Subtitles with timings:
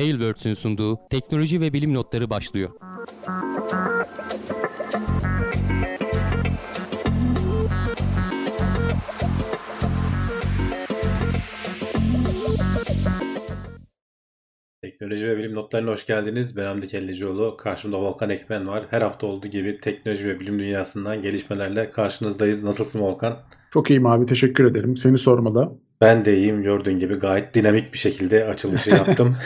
[0.00, 2.70] Tailwords'ün sunduğu teknoloji ve bilim notları başlıyor.
[14.82, 16.56] Teknoloji ve bilim notlarına hoş geldiniz.
[16.56, 17.56] Ben Hamdi Kellecioğlu.
[17.56, 18.86] Karşımda Volkan Ekmen var.
[18.90, 22.64] Her hafta olduğu gibi teknoloji ve bilim dünyasından gelişmelerle karşınızdayız.
[22.64, 23.38] Nasılsın Volkan?
[23.70, 24.24] Çok iyiyim abi.
[24.24, 24.96] Teşekkür ederim.
[24.96, 25.78] Seni sormalı.
[26.00, 26.62] Ben de iyiyim.
[26.62, 29.36] Gördüğün gibi gayet dinamik bir şekilde açılışı yaptım.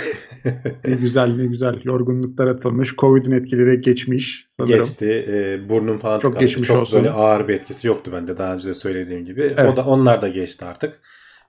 [0.85, 1.81] ne güzel ne güzel.
[1.85, 2.97] Yorgunluklar atılmış.
[2.97, 4.79] Covid'in etkileri geçmiş sanırım.
[4.79, 5.25] Geçti.
[5.29, 6.99] E, burnum falan Çok geçmiş Çok olsun.
[6.99, 9.55] böyle ağır bir etkisi yoktu bende daha önce de söylediğim gibi.
[9.57, 9.73] Evet.
[9.73, 11.01] O da onlar da geçti artık.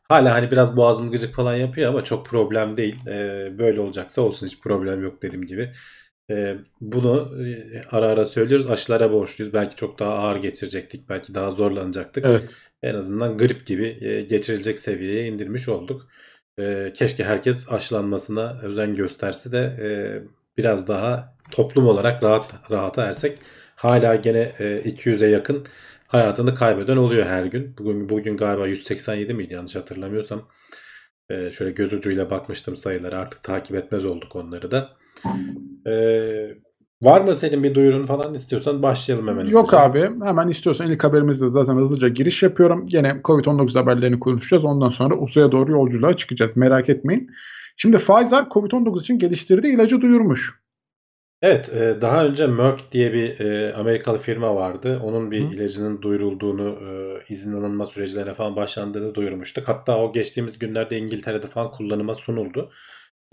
[0.08, 2.96] Hala hani biraz boğazım gıcık falan yapıyor ama çok problem değil.
[3.08, 5.72] Ee, böyle olacaksa olsun hiç problem yok dediğim gibi.
[6.32, 8.72] Ee, bunu e, ara ara söylüyoruz.
[8.72, 9.54] Aşılara borçluyuz.
[9.54, 11.10] Belki çok daha ağır geçirecektik.
[11.10, 12.26] Belki daha zorlanacaktık.
[12.26, 12.58] Evet.
[12.84, 16.08] En azından grip gibi e, geçirilecek seviyeye indirmiş olduk.
[16.60, 19.88] E, keşke herkes aşılanmasına özen gösterse de e,
[20.58, 23.40] biraz daha toplum olarak rahat rahata ersek.
[23.76, 25.66] Hala gene e, 200'e yakın
[26.08, 27.76] hayatını kaybeden oluyor her gün.
[27.78, 30.48] Bugün bugün galiba 187 miydi yanlış hatırlamıyorsam.
[31.30, 33.20] Ee, şöyle göz ucuyla bakmıştım sayıları.
[33.20, 34.98] Artık takip etmez olduk onları da.
[35.88, 36.48] Ee,
[37.02, 39.46] var mı senin bir duyurun falan istiyorsan başlayalım hemen.
[39.46, 39.80] Yok hızlıca.
[39.84, 40.26] abi.
[40.26, 42.86] Hemen istiyorsan ilk haberimizde zaten hızlıca giriş yapıyorum.
[42.90, 44.66] Yine Covid-19 haberlerini konuşacağız.
[44.66, 46.52] Ondan sonra uzaya doğru yolculuğa çıkacağız.
[46.56, 47.30] Merak etmeyin.
[47.78, 50.54] Şimdi Pfizer Covid-19 için geliştirdiği ilacı duyurmuş.
[51.42, 55.00] Evet, e, daha önce Merck diye bir e, Amerikalı firma vardı.
[55.04, 55.54] Onun bir Hı.
[55.54, 59.68] ilacının duyurulduğunu, e, izin alınma süreçlerine falan başlandığını duyurmuştuk.
[59.68, 62.72] Hatta o geçtiğimiz günlerde İngiltere'de falan kullanıma sunuldu.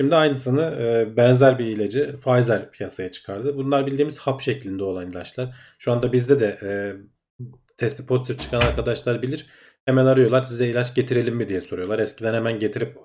[0.01, 3.57] Şimdi aynısını benzer bir ilacı Pfizer piyasaya çıkardı.
[3.57, 5.55] Bunlar bildiğimiz hap şeklinde olan ilaçlar.
[5.79, 6.59] Şu anda bizde de
[7.79, 9.47] testi pozitif çıkan arkadaşlar bilir.
[9.85, 11.99] Hemen arıyorlar size ilaç getirelim mi diye soruyorlar.
[11.99, 12.97] Eskiden hemen getirip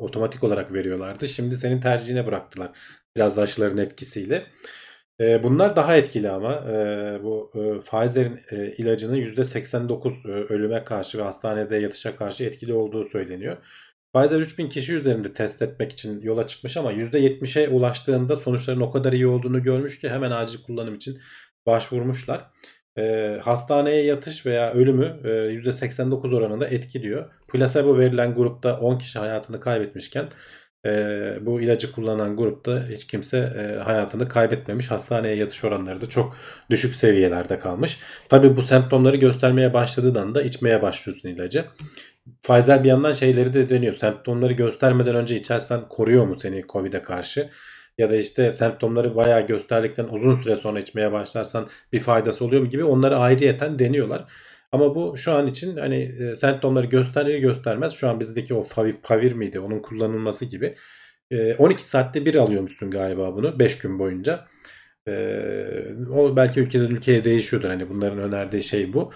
[0.00, 1.28] otomatik olarak veriyorlardı.
[1.28, 2.70] Şimdi senin tercihine bıraktılar.
[3.16, 4.46] Biraz da aşıların etkisiyle.
[5.20, 11.18] Ee, bunlar daha etkili ama ee, bu e, Pfizer'in e, ilacının %89 e, ölüme karşı
[11.18, 13.56] ve hastanede yatışa karşı etkili olduğu söyleniyor.
[14.14, 19.12] Pfizer 3000 kişi üzerinde test etmek için yola çıkmış ama %70'e ulaştığında sonuçların o kadar
[19.12, 21.18] iyi olduğunu görmüş ki hemen acil kullanım için
[21.66, 22.50] başvurmuşlar.
[22.98, 27.30] E, hastaneye yatış veya ölümü e, %89 oranında etkiliyor.
[27.48, 30.28] Placebo verilen grupta 10 kişi hayatını kaybetmişken
[30.86, 30.90] e,
[31.40, 34.90] bu ilacı kullanan grupta hiç kimse e, hayatını kaybetmemiş.
[34.90, 36.36] Hastaneye yatış oranları da çok
[36.70, 37.98] düşük seviyelerde kalmış.
[38.28, 41.64] Tabi bu semptomları göstermeye başladığından da içmeye başlıyorsun ilacı.
[42.42, 43.94] Pfizer bir yandan şeyleri de deniyor.
[43.94, 47.50] Semptomları göstermeden önce içersen koruyor mu seni Covid'e karşı?
[48.00, 52.68] ya da işte semptomları bayağı gösterdikten uzun süre sonra içmeye başlarsan bir faydası oluyor mu
[52.68, 54.24] gibi onları ayrıyeten deniyorlar.
[54.72, 58.62] Ama bu şu an için hani e, semptomları gösterir göstermez şu an bizdeki o
[59.02, 60.74] favir, miydi onun kullanılması gibi.
[61.30, 64.46] E, 12 saatte bir alıyormuşsun galiba bunu 5 gün boyunca.
[65.08, 65.12] E,
[66.14, 69.10] o belki ülkeden ülkeye değişiyordur hani bunların önerdiği şey bu.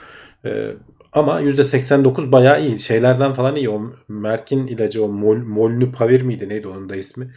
[0.45, 0.71] E,
[1.13, 2.79] ama %89 bayağı iyi.
[2.79, 3.71] Şeylerden falan iyi.
[3.71, 7.35] O Merk'in ilacı o mol, Molnupavir miydi neydi onun da ismi?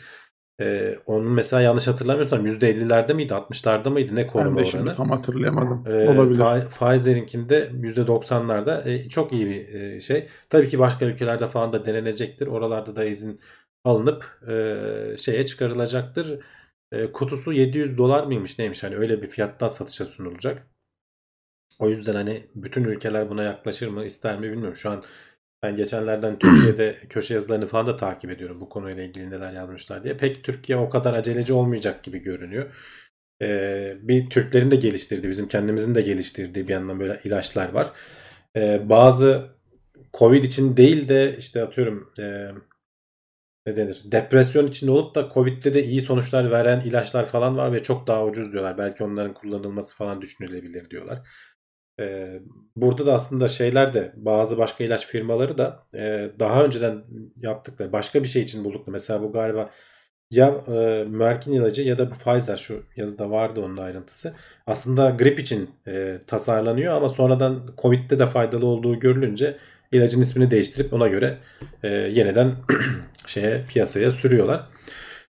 [0.62, 4.92] Ee, onun mesela yanlış hatırlamıyorsam %50'lerde miydi 60'larda mıydı ne koruma ben de oranı?
[4.92, 5.84] tam hatırlayamadım.
[5.88, 6.70] Ee, Olabilir.
[6.70, 10.28] Pfizer'inkinde %90'larda e, çok iyi bir e, şey.
[10.50, 12.48] Tabii ki başka ülkelerde falan da denenecektir.
[12.48, 13.40] Oralarda da izin
[13.84, 16.40] alınıp e, şeye çıkarılacaktır.
[16.92, 20.68] E, kutusu 700 dolar mıymış neymiş hani öyle bir fiyattan satışa sunulacak.
[21.80, 24.76] O yüzden hani bütün ülkeler buna yaklaşır mı ister mi bilmiyorum.
[24.76, 25.04] Şu an
[25.64, 30.18] ben geçenlerden Türkiye'de köşe yazılarını falan da takip ediyorum bu konuyla ilgili neler yazmışlar diye.
[30.18, 32.76] Pek Türkiye o kadar aceleci olmayacak gibi görünüyor.
[33.42, 37.92] Ee, bir Türklerin de geliştirdiği, bizim kendimizin de geliştirdiği bir yandan böyle ilaçlar var.
[38.56, 39.58] Ee, bazı
[40.14, 42.52] Covid için değil de işte atıyorum e,
[43.68, 47.84] ne denir depresyon için olup da Covid'de de iyi sonuçlar veren ilaçlar falan var ve
[47.84, 48.78] çok daha ucuz diyorlar.
[48.78, 51.28] Belki onların kullanılması falan düşünülebilir diyorlar.
[52.00, 52.40] Ee,
[52.76, 57.04] burada da aslında şeyler de bazı başka ilaç firmaları da e, daha önceden
[57.38, 58.92] yaptıkları başka bir şey için buldukları.
[58.92, 59.72] Mesela bu galiba
[60.32, 64.34] ya e, Merck'in ilacı ya da bu Pfizer şu yazıda vardı onun ayrıntısı.
[64.68, 69.58] Aslında grip için e, tasarlanıyor ama sonradan Covid'de de faydalı olduğu görülünce
[69.92, 71.38] ilacın ismini değiştirip ona göre
[71.84, 72.52] e, yeniden
[73.26, 74.66] şeye piyasaya sürüyorlar.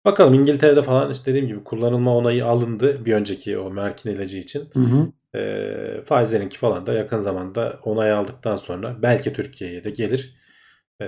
[0.06, 4.64] Bakalım İngiltere'de falan işte dediğim gibi kullanılma onayı alındı bir önceki o Merck'in ilacı için.
[4.74, 5.12] Hı hı.
[5.38, 10.36] E, Pfizer'inki falan da yakın zamanda onay aldıktan sonra belki Türkiye'ye de gelir.
[11.02, 11.06] E,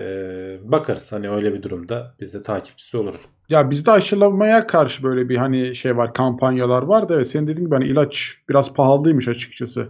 [0.64, 3.22] bakarız hani öyle bir durumda biz de takipçisi oluruz.
[3.50, 7.66] Ya bizde aşılamaya karşı böyle bir hani şey var kampanyalar var da evet senin dediğin
[7.66, 9.90] gibi hani ilaç biraz pahalıymış açıkçası.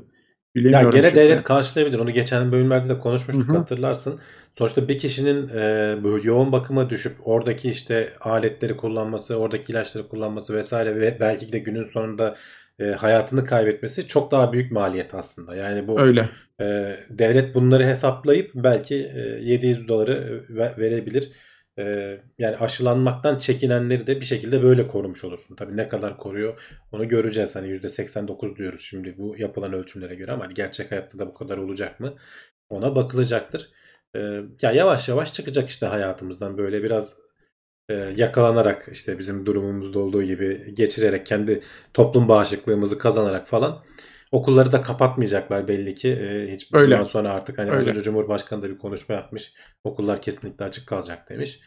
[0.56, 0.86] Bilemiyorum.
[0.86, 1.22] Ya gene çünkü.
[1.22, 2.00] devlet karşılayabilir.
[2.00, 3.58] Onu geçen bölümlerde de konuşmuştuk Hı hı.
[3.58, 4.20] hatırlarsın.
[4.58, 10.56] Sonuçta bir kişinin e, böyle yoğun bakıma düşüp oradaki işte aletleri kullanması, oradaki ilaçları kullanması
[10.56, 12.36] vesaire ve belki de günün sonunda
[12.80, 15.56] e, hayatını kaybetmesi çok daha büyük maliyet aslında.
[15.56, 16.30] Yani bu Öyle.
[16.62, 16.66] e,
[17.10, 21.32] devlet bunları hesaplayıp belki e, 700 doları ve- verebilir.
[21.80, 25.56] E, yani aşılanmaktan çekinenleri de bir şekilde böyle korumuş olursun.
[25.56, 26.62] Tabii ne kadar koruyor
[26.92, 27.56] onu göreceğiz.
[27.56, 31.58] Hani %89 diyoruz şimdi bu yapılan ölçümlere göre ama hani gerçek hayatta da bu kadar
[31.58, 32.16] olacak mı?
[32.70, 33.70] Ona bakılacaktır.
[34.16, 34.20] E,
[34.62, 37.16] ya yavaş yavaş çıkacak işte hayatımızdan böyle biraz
[37.90, 41.62] e, yakalanarak işte bizim durumumuzda olduğu gibi geçirerek kendi
[41.94, 43.84] toplum bağışıklığımızı kazanarak falan
[44.34, 46.10] okulları da kapatmayacaklar belli ki.
[46.10, 46.92] E, hiç Öyle.
[46.94, 47.90] bundan sonra artık hani az Öyle.
[47.90, 49.54] önce Cumhurbaşkanı da bir konuşma yapmış.
[49.84, 51.60] Okullar kesinlikle açık kalacak demiş.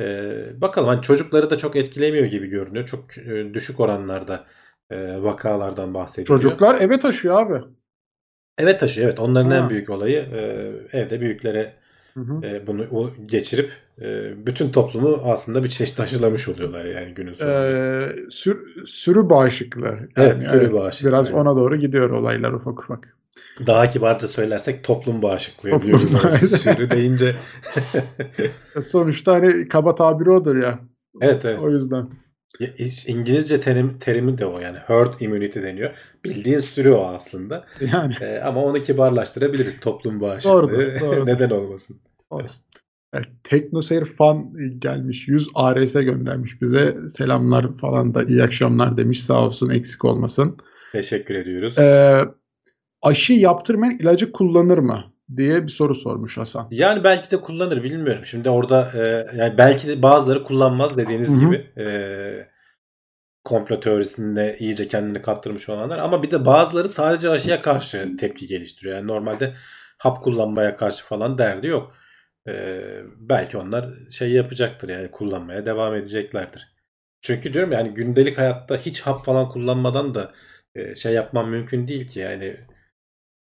[0.00, 0.26] E,
[0.60, 2.86] bakalım hani çocukları da çok etkilemiyor gibi görünüyor.
[2.86, 4.46] Çok e, düşük oranlarda
[4.90, 6.40] e, vakalardan bahsediliyor.
[6.40, 7.64] Çocuklar eve taşıyor abi.
[8.58, 9.56] Evet taşıyor evet onların Ha.
[9.56, 10.40] en büyük olayı e,
[10.98, 11.79] evde büyüklere
[12.20, 12.46] Hı hı.
[12.46, 13.70] e, bunu geçirip
[14.00, 17.66] e, bütün toplumu aslında bir çeşit aşılamış oluyorlar yani günün sonunda.
[17.66, 19.98] Ee, sür- sürü bağışıklığı.
[20.16, 21.38] Evet, sürü bağışıklığı, Biraz aynen.
[21.38, 23.16] ona doğru gidiyor olaylar ufak ufak.
[23.66, 26.10] Daha kibarca söylersek toplum bağışıklığı Toplum diyoruz.
[26.62, 27.36] Sürü deyince
[28.82, 30.78] Sonuçta hani kaba tabiri odur ya.
[31.20, 31.60] evet evet.
[31.62, 32.08] O yüzden.
[33.06, 35.90] İngilizce terim, terimi de o yani herd immunity deniyor.
[36.24, 37.66] Bildiğin sürü o aslında.
[37.92, 40.52] Yani E, ama onu kibarlaştırabiliriz toplum bağışıklığı.
[40.52, 41.26] Doğrudur, doğrudur.
[41.26, 42.00] Neden olmasın?
[42.30, 42.64] Olsun.
[43.44, 45.28] TeknoSeyir fan gelmiş.
[45.28, 46.96] 100 ARS göndermiş bize.
[47.08, 49.24] Selamlar falan da iyi akşamlar demiş.
[49.24, 50.56] Sağ olsun eksik olmasın.
[50.92, 51.78] Teşekkür ediyoruz.
[51.78, 52.24] Ee,
[53.02, 55.04] aşı yaptırmayan ilacı kullanır mı?
[55.36, 56.68] diye bir soru sormuş Hasan.
[56.70, 58.26] Yani belki de kullanır bilmiyorum.
[58.26, 61.40] Şimdi orada e, yani belki de bazıları kullanmaz dediğiniz Hı hı.
[61.40, 61.86] gibi e,
[63.44, 68.96] komplo teorisinde iyice kendini kaptırmış olanlar ama bir de bazıları sadece aşıya karşı tepki geliştiriyor.
[68.96, 69.54] Yani normalde
[69.98, 71.92] hap kullanmaya karşı falan derdi yok.
[72.48, 72.82] E,
[73.16, 76.74] belki onlar şey yapacaktır yani kullanmaya devam edeceklerdir.
[77.22, 80.34] Çünkü diyorum yani gündelik hayatta hiç hap falan kullanmadan da
[80.74, 82.56] e, şey yapmam mümkün değil ki yani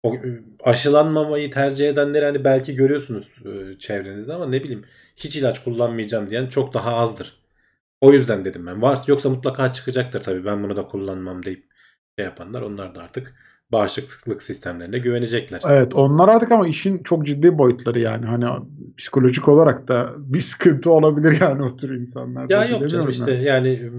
[0.04, 0.16] o
[0.64, 4.86] aşılanmamayı tercih edenleri hani belki görüyorsunuz e, çevrenizde ama ne bileyim
[5.16, 7.44] hiç ilaç kullanmayacağım diyen çok daha azdır.
[8.02, 8.82] O yüzden dedim ben.
[8.82, 10.46] Varsa yoksa mutlaka çıkacaktır tabii.
[10.46, 11.66] Ben bunu da kullanmam deyip
[12.20, 13.36] şey yapanlar onlar da artık
[13.72, 15.62] bağışıklık sistemlerine güvenecekler.
[15.70, 18.46] Evet onlar artık ama işin çok ciddi boyutları yani hani
[18.98, 22.54] psikolojik olarak da bir sıkıntı olabilir yani o tür insanlarda.
[22.54, 23.44] Ya yok canım işte yani.
[23.44, 23.92] yani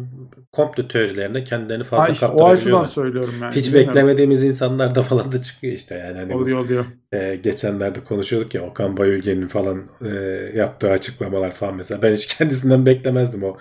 [0.53, 3.55] komplo teorilerine kendilerini Ha fazla işte o açıdan söylüyorum yani.
[3.55, 3.88] Hiç Bilmiyorum.
[3.88, 6.19] beklemediğimiz insanlar da falan da çıkıyor işte yani.
[6.19, 6.85] Hani bu- Oluyor oluyor.
[7.12, 10.09] e, geçenlerde konuşuyorduk ya Okan Bayülgen'in falan e,
[10.55, 12.03] yaptığı açıklamalar falan mesela.
[12.03, 13.56] Ben hiç kendisinden beklemezdim o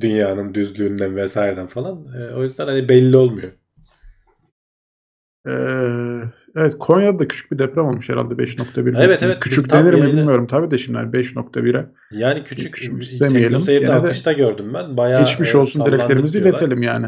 [0.00, 2.06] dünyanın düzlüğünden vesaireden falan.
[2.20, 3.52] E, o yüzden hani belli olmuyor.
[5.48, 6.20] Ee,
[6.56, 8.94] evet Konya'da da küçük bir deprem olmuş herhalde 5.1.
[8.98, 11.86] Evet, evet, Küçük denir mi yayını- bilmiyorum tabii de şimdi yani 5.1'e.
[12.10, 13.50] Yani küçük Küçümsemeyelim.
[13.50, 14.96] teknoseyirde Gene de akışta gördüm ben.
[14.96, 17.06] Bayağı Geçmiş e, olsun dileklerimizi iletelim yani.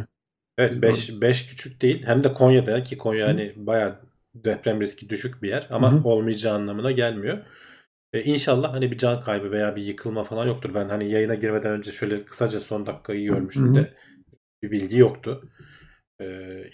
[0.58, 2.02] Evet Biz 5 5 küçük değil.
[2.06, 3.96] Hem de Konya'da ki Konya hani bayağı
[4.34, 6.08] deprem riski düşük bir yer ama Hı hı.
[6.08, 7.38] olmayacağı anlamına gelmiyor.
[8.12, 10.74] E, inşallah hani bir can kaybı veya bir yıkılma falan yoktur.
[10.74, 13.74] Ben hani yayına girmeden önce şöyle kısaca son dakikayı görmüştüm Hı hı.
[13.74, 13.92] de
[14.62, 15.48] bir bilgi yoktu.
[16.20, 16.26] E,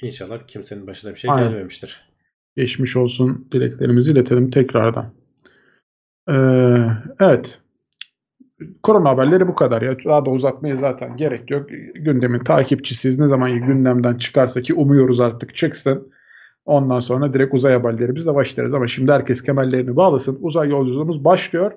[0.03, 1.51] inşallah kimsenin başına bir şey Aynen.
[1.51, 2.13] gelmemiştir.
[2.57, 5.13] Geçmiş olsun dileklerimizi iletelim tekrardan.
[6.29, 6.35] Ee,
[7.21, 7.61] evet.
[8.83, 9.97] Korona haberleri bu kadar ya.
[10.05, 11.69] Daha da uzatmaya zaten gerek yok.
[11.95, 13.19] Gündemin takipçisiyiz.
[13.19, 16.13] Ne zaman gündemden çıkarsa ki umuyoruz artık çıksın.
[16.65, 18.75] Ondan sonra direkt uzay haberlerimizle başlarız.
[18.75, 20.39] Ama şimdi herkes kemerlerini bağlasın.
[20.41, 21.73] Uzay yolculuğumuz başlıyor.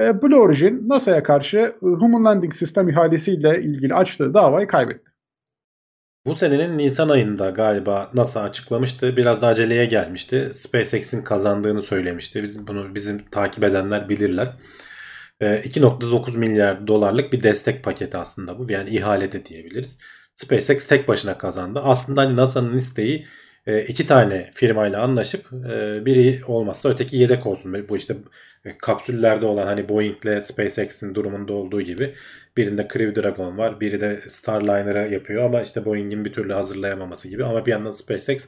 [0.00, 5.11] Ee, Blue Origin NASA'ya karşı e, Human Landing System ihalesiyle ilgili açtığı davayı kaybetti.
[6.26, 9.16] Bu senenin Nisan ayında galiba NASA açıklamıştı.
[9.16, 10.50] Biraz da aceleye gelmişti.
[10.54, 12.42] SpaceX'in kazandığını söylemişti.
[12.42, 14.52] Bizim bunu bizim takip edenler bilirler.
[15.40, 18.72] Ee, 2.9 milyar dolarlık bir destek paketi aslında bu.
[18.72, 19.98] Yani ihale de diyebiliriz.
[20.36, 21.80] SpaceX tek başına kazandı.
[21.84, 23.26] Aslında hani NASA'nın isteği
[23.66, 27.88] e, iki tane firmayla anlaşıp e, biri olmazsa öteki yedek olsun.
[27.88, 28.14] Bu işte
[28.64, 32.14] e, kapsüllerde olan hani Boeing'le SpaceX'in durumunda olduğu gibi
[32.56, 37.44] birinde Crew Dragon var, biri de Starliner'ı yapıyor ama işte Boeing'in bir türlü hazırlayamaması gibi
[37.44, 38.44] ama bir yandan SpaceX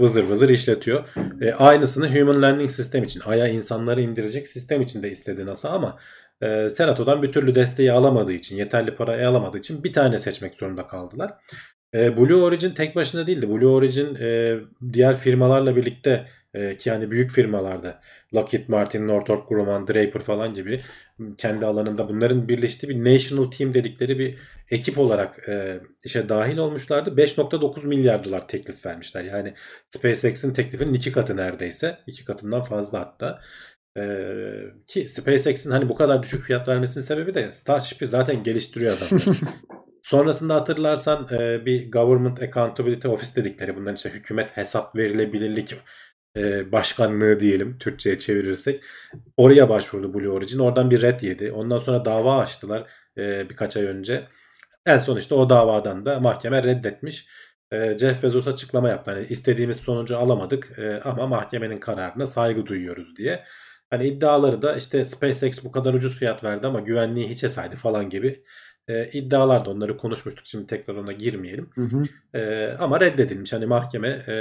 [0.00, 1.04] vızır vızır işletiyor.
[1.40, 5.98] E, aynısını Human Landing System için, Ay'a insanları indirecek sistem için de istedi NASA ama
[6.42, 10.86] e, Senato'dan bir türlü desteği alamadığı için, yeterli parayı alamadığı için bir tane seçmek zorunda
[10.86, 11.32] kaldılar.
[11.94, 13.48] E, Blue Origin tek başına değildi.
[13.50, 14.58] Blue Origin e,
[14.92, 18.00] diğer firmalarla birlikte E, ki hani büyük firmalarda
[18.34, 20.82] Lockheed Martin, Northrop Grumman, Draper falan gibi
[21.38, 24.38] kendi alanında bunların birleştiği bir National Team dedikleri bir
[24.70, 27.10] ekip olarak e, işe dahil olmuşlardı.
[27.10, 29.24] 5.9 milyar dolar teklif vermişler.
[29.24, 29.54] Yani
[29.90, 31.98] SpaceX'in teklifinin iki katı neredeyse.
[32.06, 33.40] iki katından fazla hatta.
[33.98, 39.24] Ee, ki SpaceX'in hani bu kadar düşük fiyat vermesinin sebebi de Starship'i zaten geliştiriyor adamlar.
[40.02, 45.74] Sonrasında hatırlarsan e, bir Government Accountability Office dedikleri bunların işte hükümet hesap verilebilirlik
[46.36, 48.84] e, başkanlığı diyelim Türkçe'ye çevirirsek.
[49.36, 50.58] Oraya başvurdu Blue Origin.
[50.58, 51.52] Oradan bir red yedi.
[51.52, 52.86] Ondan sonra dava açtılar
[53.18, 54.28] e, birkaç ay önce.
[54.86, 57.26] En son işte o davadan da mahkeme reddetmiş.
[57.72, 59.10] E, Jeff Bezos açıklama yaptı.
[59.10, 63.44] Hani istediğimiz sonucu alamadık e, ama mahkemenin kararına saygı duyuyoruz diye.
[63.90, 68.10] Hani iddiaları da işte SpaceX bu kadar ucuz fiyat verdi ama güvenliği hiçe saydı falan
[68.10, 68.44] gibi
[68.90, 70.46] e, iddialar da onları konuşmuştuk.
[70.46, 71.70] Şimdi tekrar ona girmeyelim.
[71.74, 72.02] Hı hı.
[72.38, 73.52] E, ama reddedilmiş.
[73.52, 74.34] Hani mahkeme e,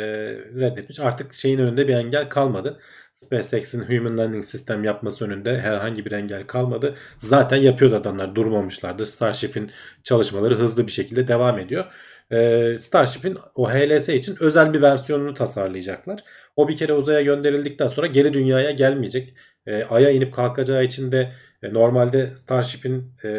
[0.55, 0.99] reddetmiş.
[0.99, 2.79] Artık şeyin önünde bir engel kalmadı.
[3.13, 6.95] SpaceX'in Human Landing System yapması önünde herhangi bir engel kalmadı.
[7.17, 8.35] Zaten yapıyordu adamlar.
[8.35, 9.05] Durmamışlardı.
[9.05, 9.71] Starship'in
[10.03, 11.85] çalışmaları hızlı bir şekilde devam ediyor.
[12.31, 16.19] E, Starship'in o HLS için özel bir versiyonunu tasarlayacaklar.
[16.55, 19.33] O bir kere uzaya gönderildikten sonra geri dünyaya gelmeyecek.
[19.67, 21.31] E, Ay'a inip kalkacağı için de
[21.63, 23.29] e, normalde Starship'in e,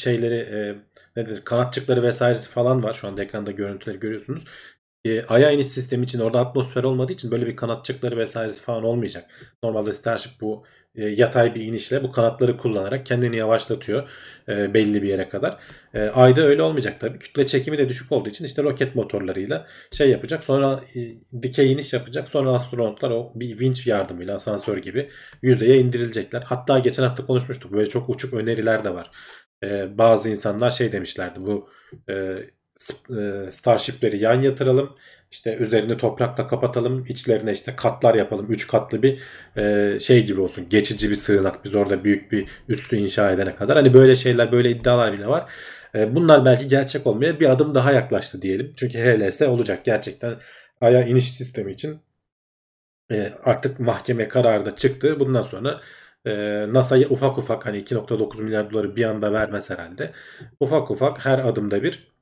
[0.00, 0.76] şeyleri e,
[1.16, 2.94] nedir kanatçıkları vesairesi falan var.
[2.94, 4.44] Şu anda ekranda görüntüleri görüyorsunuz.
[5.04, 9.30] E, Ay'a iniş sistemi için orada atmosfer olmadığı için böyle bir kanatçıkları vesairesi falan olmayacak.
[9.62, 10.64] Normalde Starship bu
[10.94, 14.10] e, yatay bir inişle bu kanatları kullanarak kendini yavaşlatıyor
[14.48, 15.58] e, belli bir yere kadar.
[15.94, 17.18] E, Ay'da öyle olmayacak tabii.
[17.18, 20.44] Kütle çekimi de düşük olduğu için işte roket motorlarıyla şey yapacak.
[20.44, 21.00] Sonra e,
[21.42, 22.28] dikey iniş yapacak.
[22.28, 25.08] Sonra astronotlar o bir winch yardımıyla asansör gibi
[25.42, 26.42] yüzeye indirilecekler.
[26.42, 27.72] Hatta geçen hafta konuşmuştuk.
[27.72, 29.10] Böyle çok uçuk öneriler de var.
[29.62, 31.40] E, bazı insanlar şey demişlerdi.
[31.40, 31.68] Bu
[32.08, 32.14] e,
[33.10, 34.96] e Starship'leri yan yatıralım
[35.30, 37.06] işte üzerini toprakla kapatalım.
[37.08, 38.46] içlerine işte katlar yapalım.
[38.52, 39.20] Üç katlı bir
[39.56, 40.68] e, şey gibi olsun.
[40.68, 41.64] Geçici bir sığınak.
[41.64, 43.76] Biz orada büyük bir üstü inşa edene kadar.
[43.76, 45.50] Hani böyle şeyler böyle iddialar bile var.
[45.94, 48.72] E, bunlar belki gerçek olmaya bir adım daha yaklaştı diyelim.
[48.76, 49.84] Çünkü HLS olacak.
[49.84, 50.36] Gerçekten
[50.80, 52.00] Ay'a iniş sistemi için
[53.12, 55.20] e, artık mahkeme kararı da çıktı.
[55.20, 55.80] Bundan sonra
[56.26, 56.32] e,
[56.72, 60.12] NASA'ya ufak ufak hani 2.9 milyar doları bir anda vermez herhalde.
[60.60, 62.12] Ufak ufak her adımda bir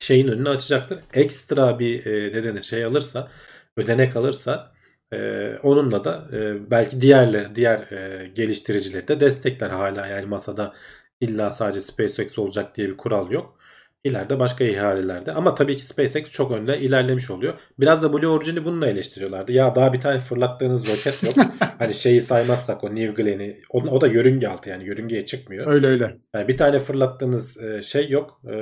[0.00, 1.00] şeyin önünü açacaktır.
[1.14, 3.30] Ekstra bir e, ne denir şey alırsa
[3.76, 4.74] ödenek alırsa
[5.12, 10.74] e, onunla da e, belki diğerler diğer e, geliştiricileri de destekler hala yani masada
[11.20, 13.58] illa sadece SpaceX olacak diye bir kural yok.
[14.04, 15.32] İleride başka ihalelerde.
[15.32, 17.54] Ama tabii ki SpaceX çok önde ilerlemiş oluyor.
[17.80, 19.52] Biraz da Blue Origin'i bununla eleştiriyorlardı.
[19.52, 21.32] Ya daha bir tane fırlattığınız roket yok.
[21.78, 23.60] hani şeyi saymazsak o New Glenn'i.
[23.70, 25.66] O, o da yörünge altı yani yörüngeye çıkmıyor.
[25.66, 26.16] Öyle öyle.
[26.34, 28.40] Yani bir tane fırlattığınız e, şey yok.
[28.46, 28.54] E,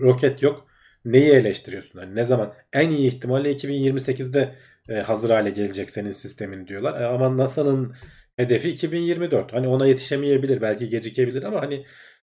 [0.00, 0.66] roket yok.
[1.04, 2.00] Neyi eleştiriyorsun?
[2.00, 2.52] Yani ne zaman?
[2.72, 4.54] En iyi ihtimalle 2028'de
[4.88, 7.02] e, hazır hale gelecek senin sistemin diyorlar.
[7.02, 7.94] Ama NASA'nın
[8.36, 9.52] hedefi 2024.
[9.52, 10.60] Hani ona yetişemeyebilir.
[10.60, 11.84] Belki gecikebilir ama hani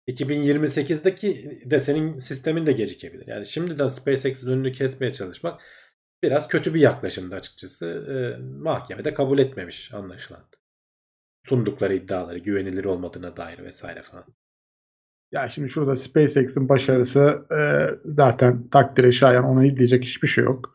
[0.08, 3.26] 2028'deki de senin sistemin de gecikebilir.
[3.26, 5.60] Yani şimdiden SpaceX'in önünü kesmeye çalışmak
[6.22, 7.86] biraz kötü bir yaklaşımdı açıkçası.
[7.86, 10.40] E, mahkemede kabul etmemiş anlaşılan.
[11.46, 14.24] Sundukları iddiaları güvenilir olmadığına dair vesaire falan.
[15.32, 17.60] Ya şimdi şurada SpaceX'in başarısı e,
[18.04, 20.74] zaten takdire şayan ona diyecek hiçbir şey yok.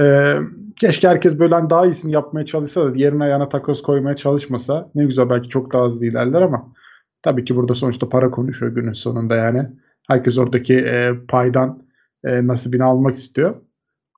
[0.00, 0.36] E,
[0.80, 4.90] keşke herkes böyle hani daha iyisini yapmaya çalışsa da diğerine ayağına takoz koymaya çalışmasa.
[4.94, 6.74] Ne güzel belki çok daha hızlı ilerler ama
[7.22, 9.68] Tabii ki burada sonuçta para konuşuyor günün sonunda yani.
[10.08, 11.82] Herkes oradaki e, paydan
[12.24, 13.54] e, nasibini almak istiyor.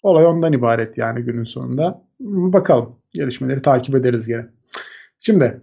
[0.03, 2.05] Olay ondan ibaret yani günün sonunda.
[2.21, 2.97] Bakalım.
[3.15, 4.47] Gelişmeleri takip ederiz gene.
[5.21, 5.61] Şimdi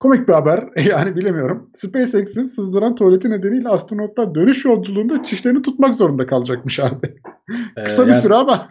[0.00, 1.66] komik bir haber yani bilemiyorum.
[1.74, 7.20] SpaceX'in sızdıran tuvaleti nedeniyle astronotlar dönüş yolculuğunda çişlerini tutmak zorunda kalacakmış abi.
[7.84, 8.70] Kısa bir yani, süre ama.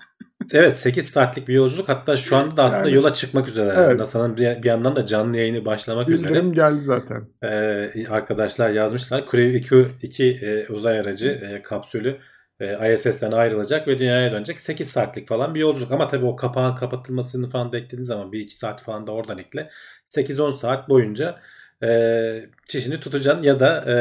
[0.54, 3.74] Evet 8 saatlik bir yolculuk hatta şu anda da aslında yani, yola çıkmak üzere.
[3.78, 4.00] Evet.
[4.00, 6.34] NASA'nın bir, bir yandan da canlı yayını başlamak Bildirim üzere.
[6.34, 7.28] Bildirim geldi zaten.
[7.44, 9.26] Ee, arkadaşlar yazmışlar.
[9.32, 12.18] Crew 2, 2 e, uzay aracı e, kapsülü
[12.60, 14.60] e, ISS'ten ayrılacak ve dünyaya dönecek.
[14.60, 18.48] 8 saatlik falan bir yolculuk ama tabii o kapağın kapatılmasını falan da eklediğiniz zaman 1-2
[18.48, 19.70] saat falan da oradan ekle.
[20.10, 21.40] 8-10 saat boyunca
[21.84, 23.96] e, çişini tutacaksın ya da e,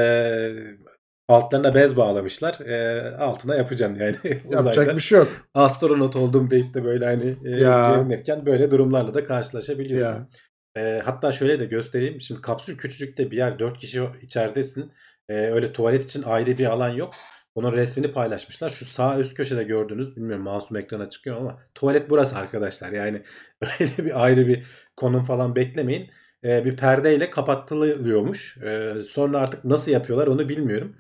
[1.28, 2.61] altlarına bez bağlamışlar.
[2.61, 4.16] E, altına yapacaksın yani.
[4.50, 5.28] Yapacak bir şey yok.
[5.54, 10.28] Astronot olduğum deyip de böyle hani e, gerinirken böyle durumlarla da karşılaşabiliyorsun.
[10.76, 12.21] E, hatta şöyle de göstereyim.
[12.21, 13.59] Şimdi kapsül küçücük de bir yer.
[13.59, 14.92] 4 kişi içeridesin.
[15.28, 17.14] E, öyle tuvalet için ayrı bir alan yok.
[17.54, 18.71] Onun resmini paylaşmışlar.
[18.71, 22.92] Şu sağ üst köşede gördüğünüz bilmiyorum masum ekrana çıkıyor ama tuvalet burası arkadaşlar.
[22.92, 23.23] Yani
[23.80, 24.66] öyle bir ayrı bir
[24.97, 26.11] konum falan beklemeyin.
[26.47, 28.59] Ee, bir perdeyle kapatılıyormuş.
[28.62, 30.97] Ee, sonra artık nasıl yapıyorlar onu bilmiyorum.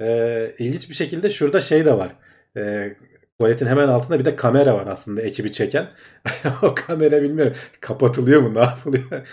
[0.00, 2.16] Ee, ilginç bir şekilde şurada şey de var.
[2.56, 2.96] Ee,
[3.38, 5.88] tuvaletin hemen altında bir de kamera var aslında ekibi çeken.
[6.62, 9.04] o kamera bilmiyorum kapatılıyor mu ne yapılıyor.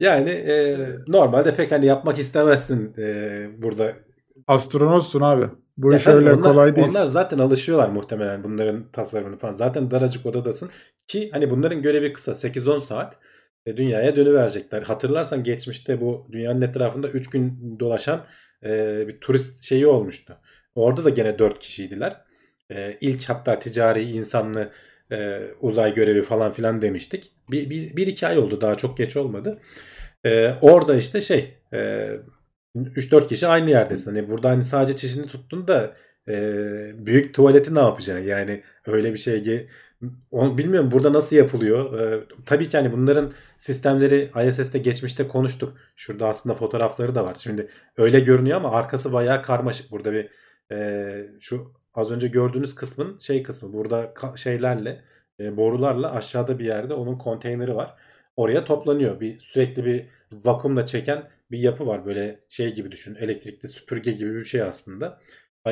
[0.00, 3.92] yani e, normalde pek hani yapmak istemezsin e, burada.
[4.46, 5.46] Astronotsun abi.
[5.76, 6.88] Bu Ya iş öyle onlar, kolay değil.
[6.88, 9.52] Onlar zaten alışıyorlar muhtemelen bunların tasarımını falan.
[9.52, 10.70] Zaten daracık odadasın
[11.08, 13.16] ki hani bunların görevi kısa 8-10 saat
[13.66, 14.82] e, dünyaya dönüverecekler.
[14.82, 18.26] Hatırlarsan geçmişte bu dünyanın etrafında 3 gün dolaşan
[18.64, 20.36] e, bir turist şeyi olmuştu.
[20.74, 22.16] Orada da gene 4 kişiydiler.
[22.70, 24.70] E, ilk hatta ticari insanlı
[25.12, 27.32] e, uzay görevi falan filan demiştik.
[27.50, 29.58] Bir, bir, bir iki ay oldu daha çok geç olmadı.
[30.24, 32.10] E, orada işte şey e,
[32.76, 34.14] 3-4 kişi aynı yerdesin.
[34.14, 35.94] Hani burada hani sadece çişini tuttun da
[36.28, 36.34] e,
[37.06, 38.26] büyük tuvaleti ne yapacaksın?
[38.26, 39.66] Yani öyle bir şey ge-
[40.30, 42.00] onu bilmiyorum burada nasıl yapılıyor.
[42.00, 45.76] E, tabii ki hani bunların sistemleri ISS'te geçmişte konuştuk.
[45.96, 47.36] Şurada aslında fotoğrafları da var.
[47.38, 49.90] Şimdi öyle görünüyor ama arkası bayağı karmaşık.
[49.90, 50.30] Burada bir
[50.72, 53.72] e, şu az önce gördüğünüz kısmın şey kısmı.
[53.72, 55.04] Burada şeylerle
[55.40, 57.94] e, borularla aşağıda bir yerde onun konteyneri var.
[58.36, 59.20] Oraya toplanıyor.
[59.20, 62.06] Bir sürekli bir vakumla çeken bir yapı var.
[62.06, 63.14] Böyle şey gibi düşün.
[63.14, 65.20] Elektrikli süpürge gibi bir şey aslında.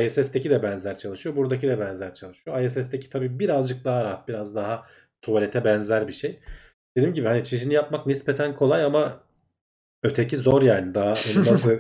[0.04, 1.37] ISS'teki de benzer çalışıyor.
[1.37, 2.61] Buradaki de benzer çalışıyor.
[2.61, 4.28] ISS'teki tabii birazcık daha rahat.
[4.28, 4.87] Biraz daha
[5.23, 6.40] tuvalete benzer bir şey.
[6.97, 9.21] Dediğim gibi hani çişini yapmak nispeten kolay ama
[10.02, 10.95] öteki zor yani.
[10.95, 11.78] Daha onu nasıl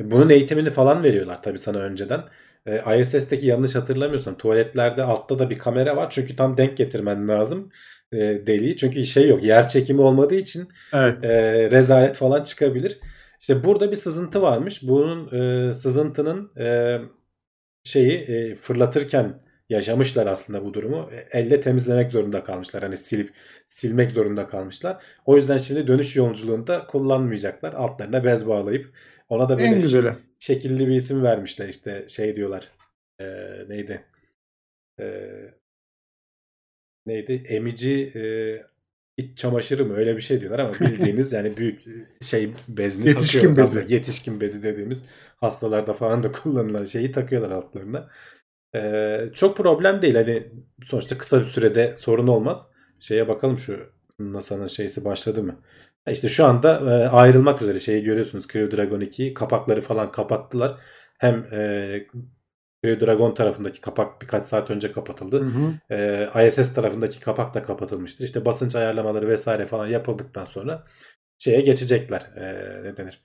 [0.00, 2.24] bunun eğitimini falan veriyorlar tabii sana önceden.
[2.66, 6.10] E, ISS'teki yanlış hatırlamıyorsam tuvaletlerde altta da bir kamera var.
[6.10, 7.70] Çünkü tam denk getirmen lazım
[8.12, 8.76] e, deliği.
[8.76, 9.44] Çünkü şey yok.
[9.44, 11.24] Yer çekimi olmadığı için Evet.
[11.24, 12.98] e, rezalet falan çıkabilir.
[13.40, 14.82] İşte burada bir sızıntı varmış.
[14.82, 16.98] Bunun e, sızıntının e,
[17.88, 21.10] şeyi e, fırlatırken yaşamışlar aslında bu durumu.
[21.12, 22.82] E, Elle temizlemek zorunda kalmışlar.
[22.82, 23.32] Hani silip
[23.66, 25.02] silmek zorunda kalmışlar.
[25.26, 27.72] O yüzden şimdi dönüş yolculuğunda kullanmayacaklar.
[27.72, 28.92] Altlarına bez bağlayıp
[29.28, 30.12] ona da En böyle güzeli.
[30.38, 31.68] şekilli bir isim vermişler.
[31.68, 32.68] İşte şey diyorlar.
[33.20, 33.24] E,
[33.68, 34.04] neydi?
[35.00, 35.04] E,
[37.06, 37.42] neydi?
[37.48, 38.22] Emici e,
[39.18, 41.82] iç çamaşırı mı öyle bir şey diyorlar ama bildiğiniz yani büyük
[42.22, 43.82] şey bezini Yetişkin takıyorlar.
[43.82, 43.94] bezi.
[43.94, 45.04] Yetişkin bezi dediğimiz
[45.36, 48.08] hastalarda falan da kullanılan şeyi takıyorlar altlarına.
[48.74, 50.14] Ee, çok problem değil.
[50.14, 50.46] Hani
[50.84, 52.66] sonuçta kısa bir sürede sorun olmaz.
[53.00, 53.78] Şeye bakalım şu
[54.18, 55.60] NASA'nın şeysi başladı mı?
[56.10, 58.48] İşte şu anda e, ayrılmak üzere şeyi görüyorsunuz.
[58.48, 60.80] Crew Dragon 2'yi kapakları falan kapattılar.
[61.18, 62.06] Hem e,
[62.84, 65.40] Crew Dragon tarafındaki kapak birkaç saat önce kapatıldı.
[65.40, 65.94] Hı hı.
[66.34, 68.24] Ee, ISS tarafındaki kapak da kapatılmıştır.
[68.24, 70.82] İşte basınç ayarlamaları vesaire falan yapıldıktan sonra
[71.38, 72.20] şeye geçecekler.
[72.36, 73.22] Ee, ne denir?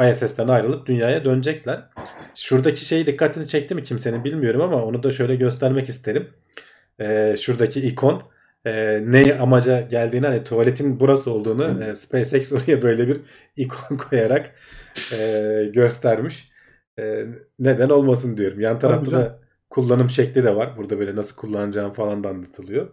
[0.00, 1.88] Ee, ISS'ten ayrılıp dünyaya dönecekler.
[2.34, 6.30] Şuradaki şeyi dikkatini çekti mi kimsenin bilmiyorum ama onu da şöyle göstermek isterim.
[7.00, 8.22] Ee, şuradaki ikon
[8.64, 13.20] e, ne amaca geldiğini hani tuvaletin burası olduğunu e, SpaceX oraya böyle bir
[13.56, 14.54] ikon koyarak
[15.12, 16.53] e, göstermiş.
[16.98, 17.26] E,
[17.58, 18.60] neden olmasın diyorum.
[18.60, 20.76] Yan tarafta da kullanım şekli de var.
[20.76, 22.88] Burada böyle nasıl kullanacağım falan da anlatılıyor.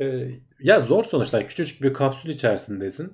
[0.00, 0.28] E,
[0.60, 1.46] ya zor sonuçta.
[1.46, 3.12] Küçücük bir kapsül içerisindesin.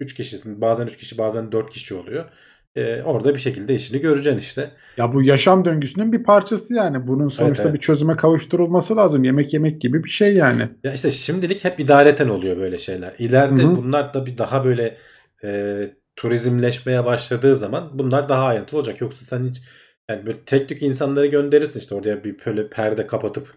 [0.00, 0.60] 3 kişisin.
[0.60, 2.30] Bazen 3 kişi bazen 4 kişi oluyor.
[2.76, 4.70] E, orada bir şekilde işini göreceksin işte.
[4.96, 7.06] Ya bu yaşam döngüsünün bir parçası yani.
[7.06, 7.74] Bunun sonuçta evet.
[7.74, 9.24] bir çözüme kavuşturulması lazım.
[9.24, 10.68] Yemek yemek gibi bir şey yani.
[10.84, 13.14] Ya işte şimdilik hep idareten oluyor böyle şeyler.
[13.18, 13.76] İleride Hı hı.
[13.76, 14.96] bunlar da bir daha böyle
[15.44, 15.80] e,
[16.16, 19.00] turizmleşmeye başladığı zaman bunlar daha ayrıntılı olacak.
[19.00, 19.62] Yoksa sen hiç
[20.08, 23.54] yani böyle tek tük insanları gönderirsin işte oraya bir böyle perde kapatıp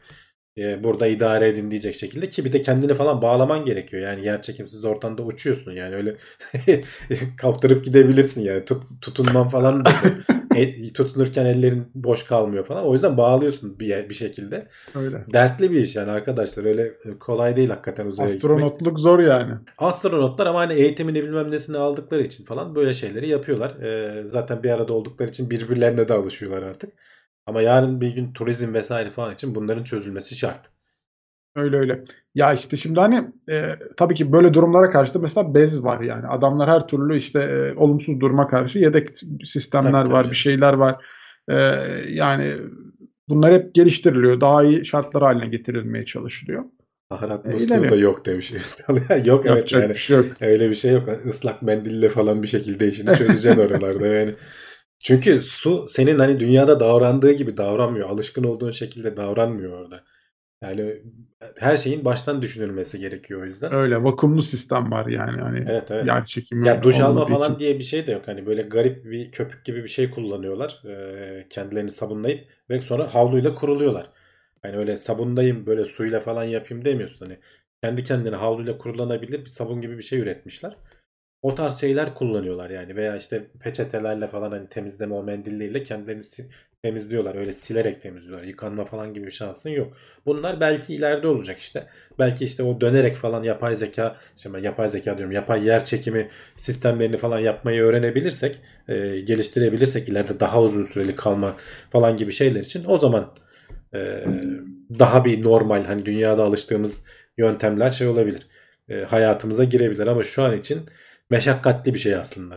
[0.58, 4.04] e, burada idare edin diyecek şekilde ki bir de kendini falan bağlaman gerekiyor.
[4.04, 6.16] Yani yer çekimsiz ortamda uçuyorsun yani öyle
[7.38, 9.90] kaptırıp gidebilirsin yani Tut, tutunman falan da.
[10.58, 12.86] E, tutunurken ellerin boş kalmıyor falan.
[12.86, 14.68] O yüzden bağlıyorsun bir bir şekilde.
[14.96, 15.26] Öyle.
[15.34, 16.66] Dertli bir iş yani arkadaşlar.
[16.66, 18.44] Öyle e, kolay değil hakikaten uzaya gitmek.
[18.44, 19.54] Astronotluk zor yani.
[19.78, 23.72] Astronotlar ama hani eğitimini bilmem nesini aldıkları için falan böyle şeyleri yapıyorlar.
[23.82, 26.94] Ee, zaten bir arada oldukları için birbirlerine de alışıyorlar artık.
[27.48, 30.70] Ama yarın bir gün turizm vesaire falan için bunların çözülmesi şart.
[31.56, 32.04] Öyle öyle.
[32.36, 36.28] Ya işte şimdi hani e, tabii ki böyle durumlara karşı da mesela bez var yani.
[36.28, 39.10] Adamlar her türlü işte e, olumsuz duruma karşı yedek
[39.46, 40.32] sistemler Tabii, tabii var, canım.
[40.32, 41.06] bir şeyler var.
[41.50, 41.56] E,
[42.10, 42.54] yani
[43.30, 44.42] bunlar hep geliştiriliyor.
[44.42, 46.64] Daha iyi şartlar haline getirilmeye çalışılıyor.
[47.12, 48.94] Baharat E, musluğu da yok demiş Özkan.
[49.26, 50.26] yok evet Yapacak yani bir şey yok.
[50.42, 51.04] öyle bir şey yok.
[51.26, 54.36] Islak mendille falan bir şekilde işini çözeceksin oralarda yani.
[55.08, 58.10] Çünkü su senin hani dünyada davrandığı gibi davranmıyor.
[58.10, 60.04] Alışkın olduğun şekilde davranmıyor orada.
[60.62, 61.02] Yani
[61.58, 63.74] her şeyin baştan düşünülmesi gerekiyor o yüzden.
[63.74, 65.42] Öyle vakumlu sistem var yani.
[65.42, 66.08] Hani Evet evet.
[66.08, 67.60] yer çekimi Ya duş alma falan için.
[67.60, 68.28] diye bir şey de yok.
[68.28, 70.82] Hani böyle garip bir köpük gibi bir şey kullanıyorlar.
[70.86, 74.12] Ee, kendilerini sabunlayıp ve sonra havluyla kuruluyorlar.
[74.62, 77.26] Hani öyle sabunlayayım böyle suyla falan yapayım demiyorsun.
[77.26, 77.40] Hani
[77.84, 80.78] kendi kendine havluyla kurulanabilir bir sabun gibi bir şey üretmişler.
[81.42, 86.24] O tarz şeyler kullanıyorlar yani veya işte peçetelerle falan hani temizleme o mendilleriyle kendilerini
[86.84, 87.36] temizliyorlar.
[87.36, 88.48] Öyle silerek temizliyorlar.
[88.48, 89.98] Yıkanma falan gibi bir şansın yok.
[90.26, 91.88] Bunlar belki ileride olacak işte.
[92.20, 97.18] Belki işte o dönerek falan yapay zeka, şimdi yapay zeka diyorum, yapay yer çekimi sistemlerini
[97.18, 101.58] falan yapmayı öğrenebilirsek, e, geliştirebilirsek ileride daha uzun süreli kalma
[101.92, 103.34] falan gibi şeyler için o zaman
[103.94, 104.26] e,
[105.00, 107.06] daha bir normal hani dünyada alıştığımız
[107.38, 108.48] yöntemler şey olabilir.
[108.90, 110.80] E, hayatımıza girebilir ama şu an için
[111.30, 112.56] meşakkatli bir şey aslında.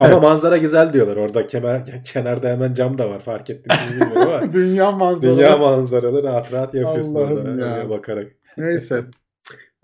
[0.00, 0.22] Ama Evet.
[0.22, 1.16] manzara güzel diyorlar.
[1.16, 3.20] Orada kemer, kenarda hemen cam da var.
[3.20, 4.52] Fark ettiniz mi ama.
[4.52, 5.36] Dünya manzaralı.
[5.38, 7.66] Dünya manzaralı rahat rahat yapıyorsun Allah'ım orada.
[7.66, 7.90] ya.
[7.90, 8.32] bakarak.
[8.58, 9.04] Neyse.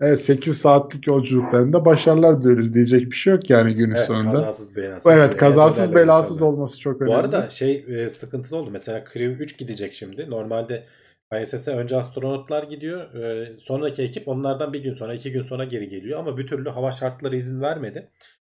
[0.01, 2.73] Evet 8 saatlik yolculuklarında başarılar diliyoruz.
[2.73, 4.31] Diyecek bir şey yok yani günün Evet, sonunda.
[4.31, 5.11] kazasız belasız.
[5.11, 7.13] Evet kazasız belasız olması çok önemli.
[7.13, 8.69] Bu arada şey e, sıkıntılı oldu.
[8.71, 10.29] Mesela Crew 3 gidecek şimdi.
[10.29, 10.83] Normalde
[11.41, 13.13] ISS'e önce astronotlar gidiyor.
[13.15, 16.19] E, sonraki ekip onlardan bir gün sonra, iki gün sonra geri geliyor.
[16.19, 18.09] Ama bir türlü hava şartları izin vermedi.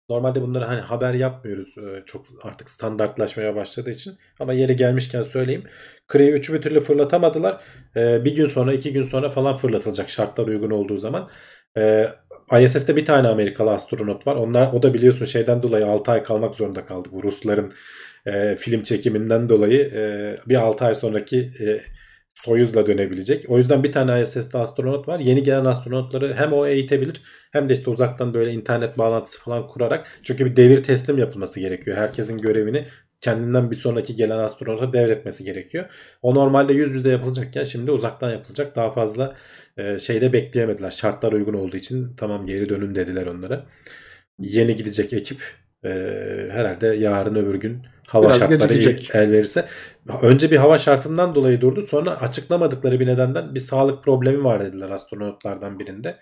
[0.08, 1.78] Normalde bunları hani haber yapmıyoruz.
[1.78, 4.14] e, çok artık standartlaşmaya başladığı için.
[4.40, 5.64] Ama yeri gelmişken söyleyeyim.
[6.12, 7.60] Crew 3'ü bir türlü fırlatamadılar.
[7.96, 11.28] E, bir gün sonra, iki gün sonra falan fırlatılacak şartlar uygun olduğu zaman.
[11.76, 12.08] E,
[12.60, 14.34] ISS'te bir tane Amerikalı astronot var.
[14.36, 17.08] Onlar o da biliyorsun şeyden dolayı 6 ay kalmak zorunda kaldı.
[17.12, 17.72] Bu Rusların
[18.26, 21.80] e, film çekiminden dolayı e, bir 6 ay sonraki e,
[22.34, 23.44] Soyuz'la dönebilecek.
[23.48, 25.18] O yüzden bir tane ISS'te astronot var.
[25.20, 30.20] Yeni gelen astronotları hem o eğitebilir hem de işte uzaktan böyle internet bağlantısı falan kurarak
[30.22, 31.96] çünkü bir devir teslim yapılması gerekiyor.
[31.96, 32.86] Herkesin görevini
[33.20, 35.84] kendinden bir sonraki gelen astronota devretmesi gerekiyor.
[36.22, 38.76] O normalde yüz yüze yapılacakken şimdi uzaktan yapılacak.
[38.76, 39.36] Daha fazla
[39.76, 40.90] e, şeyde bekleyemediler.
[40.90, 43.66] Şartlar uygun olduğu için tamam geri dönün dediler onlara.
[44.38, 45.90] Yeni gidecek ekip e,
[46.50, 49.14] herhalde yarın öbür gün hava Biraz şartları gecikecek.
[49.14, 49.68] el verirse
[50.22, 51.82] önce bir hava şartından dolayı durdu.
[51.82, 56.20] Sonra açıklamadıkları bir nedenden bir sağlık problemi var dediler astronotlardan birinde.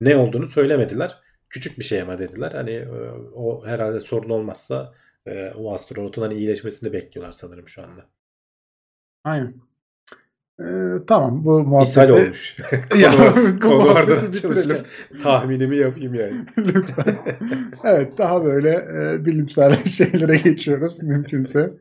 [0.00, 1.18] Ne olduğunu söylemediler.
[1.48, 2.52] Küçük bir şey ama dediler.
[2.52, 2.88] Hani e,
[3.34, 4.94] o herhalde sorun olmazsa
[5.26, 8.06] e, o astronotun hani iyileşmesini bekliyorlar sanırım şu anda.
[9.24, 9.69] Aynen.
[10.60, 11.90] Ee, tamam bu muhabbeti...
[11.90, 12.56] İshal olmuş.
[13.00, 13.12] Ya,
[13.60, 14.84] konu, açılışta bitirelim.
[15.22, 16.34] tahminimi yapayım yani.
[16.58, 17.18] Lütfen.
[17.84, 21.72] Evet daha böyle e, bilimsel şeylere geçiyoruz mümkünse.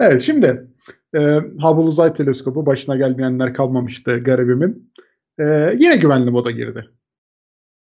[0.00, 0.66] Evet şimdi
[1.14, 1.18] e,
[1.62, 4.92] Hubble Uzay Teleskobu başına gelmeyenler kalmamıştı garibimin.
[5.40, 6.88] E, yine güvenli moda girdi.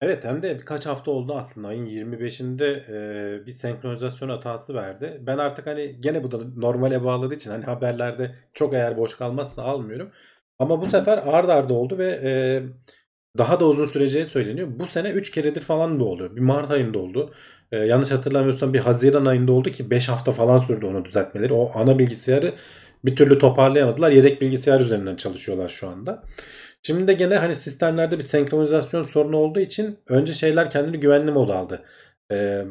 [0.00, 1.68] Evet hem de birkaç hafta oldu aslında.
[1.68, 2.64] Ayın 25'inde
[3.42, 5.18] e, bir senkronizasyon hatası verdi.
[5.26, 9.62] Ben artık hani gene bu da normale bağladığı için hani haberlerde çok eğer boş kalmazsa
[9.62, 10.10] almıyorum.
[10.58, 12.32] Ama bu sefer ard arda oldu ve e,
[13.38, 14.68] daha da uzun süreceği söyleniyor.
[14.78, 16.36] Bu sene 3 keredir falan da oluyor.
[16.36, 17.34] Bir Mart ayında oldu.
[17.72, 21.52] E, yanlış hatırlamıyorsam bir Haziran ayında oldu ki 5 hafta falan sürdü onu düzeltmeleri.
[21.52, 22.54] O ana bilgisayarı
[23.04, 24.10] bir türlü toparlayamadılar.
[24.10, 26.22] Yedek bilgisayar üzerinden çalışıyorlar şu anda.
[26.82, 31.56] Şimdi de gene hani sistemlerde bir senkronizasyon sorunu olduğu için önce şeyler kendini güvenli moda
[31.56, 31.84] aldı.
[32.32, 32.64] Ee,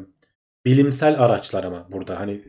[0.66, 2.42] bilimsel araçlar ama burada hani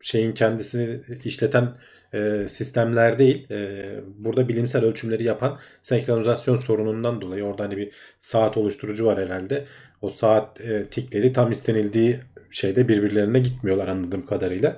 [0.00, 1.76] şeyin kendisini işleten
[2.14, 3.50] e, sistemler değil.
[3.50, 9.66] E, burada bilimsel ölçümleri yapan senkronizasyon sorunundan dolayı orada hani bir saat oluşturucu var herhalde.
[10.02, 14.76] O saat e, tikleri tam istenildiği şeyde birbirlerine gitmiyorlar anladığım kadarıyla.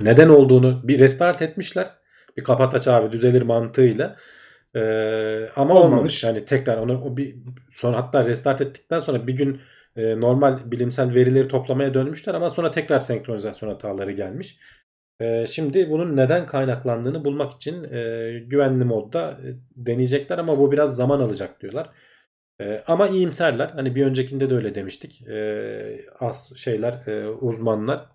[0.00, 1.90] Neden olduğunu bir restart etmişler.
[2.36, 4.16] Bir kapat aç abi düzelir mantığıyla.
[4.76, 5.92] Ee, ama Olmamış.
[5.92, 6.24] olmamış.
[6.24, 7.36] Yani tekrar onu o bir
[7.70, 9.60] sonra hatta restart ettikten sonra bir gün
[9.96, 14.58] e, normal bilimsel verileri toplamaya dönmüşler ama sonra tekrar senkronizasyon hataları gelmiş.
[15.20, 17.98] E, şimdi bunun neden kaynaklandığını bulmak için e,
[18.46, 21.90] güvenli modda e, deneyecekler ama bu biraz zaman alacak diyorlar.
[22.60, 23.68] E, ama iyimserler.
[23.68, 25.22] Hani bir öncekinde de öyle demiştik.
[25.28, 28.06] E, az şeyler e, uzmanlar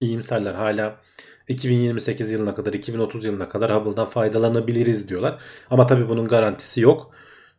[0.00, 0.54] iyimserler.
[0.54, 1.00] Hala
[1.48, 5.40] 2028 yılına kadar 2030 yılına kadar Hubble'dan faydalanabiliriz diyorlar.
[5.70, 7.14] Ama tabii bunun garantisi yok.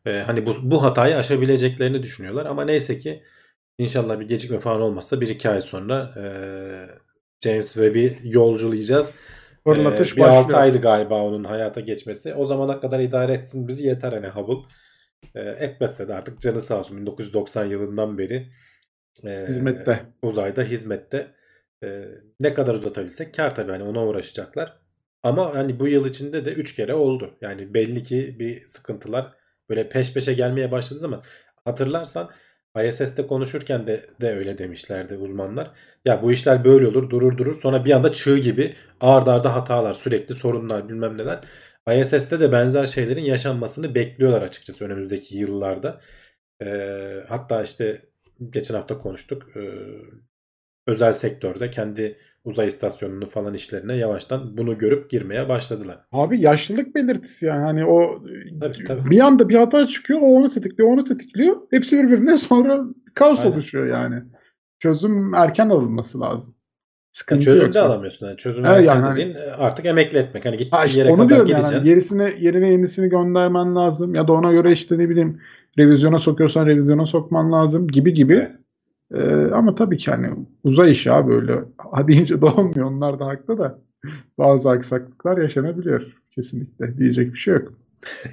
[0.06, 2.46] Ee, hani bu, bu hatayı aşabileceklerini düşünüyorlar.
[2.46, 3.24] Ama neyse ki
[3.78, 6.24] inşallah bir gecikme falan olmazsa 1-2 ay sonra e,
[7.44, 9.14] James Webb'i yolculayacağız.
[9.68, 10.60] Fırlatış Ee, bir 6 başlıyor.
[10.62, 12.34] aydı galiba onun hayata geçmesi.
[12.34, 14.70] O zamana kadar idare etsin bizi yeter hani Hubble.
[15.36, 18.48] Ee, etmezse de artık canı sağ olsun 1990 yılından beri
[19.26, 20.06] e, Hizmette.
[20.22, 21.32] uzayda hizmette
[21.84, 22.06] e,
[22.40, 24.78] ne kadar uzatabilsek kar tabii hani ona uğraşacaklar.
[25.24, 27.38] Ama hani bu yıl içinde de 3 kere oldu.
[27.42, 29.34] Yani belli ki bir sıkıntılar
[29.70, 31.24] böyle peş peşe gelmeye başladı zaman
[31.66, 32.32] hatırlarsan
[32.86, 35.72] ISS'te konuşurken de de öyle demişlerdi uzmanlar.
[36.06, 39.94] Ya bu işler böyle olur durur durur sonra bir anda çığ gibi ard arda hatalar
[39.94, 41.44] sürekli sorunlar bilmem neler.
[42.02, 46.02] ISS'te de benzer şeylerin yaşanmasını bekliyorlar açıkçası önümüzdeki yıllarda.
[46.62, 48.02] Ee, hatta işte
[48.50, 49.58] geçen hafta konuştuk.
[49.58, 49.62] Ee,
[50.88, 56.00] özel sektörde kendi uzay istasyonunu falan işlerine yavaştan bunu görüp girmeye başladılar.
[56.12, 58.24] Abi yaşlılık belirtisi yani hani o
[58.62, 59.10] Tabii, tabii.
[59.10, 63.52] bir anda bir hata çıkıyor o onu tetikliyor onu tetikliyor hepsi birbirine sonra kaos Aynen.
[63.52, 64.24] oluşuyor yani.
[64.80, 66.56] Çözüm erken alınması lazım.
[67.12, 67.74] Sıkıntı çözüm yok.
[67.74, 68.28] de alamıyorsun.
[68.28, 70.46] Yani çözüm Evet, erken yani dediğin e, artık emekli etmek.
[70.46, 71.74] Hani gittiğin Ha işte yere onu kadar yani gideceksin.
[71.76, 75.42] Hani gerisine yerine yenisini göndermen lazım ya da ona göre işte ne bileyim
[75.78, 78.34] revizyona sokuyorsan revizyona sokman lazım gibi gibi.
[78.34, 78.52] Evet.
[79.14, 80.30] Ee, ama tabii ki hani
[80.64, 81.64] uzay işi abi öyle.
[81.78, 82.92] Ha deyince de olmuyor.
[82.92, 83.80] Onlar da haklı da
[84.38, 86.02] bazı aksaklıklar yaşanabiliyor.
[86.32, 86.98] Kesinlikle.
[86.98, 87.74] Diyecek bir şey yok.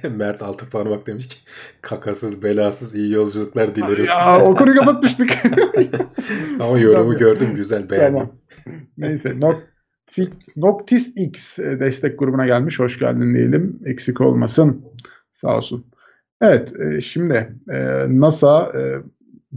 [0.15, 1.35] Mert altı parmak demiş ki
[1.81, 4.05] kakasız belasız iyi yolculuklar dilerim.
[4.05, 5.29] Ya o konuyu kapatmıştık.
[6.59, 8.13] Ama yorumu gördüm güzel beğendim.
[8.13, 8.31] Tamam.
[8.97, 9.39] Neyse.
[10.55, 12.79] Noctis, X e, destek grubuna gelmiş.
[12.79, 13.79] Hoş geldin diyelim.
[13.85, 14.85] Eksik olmasın.
[15.33, 15.85] Sağ olsun.
[16.41, 16.73] Evet.
[16.79, 19.01] e, şimdi e, NASA e,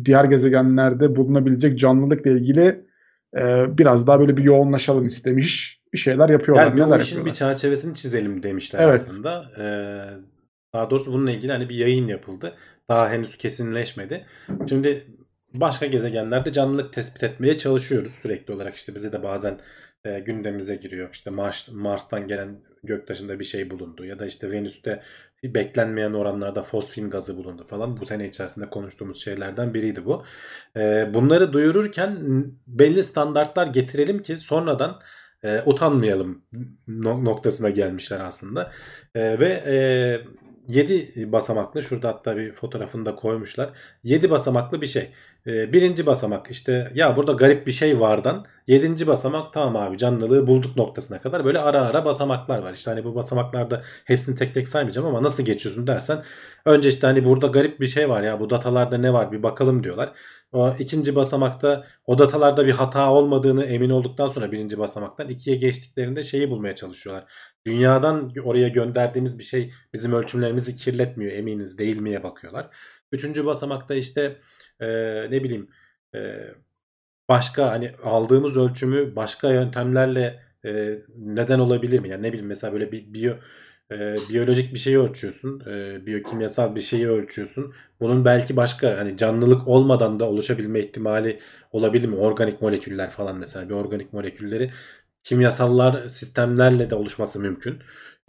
[0.05, 2.85] diğer gezegenlerde bulunabilecek canlılıkla ilgili
[3.39, 5.79] e, biraz daha böyle bir yoğunlaşalım istemiş.
[5.93, 6.65] Bir şeyler yapıyorlar.
[6.65, 7.35] Yani Neler işin bir yapıyorlar?
[7.35, 8.95] çerçevesini çizelim demişler Evet.
[8.95, 9.45] aslında.
[9.59, 9.65] Ee,
[10.75, 12.55] daha doğrusu bununla ilgili hani bir yayın yapıldı.
[12.89, 14.27] Daha henüz kesinleşmedi.
[14.69, 15.07] Şimdi
[15.55, 18.77] başka gezegenlerde canlılık tespit etmeye çalışıyoruz sürekli olarak.
[18.77, 19.59] İşte bize de bazen
[20.05, 21.09] e, gündemimize giriyor.
[21.13, 25.03] İşte Mars, Mars'tan gelen göktaşında bir şey bulundu ya da işte Venüs'te
[25.45, 27.97] beklenmeyen oranlarda fosfin gazı bulundu falan.
[28.01, 30.25] Bu sene içerisinde konuştuğumuz şeylerden biriydi bu.
[30.77, 32.19] Ee, bunları duyururken
[32.67, 35.01] belli standartlar getirelim ki sonradan
[35.43, 36.43] e, utanmayalım
[36.87, 38.73] no- noktasına gelmişler aslında.
[39.15, 39.75] E, ve e,
[40.69, 43.71] 7 basamaklı şurada hatta bir fotoğrafını da koymuşlar.
[44.03, 45.13] 7 basamaklı bir şey.
[45.49, 48.47] E, birinci basamak işte ya burada garip bir şey vardan.
[48.67, 52.75] Yedinci basamak tamam abi canlılığı bulduk noktasına kadar böyle ara ara basamaklar var.
[52.75, 56.25] İşte hani bu basamaklarda hepsini tek tek saymayacağım ama nasıl geçiyorsun dersen
[56.65, 59.85] önce işte hani burada garip bir şey var ya bu datalarda ne var bir bakalım
[59.85, 60.13] diyorlar.
[60.53, 66.25] O ikinci basamakta o datalarda bir hata olmadığını emin olduktan sonra birinci basamaktan ikiye geçtiklerinde
[66.25, 67.25] şeyi bulmaya çalışıyorlar.
[67.67, 72.69] Dünyadan oraya gönderdiğimiz bir şey bizim ölçümlerimizi kirletmiyor eminiz değil miye bakıyorlar.
[73.13, 74.37] Üçüncü basamakta işte
[74.81, 74.87] e,
[75.31, 75.69] ne bileyim
[76.15, 76.49] e,
[77.29, 82.09] başka hani aldığımız ölçümü başka yöntemlerle e, neden olabilir mi?
[82.09, 83.35] Yani ne bileyim mesela böyle bir biyo
[83.91, 87.75] e, biyolojik bir şeyi ölçüyorsun, e, biyokimyasal bir şeyi ölçüyorsun.
[88.01, 91.41] Bunun belki başka hani canlılık olmadan da oluşabilme ihtimali
[91.73, 92.17] olabilir mi?
[92.17, 94.73] Organik moleküller falan mesela bir organik molekülleri
[95.23, 97.79] kimyasallar sistemlerle de oluşması mümkün.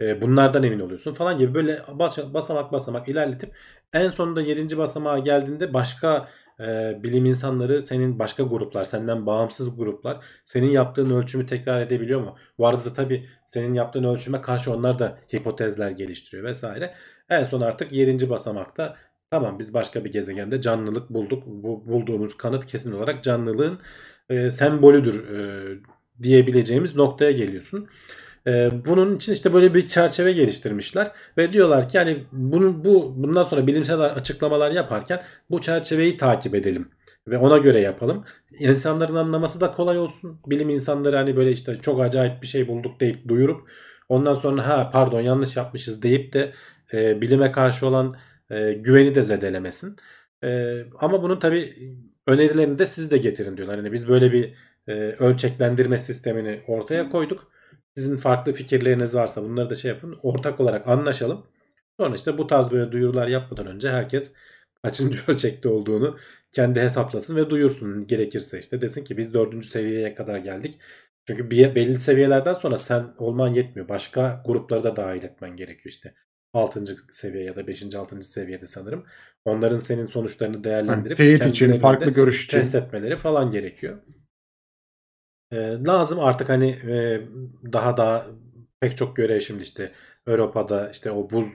[0.00, 3.54] E, bunlardan emin oluyorsun falan gibi böyle bas- basamak basamak ilerletip
[3.92, 4.78] en sonunda 7.
[4.78, 6.28] basamağa geldiğinde başka
[6.60, 12.36] e, bilim insanları senin başka gruplar senden bağımsız gruplar senin yaptığın ölçümü tekrar edebiliyor mu?
[12.58, 16.94] Bu arada da tabii senin yaptığın ölçüme karşı onlar da hipotezler geliştiriyor vesaire.
[17.28, 18.30] En son artık 7.
[18.30, 18.96] basamakta
[19.30, 21.42] tamam biz başka bir gezegende canlılık bulduk.
[21.46, 23.78] Bu bulduğumuz kanıt kesin olarak canlılığın
[24.28, 25.78] e, sembolüdür e,
[26.22, 27.88] diyebileceğimiz noktaya geliyorsun.
[28.46, 33.42] E, bunun için işte böyle bir çerçeve geliştirmişler ve diyorlar ki yani bunu bu bundan
[33.42, 36.88] sonra bilimsel açıklamalar yaparken bu çerçeveyi takip edelim
[37.28, 38.24] ve ona göre yapalım.
[38.58, 40.40] İnsanların anlaması da kolay olsun.
[40.46, 43.70] Bilim insanları hani böyle işte çok acayip bir şey bulduk deyip duyurup
[44.08, 46.52] ondan sonra ha pardon yanlış yapmışız deyip de
[46.92, 48.16] e, bilime karşı olan
[48.50, 49.96] e, güveni de zedelemesin.
[50.44, 51.74] E, ama bunun tabi
[52.26, 53.76] önerilerini de siz de getirin diyorlar.
[53.78, 54.54] Yani biz böyle bir
[54.88, 57.52] e, ölçeklendirme sistemini ortaya koyduk.
[57.96, 60.18] Sizin farklı fikirleriniz varsa bunları da şey yapın.
[60.22, 61.46] Ortak olarak anlaşalım.
[62.00, 64.34] Sonra işte bu tarz böyle duyurular yapmadan önce herkes
[64.82, 66.18] kaçıncı ölçekte olduğunu
[66.52, 70.78] kendi hesaplasın ve duyursun gerekirse işte desin ki biz dördüncü seviyeye kadar geldik.
[71.26, 73.88] Çünkü bir, belli seviyelerden sonra sen olman yetmiyor.
[73.88, 76.14] Başka grupları da dahil etmen gerekiyor işte.
[76.52, 76.84] 6.
[77.10, 77.94] seviye ya da 5.
[77.94, 78.22] 6.
[78.22, 79.04] seviyede sanırım.
[79.44, 82.58] Onların senin sonuçlarını Yani değerlendirip teyit için, farklı görüş için.
[82.58, 83.98] test etmeleri falan gerekiyor.
[85.52, 86.20] Ee, lazım.
[86.20, 87.20] Artık hani e,
[87.72, 88.26] daha daha
[88.80, 89.92] pek çok görev şimdi işte
[90.26, 91.46] Avrupa'da işte o buz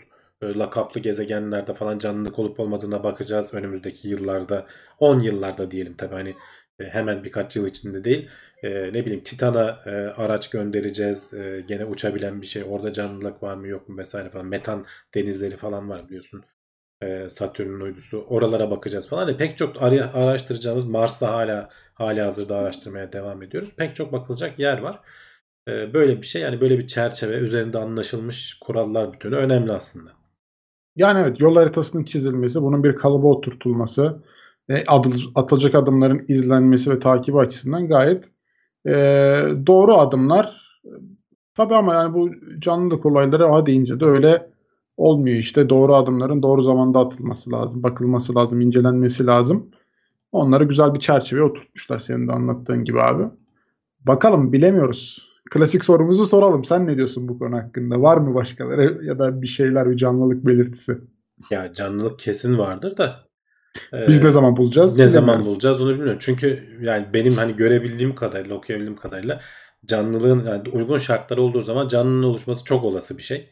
[0.42, 4.68] e, lakaplı gezegenlerde falan canlılık olup olmadığına bakacağız önümüzdeki yıllarda.
[5.00, 6.36] 10 yıllarda diyelim tabi hani
[6.80, 8.30] e, hemen birkaç yıl içinde değil.
[8.64, 11.34] E, ne bileyim Titan'a e, araç göndereceğiz.
[11.34, 12.64] E, gene uçabilen bir şey.
[12.70, 14.46] Orada canlılık var mı yok mu vesaire falan.
[14.46, 16.44] Metan denizleri falan var biliyorsun.
[17.02, 18.26] E, Satürn'ün uydusu.
[18.30, 19.28] Oralara bakacağız falan.
[19.28, 23.70] Yani pek çok ara- araştıracağımız Mars'ta hala hali hazırda araştırmaya devam ediyoruz.
[23.78, 25.00] Pek çok bakılacak yer var.
[25.68, 30.12] E, böyle bir şey yani böyle bir çerçeve üzerinde anlaşılmış kurallar bütünü önemli aslında.
[30.96, 34.24] Yani evet yol haritasının çizilmesi, bunun bir kalıba oturtulması,
[34.70, 34.84] e,
[35.36, 38.26] atılacak adımların izlenmesi ve takibi açısından gayet
[38.86, 38.92] e,
[39.68, 40.62] doğru adımlar.
[41.56, 42.30] Tabii ama yani bu
[42.60, 44.50] canlılık olayları ha deyince de öyle
[44.98, 45.70] olmuyor işte.
[45.70, 49.72] Doğru adımların doğru zamanda atılması lazım, bakılması lazım, incelenmesi lazım.
[50.32, 53.24] Onları güzel bir çerçeveye oturtmuşlar senin de anlattığın gibi abi.
[54.00, 55.30] Bakalım bilemiyoruz.
[55.52, 56.66] Klasik sorumuzu soralım.
[56.66, 58.02] Sen ne diyorsun bu konu hakkında?
[58.02, 60.98] Var mı başkaları ya da bir şeyler, bir canlılık belirtisi?
[61.50, 63.26] Ya canlılık kesin vardır da
[63.94, 64.98] Ee, Biz ne zaman bulacağız?
[64.98, 66.18] ne zaman bulacağız onu bilmiyorum.
[66.20, 69.42] Çünkü yani benim hani görebildiğim kadarıyla, okuyabildiğim kadarıyla
[69.86, 73.52] canlılığın yani uygun şartları olduğu zaman canlılığın oluşması çok olası bir şey.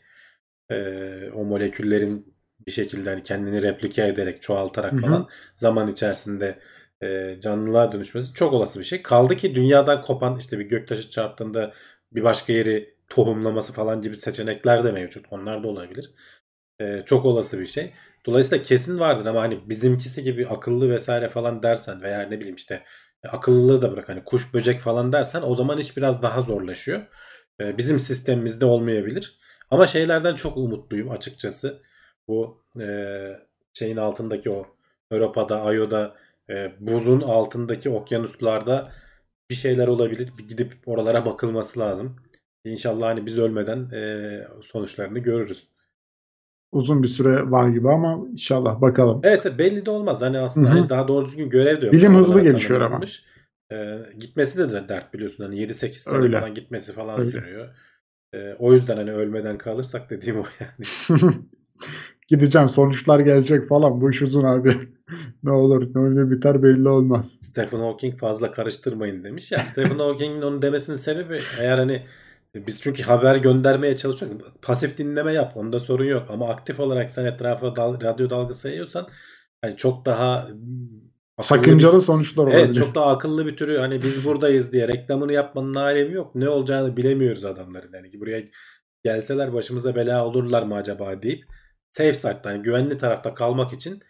[0.72, 2.33] Ee, o moleküllerin
[2.68, 5.02] bir şekilde hani kendini replike ederek, çoğaltarak Hı hı.
[5.02, 6.60] falan zaman içerisinde
[7.04, 9.02] e, canlılığa dönüşmesi çok olası bir şey.
[9.02, 11.74] Kaldı ki dünyadan kopan işte bir göktaşı çarptığında
[12.12, 15.26] bir başka yeri tohumlaması falan gibi seçenekler de mevcut.
[15.32, 16.14] Onlar da olabilir.
[16.82, 17.94] Ee, çok olası bir şey.
[18.26, 22.84] Dolayısıyla kesin vardır ama hani bizimkisi gibi akıllı vesaire falan dersen veya ne bileyim işte
[23.24, 27.02] e, akıllılığı da bırak hani kuş böcek falan dersen o zaman iş biraz daha zorlaşıyor.
[27.62, 29.38] Ee, bizim sistemimizde olmayabilir.
[29.72, 31.82] Ama şeylerden çok umutluyum açıkçası.
[32.28, 32.88] Bu e,
[33.74, 34.68] şeyin altındaki o
[35.12, 36.16] Avrupa'da, Ayo'da
[36.50, 38.92] e, buzun altındaki okyanuslarda
[39.50, 40.32] bir şeyler olabilir.
[40.38, 42.16] Bir gidip oralara bakılması lazım.
[42.66, 45.68] İnşallah hani biz ölmeden e, sonuçlarını görürüz.
[46.72, 49.22] Uzun bir süre var gibi ama inşallah bakalım.
[49.24, 50.22] Evet belli de olmaz.
[50.22, 51.94] Hani aslında hani daha doğru düzgün görev de yok.
[51.94, 53.02] Bilim hızlı gelişiyor ama.
[53.72, 55.44] Ee, gitmesi de, de dert biliyorsun.
[55.44, 56.40] Hani 7-8 sene Öyle.
[56.40, 57.32] falan gitmesi falan Öyle.
[57.32, 57.76] sürüyor.
[58.34, 61.20] Ee, o yüzden hani ölmeden kalırsak dediğim o yani.
[62.34, 64.02] Gideceğim sonuçlar gelecek falan.
[64.02, 64.72] Bu iş uzun abi.
[65.44, 67.38] ne olur ne olur biter belli olmaz.
[67.42, 69.52] Stephen Hawking fazla karıştırmayın demiş.
[69.52, 72.06] Ya Stephen Hawking'in onu demesinin sebebi eğer hani
[72.56, 74.38] biz çünkü haber göndermeye çalışıyoruz.
[74.62, 75.58] Pasif dinleme yap.
[75.58, 76.24] Onda sorun yok.
[76.30, 79.08] Ama aktif olarak sen etrafa dal- radyo dalgası yayıyorsan
[79.62, 80.58] hani çok daha akıllı
[81.38, 82.64] bir- Sakıncalı sonuçlar olabilir.
[82.66, 86.36] Evet çok daha akıllı bir türü hani biz buradayız diye reklamını yapmanın alemi yok.
[86.36, 87.94] Ne olacağını bilemiyoruz adamların.
[87.94, 88.44] Yani buraya
[89.04, 91.46] gelseler başımıza bela olurlar mı acaba deyip
[91.94, 94.04] safe side'da yani güvenli tarafta kalmak için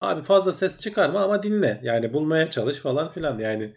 [0.00, 1.80] abi fazla ses çıkarma ama dinle.
[1.82, 3.74] Yani bulmaya çalış falan filan yani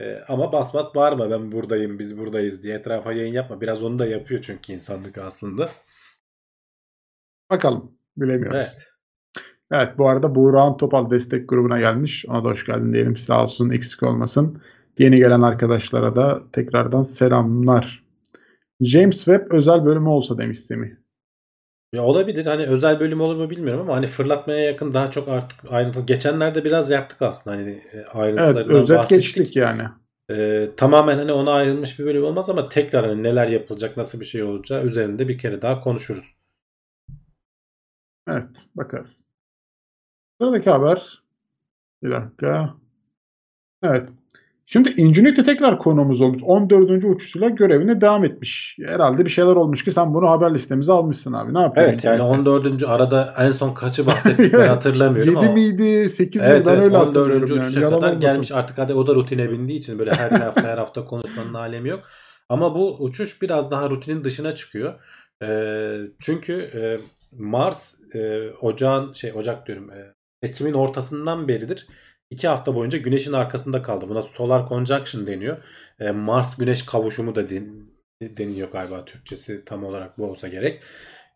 [0.00, 3.60] e, ama bas bas bağırma ben buradayım biz buradayız diye etrafa yayın yapma.
[3.60, 5.70] Biraz onu da yapıyor çünkü insanlık aslında.
[7.50, 7.92] Bakalım.
[8.16, 8.56] Bilemiyoruz.
[8.56, 8.86] Evet.
[9.72, 12.24] Evet bu arada Buğra'nın Topal destek grubuna gelmiş.
[12.28, 13.16] Ona da hoş geldin diyelim.
[13.16, 14.62] Sağ olsun eksik olmasın.
[14.98, 18.04] Yeni gelen arkadaşlara da tekrardan selamlar.
[18.80, 20.99] James Webb özel bölümü olsa demiş Semih.
[21.92, 22.46] Ya olabilir.
[22.46, 26.06] Hani özel bölüm olur mu bilmiyorum ama hani fırlatmaya yakın daha çok artık ayrıntılı.
[26.06, 29.24] Geçenlerde biraz yaptık aslında hani e, Evet ayrıntılarından özet bahsettik.
[29.34, 29.82] geçtik yani.
[30.30, 34.24] Ee, tamamen hani ona ayrılmış bir bölüm olmaz ama tekrar hani neler yapılacak, nasıl bir
[34.24, 36.34] şey olacağı üzerinde bir kere daha konuşuruz.
[38.28, 39.22] Evet bakarız.
[40.40, 41.22] Sıradaki haber.
[42.02, 42.76] Bir dakika.
[43.82, 44.08] Evet.
[44.72, 46.42] Şimdi Ingenuity tekrar konuğumuz olmuş.
[46.44, 47.04] 14.
[47.04, 48.76] uçuşuyla görevine devam etmiş.
[48.86, 51.54] Herhalde bir şeyler olmuş ki sen bunu haber listemize almışsın abi.
[51.54, 51.92] Ne yapıyorsun?
[51.92, 52.82] Evet yani 14.
[52.82, 56.08] arada en son kaçı bahsettik ben hatırlamıyorum 7 ama miydi?
[56.08, 56.66] 8 evet, miydi?
[56.66, 57.06] Ben evet, öyle 14.
[57.06, 57.60] hatırlıyorum yani.
[57.60, 58.28] uçuşa Yalan kadar olmasın.
[58.30, 61.88] gelmiş artık hadi o da rutine bindiği için böyle her hafta her hafta konuşmanın alemi
[61.88, 62.00] yok.
[62.48, 64.94] Ama bu uçuş biraz daha rutinin dışına çıkıyor.
[65.42, 66.80] Ee, çünkü e,
[67.32, 71.86] Mars e, ocağın şey Ocak diyorum e, Ekim'in ortasından beridir
[72.30, 74.08] iki hafta boyunca Güneş'in arkasında kaldı.
[74.08, 75.56] Buna solar conjunction deniyor.
[76.00, 77.90] E, Mars Güneş kavuşumu da den-
[78.22, 80.82] deniliyor galiba Türkçesi tam olarak bu olsa gerek.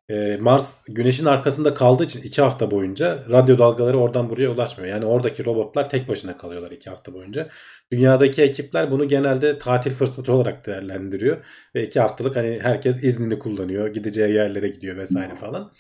[0.08, 4.90] E, Mars Güneş'in arkasında kaldığı için iki hafta boyunca radyo dalgaları oradan buraya ulaşmıyor.
[4.90, 7.48] Yani oradaki robotlar tek başına kalıyorlar iki hafta boyunca.
[7.92, 11.44] Dünyadaki ekipler bunu genelde tatil fırsatı olarak değerlendiriyor.
[11.74, 13.88] Ve iki haftalık hani herkes iznini kullanıyor.
[13.88, 15.72] Gideceği yerlere gidiyor vesaire falan.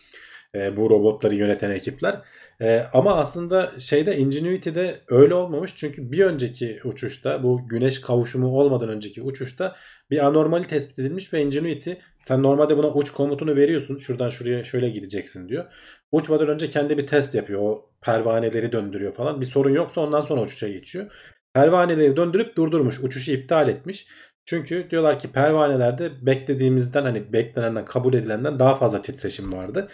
[0.54, 2.20] E, bu robotları yöneten ekipler.
[2.60, 5.76] E, ama aslında şeyde Ingenuity'de öyle olmamış.
[5.76, 9.76] Çünkü bir önceki uçuşta bu güneş kavuşumu olmadan önceki uçuşta
[10.10, 13.98] bir anormali tespit edilmiş ve Ingenuity sen normalde buna uç komutunu veriyorsun.
[13.98, 15.64] Şuradan şuraya şöyle gideceksin diyor.
[16.12, 17.60] Uçmadan önce kendi bir test yapıyor.
[17.62, 19.40] O pervaneleri döndürüyor falan.
[19.40, 21.06] Bir sorun yoksa ondan sonra uçuşa geçiyor.
[21.54, 23.00] Pervaneleri döndürüp durdurmuş.
[23.00, 24.06] Uçuşu iptal etmiş.
[24.46, 29.88] Çünkü diyorlar ki pervanelerde beklediğimizden hani beklenenden kabul edilenden daha fazla titreşim vardı.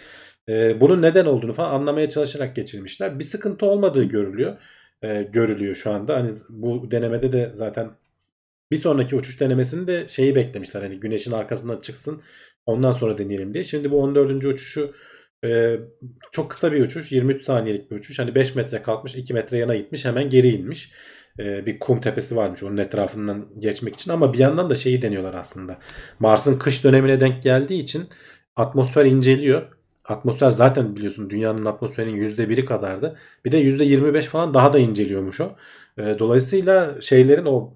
[0.49, 3.19] Ee, bunun neden olduğunu falan anlamaya çalışarak geçirmişler.
[3.19, 4.57] Bir sıkıntı olmadığı görülüyor.
[5.03, 6.15] Ee, görülüyor şu anda.
[6.15, 7.91] Hani bu denemede de zaten
[8.71, 10.81] bir sonraki uçuş denemesinde şeyi beklemişler.
[10.81, 12.21] Hani güneşin arkasından çıksın
[12.65, 13.63] ondan sonra deneyelim diye.
[13.63, 14.45] Şimdi bu 14.
[14.45, 14.93] uçuşu
[15.45, 15.79] e,
[16.31, 17.11] çok kısa bir uçuş.
[17.11, 18.19] 23 saniyelik bir uçuş.
[18.19, 20.91] Hani 5 metre kalkmış 2 metre yana gitmiş hemen geri inmiş.
[21.39, 24.11] E, bir kum tepesi varmış onun etrafından geçmek için.
[24.11, 25.79] Ama bir yandan da şeyi deniyorlar aslında.
[26.19, 28.03] Mars'ın kış dönemine denk geldiği için
[28.55, 29.80] atmosfer inceliyor.
[30.05, 33.17] Atmosfer zaten biliyorsun dünyanın atmosferinin %1'i kadardı.
[33.45, 35.55] Bir de %25 falan daha da inceliyormuş o.
[35.97, 37.73] E, dolayısıyla şeylerin o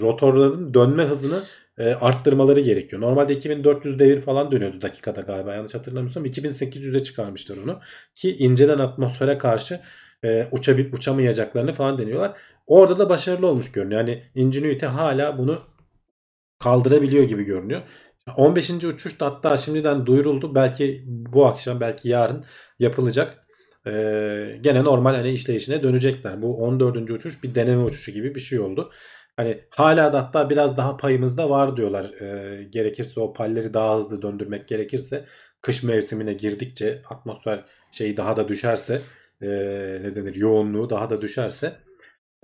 [0.00, 1.42] rotorların dönme hızını
[1.78, 3.02] e, arttırmaları gerekiyor.
[3.02, 6.26] Normalde 2400 devir falan dönüyordu dakikada galiba yanlış hatırlamıyorsam.
[6.26, 7.80] 2800'e çıkarmışlar onu.
[8.14, 9.80] Ki incelen atmosfere karşı
[10.24, 12.38] e, uçabil, uçamayacaklarını falan deniyorlar.
[12.66, 14.00] Orada da başarılı olmuş görünüyor.
[14.00, 15.62] Yani Ingenuity hala bunu
[16.58, 17.82] kaldırabiliyor gibi görünüyor.
[18.36, 18.70] 15.
[18.84, 20.54] uçuş da hatta şimdiden duyuruldu.
[20.54, 22.44] Belki bu akşam belki yarın
[22.78, 23.46] yapılacak.
[23.86, 26.42] Ee, gene normal hani işleyişine dönecekler.
[26.42, 27.10] Bu 14.
[27.10, 28.90] uçuş bir deneme uçuşu gibi bir şey oldu.
[29.36, 32.04] Hani hala da hatta biraz daha payımız da var diyorlar.
[32.20, 35.24] Ee, gerekirse o palleri daha hızlı döndürmek gerekirse
[35.62, 39.02] kış mevsimine girdikçe atmosfer şeyi daha da düşerse
[39.42, 39.48] e,
[40.02, 41.72] ne denir yoğunluğu daha da düşerse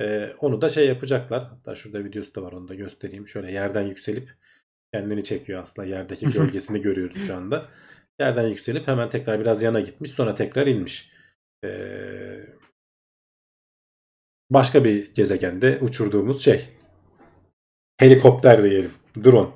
[0.01, 1.45] e, onu da şey yapacaklar.
[1.45, 3.29] Hatta şurada videosu da var onu da göstereyim.
[3.29, 4.31] Şöyle yerden yükselip
[4.95, 5.89] kendini çekiyor aslında.
[5.89, 7.69] Yerdeki gölgesini görüyoruz şu anda.
[8.21, 11.11] Yerden yükselip hemen tekrar biraz yana gitmiş sonra tekrar inmiş.
[11.65, 11.69] Ee,
[14.51, 16.67] başka bir gezegende uçurduğumuz şey.
[17.97, 18.91] Helikopter diyelim.
[19.25, 19.51] Drone.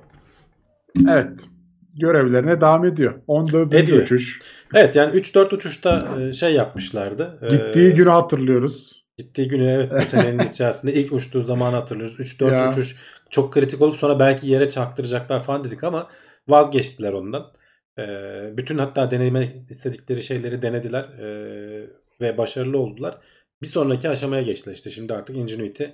[1.11, 1.49] Evet.
[1.97, 3.22] Görevlerine devam ediyor.
[3.26, 3.74] 14.
[3.74, 4.03] Ediyor.
[4.03, 4.39] uçuş.
[4.74, 7.39] Evet yani 3-4 uçuşta e, şey yapmışlardı.
[7.43, 9.05] Ee, Gittiği günü hatırlıyoruz.
[9.18, 12.20] Gittiği günü evet bu senenin içerisinde ilk uçtuğu zamanı hatırlıyoruz.
[12.20, 12.70] 3-4 Ya.
[12.70, 12.97] uçuş
[13.31, 16.11] çok kritik olup sonra belki yere çaktıracaklar falan dedik ama
[16.49, 17.53] vazgeçtiler ondan.
[17.99, 21.87] Ee, bütün hatta deneyime istedikleri şeyleri denediler ee,
[22.20, 23.18] ve başarılı oldular.
[23.62, 24.74] Bir sonraki aşamaya geçtiler.
[24.74, 25.85] İşte şimdi artık Ingenuity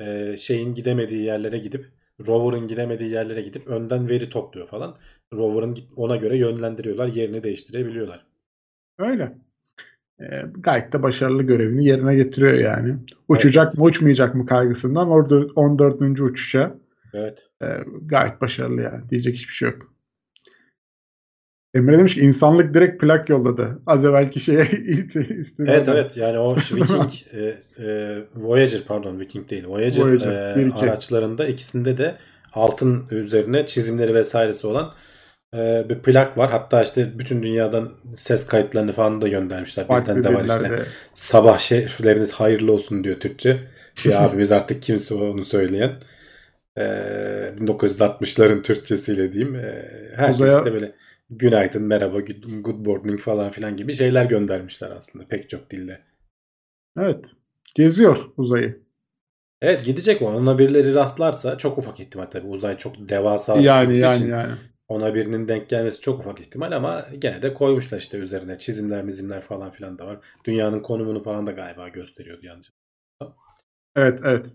[0.00, 1.86] e, şeyin gidemediği yerlere gidip
[2.26, 4.98] rover'ın gidemediği yerlere gidip önden veri topluyor falan.
[5.32, 8.26] Rover'ın ona göre yönlendiriyorlar, yerini değiştirebiliyorlar.
[8.98, 9.45] Öyle.
[10.20, 12.96] Ee, gayet de başarılı görevini yerine getiriyor yani.
[13.28, 16.20] Uçacak mı uçmayacak mı kaygısından orada 14.
[16.20, 16.74] uçuşa
[17.14, 17.38] Evet.
[17.62, 17.66] e,
[18.02, 19.08] gayet başarılı yani.
[19.08, 19.96] Diyecek hiçbir şey yok.
[21.74, 23.78] Emre demiş ki insanlık direkt plak yolladı.
[23.86, 24.64] Az evvelki şeye
[25.38, 25.74] istinaden.
[25.74, 31.46] Evet evet yani o Viking e, e, Voyager pardon Viking değil Voyager, Voyager, e, araçlarında
[31.46, 32.16] ikisinde de
[32.52, 34.92] altın üzerine çizimleri vesairesi olan
[35.54, 36.50] e, bir plak var.
[36.50, 39.88] Hatta işte bütün dünyadan ses kayıtlarını falan da göndermişler.
[39.88, 40.82] Bizden Farklı de var işte.
[41.14, 43.58] Sabah şerifleriniz hayırlı olsun diyor Türkçe.
[44.04, 45.92] Bir abimiz artık kimse onu söyleyen.
[46.78, 46.82] E,
[47.60, 49.54] 1960'ların Türkçesiyle diyeyim.
[49.54, 49.84] E,
[50.16, 50.92] herkes Uzaya- işte böyle
[51.30, 56.00] günaydın, merhaba, good good morning falan filan gibi şeyler göndermişler aslında pek çok dilde.
[56.98, 57.32] Evet.
[57.74, 58.78] Geziyor uzayı.
[59.62, 60.26] Evet gidecek o.
[60.26, 62.46] Ona birileri rastlarsa çok ufak ihtimal tabii.
[62.46, 64.52] Uzay çok devasa Yani yani için yani.
[64.88, 69.40] Ona birinin denk gelmesi çok ufak ihtimal ama gene de koymuşlar işte üzerine çizimler mizimler
[69.40, 70.18] falan filan da var.
[70.44, 72.70] Dünyanın konumunu falan da galiba gösteriyordu yalnız.
[73.96, 74.52] Evet evet.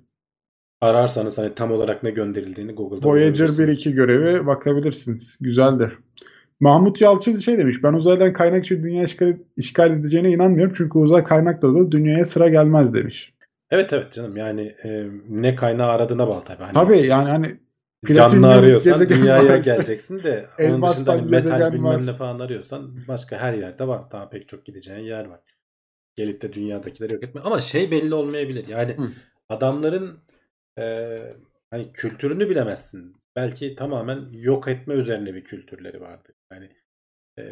[0.81, 3.85] Ararsanız hani tam olarak ne gönderildiğini Google'da Voyager bulabilirsiniz.
[3.85, 5.37] 1-2 görevi bakabilirsiniz.
[5.41, 5.97] Güzeldir.
[6.59, 7.83] Mahmut Yalçın şey demiş.
[7.83, 10.73] Ben uzaydan kaynak için dünya işgal, işgal edeceğine inanmıyorum.
[10.77, 13.33] Çünkü uzay kaynak dolu dünyaya sıra gelmez demiş.
[13.71, 16.63] Evet evet canım yani e, ne kaynağı aradığına bağlı tabii.
[16.63, 17.59] Hani Tabii yani hani
[18.07, 22.05] canlı arıyorsan dünyaya geleceksin de onun dışında hani metal bilmem var.
[22.05, 24.11] ne falan arıyorsan başka her yerde var.
[24.11, 25.39] Daha pek çok gideceğin yer var.
[26.15, 27.41] Gelip de dünyadakileri yok etme.
[27.41, 28.67] Ama şey belli olmayabilir.
[28.67, 29.11] Yani Hı.
[29.49, 30.19] adamların
[30.79, 31.19] e,
[31.71, 33.15] hani kültürünü bilemezsin.
[33.35, 36.35] Belki tamamen yok etme üzerine bir kültürleri vardır.
[36.51, 36.69] Yani
[37.39, 37.43] e,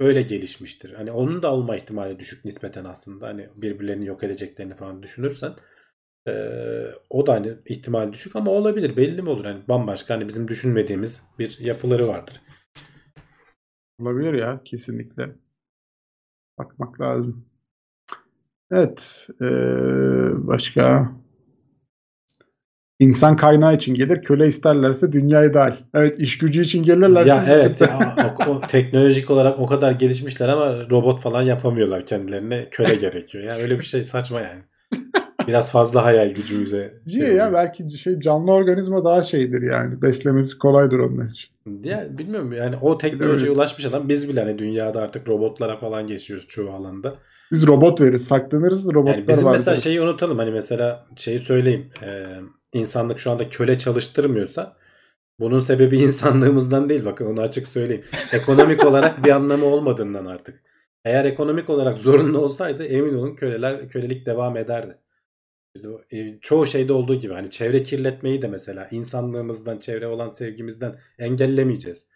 [0.00, 0.92] öyle gelişmiştir.
[0.92, 3.26] Hani onun da olma ihtimali düşük nispeten aslında.
[3.26, 5.52] Hani birbirlerini yok edeceklerini falan düşünürsen
[6.28, 6.32] e,
[7.10, 8.96] o da hani ihtimal düşük ama olabilir.
[8.96, 9.44] Belli mi olur?
[9.44, 12.40] Hani bambaşka hani bizim düşünmediğimiz bir yapıları vardır.
[13.98, 15.36] Olabilir ya kesinlikle.
[16.58, 17.46] Bakmak lazım.
[18.70, 19.28] Evet.
[19.40, 19.48] eee,
[20.32, 21.12] başka
[22.98, 24.22] İnsan kaynağı için gelir.
[24.22, 25.84] Köle isterlerse dünyayı dahil.
[25.94, 28.16] Evet iş gücü için gelirlerse Ya evet ya,
[28.46, 32.68] o, o teknolojik olarak o kadar gelişmişler ama robot falan yapamıyorlar kendilerine.
[32.70, 33.44] Köle gerekiyor.
[33.44, 34.62] Yani öyle bir şey saçma yani.
[35.48, 37.32] Biraz fazla hayal gücümüze şey Niye ya?
[37.34, 37.52] oluyor.
[37.52, 40.02] Belki şey canlı organizma daha şeydir yani.
[40.02, 41.50] Beslemesi kolaydır onlar için.
[41.84, 46.46] Ya bilmiyorum yani o teknolojiye ulaşmış adam biz bile hani dünyada artık robotlara falan geçiyoruz
[46.48, 47.14] çoğu alanda.
[47.52, 48.94] Biz robot veririz, saklanırız.
[48.94, 49.58] Robotlar Yani bizim vardır.
[49.58, 51.86] mesela şeyi unutalım hani mesela şeyi söyleyeyim.
[52.02, 52.24] Ee,
[52.72, 54.76] insanlık şu anda köle çalıştırmıyorsa
[55.40, 58.04] bunun sebebi insanlığımızdan değil bakın onu açık söyleyeyim.
[58.32, 60.62] Ekonomik olarak bir anlamı olmadığından artık.
[61.04, 64.96] Eğer ekonomik olarak zorunlu olsaydı emin olun köleler kölelik devam ederdi.
[65.74, 70.28] Biz o, e, çoğu şeyde olduğu gibi hani çevre kirletmeyi de mesela insanlığımızdan, çevre olan
[70.28, 72.06] sevgimizden engellemeyeceğiz.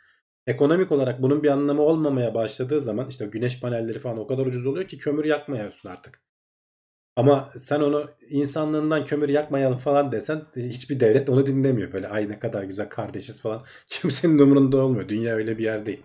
[0.47, 4.67] Ekonomik olarak bunun bir anlamı olmamaya başladığı zaman işte güneş panelleri falan o kadar ucuz
[4.67, 6.23] oluyor ki kömür yakmayıyorsun artık.
[7.17, 11.93] Ama sen onu insanlığından kömür yakmayalım falan desen e, hiçbir devlet onu dinlemiyor.
[11.93, 13.65] Böyle ay ne kadar güzel kardeşiz falan.
[13.87, 15.09] Kimsenin umurunda olmuyor.
[15.09, 16.03] Dünya öyle bir yer değil.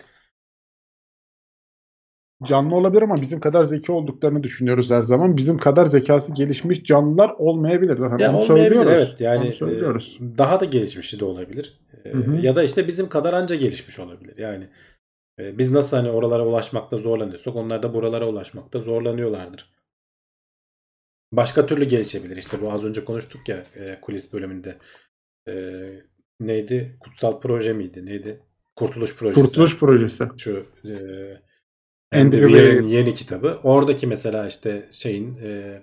[2.45, 5.37] Canlı olabilir ama bizim kadar zeki olduklarını düşünüyoruz her zaman.
[5.37, 7.97] Bizim kadar zekası gelişmiş canlılar olmayabilir.
[7.97, 9.07] Zaten Ya onu olmayabilir söylüyoruz.
[9.09, 9.21] evet.
[9.21, 10.17] Yani Onu söylüyoruz.
[10.21, 11.79] e, daha da gelişmişi de olabilir.
[12.05, 12.35] E, Hı hı.
[12.35, 14.37] Ya da işte bizim kadar anca gelişmiş olabilir.
[14.37, 14.67] Yani
[15.39, 19.73] e, biz nasıl hani oralara ulaşmakta zorlanıyorsak onlar da buralara ulaşmakta zorlanıyorlardır.
[21.31, 22.37] Başka türlü gelişebilir.
[22.37, 23.63] İşte bu az önce konuştuk ya
[24.01, 24.77] kulis bölümünde.
[26.39, 26.97] Neydi?
[26.99, 28.05] Kutsal proje miydi?
[28.05, 28.39] Neydi?
[28.75, 29.41] Kurtuluş projesi.
[29.41, 30.23] Kurtuluş projesi.
[30.37, 30.93] Şu e,
[32.21, 32.97] Andy Weir'in Weir.
[32.97, 33.59] yeni kitabı.
[33.63, 35.81] Oradaki mesela işte şeyin e,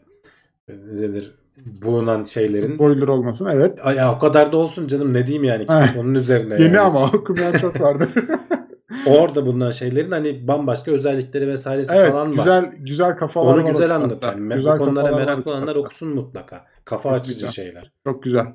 [0.68, 1.34] ne denir
[1.66, 3.78] bulunan şeylerin Spoiler olmasın evet.
[3.86, 6.80] Ay, ya o kadar da olsun canım ne diyeyim yani kitap onun üzerine Yeni yani.
[6.80, 8.08] ama okumayan çok vardı.
[9.06, 12.36] Orada bulunan şeylerin hani bambaşka özellikleri vesairesi evet falan var.
[12.36, 14.12] güzel güzel kafalar Onu var güzel o anlat.
[14.12, 14.38] kitapta.
[14.40, 16.64] Yani Güzel bu konulara meraklı olanlar okusun mutlaka.
[16.84, 17.32] Kafa Kesinlikle.
[17.46, 17.92] açıcı şeyler.
[18.06, 18.46] Çok güzel.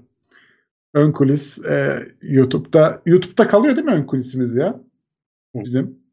[0.93, 4.79] Ön kulis e, YouTube'da YouTube'da kalıyor değil mi ön kulisimiz ya?
[5.55, 6.04] Bizim.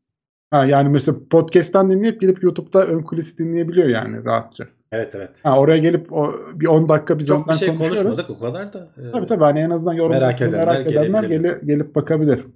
[0.52, 4.64] Ha, yani mesela podcast'tan dinleyip gidip YouTube'da ön kulisi dinleyebiliyor yani rahatça.
[4.92, 5.30] Evet evet.
[5.42, 8.88] Ha, oraya gelip o bir 10 dakika biz Çok bir şey konuşmadık o kadar da.
[8.98, 11.50] Ee, Tabii tabii hani en azından yorum Merak edenler merak edenler gelebilir.
[11.54, 12.46] geli- gelip bakabilir.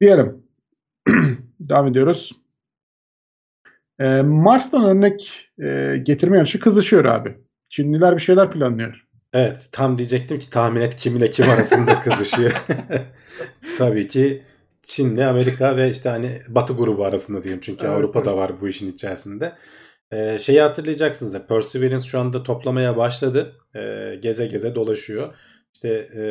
[0.00, 0.42] Diyelim.
[1.60, 2.32] Devam ediyoruz.
[3.98, 7.36] Ee, Mars'tan örnek e, getirme yarışı kızışıyor abi.
[7.68, 9.06] Çinliler bir şeyler planlıyor.
[9.32, 12.64] Evet tam diyecektim ki tahmin et kim ile kim arasında kızışıyor.
[13.78, 14.42] Tabii ki
[14.86, 18.38] Çin'le Amerika ve işte hani Batı grubu arasında diyelim çünkü Evet, Avrupa da evet.
[18.38, 19.52] var bu işin içerisinde.
[20.12, 23.56] Ee, şeyi hatırlayacaksınız ya Perseverance şu anda toplamaya başladı.
[23.76, 25.34] Ee, geze geze dolaşıyor.
[25.74, 26.22] İşte e,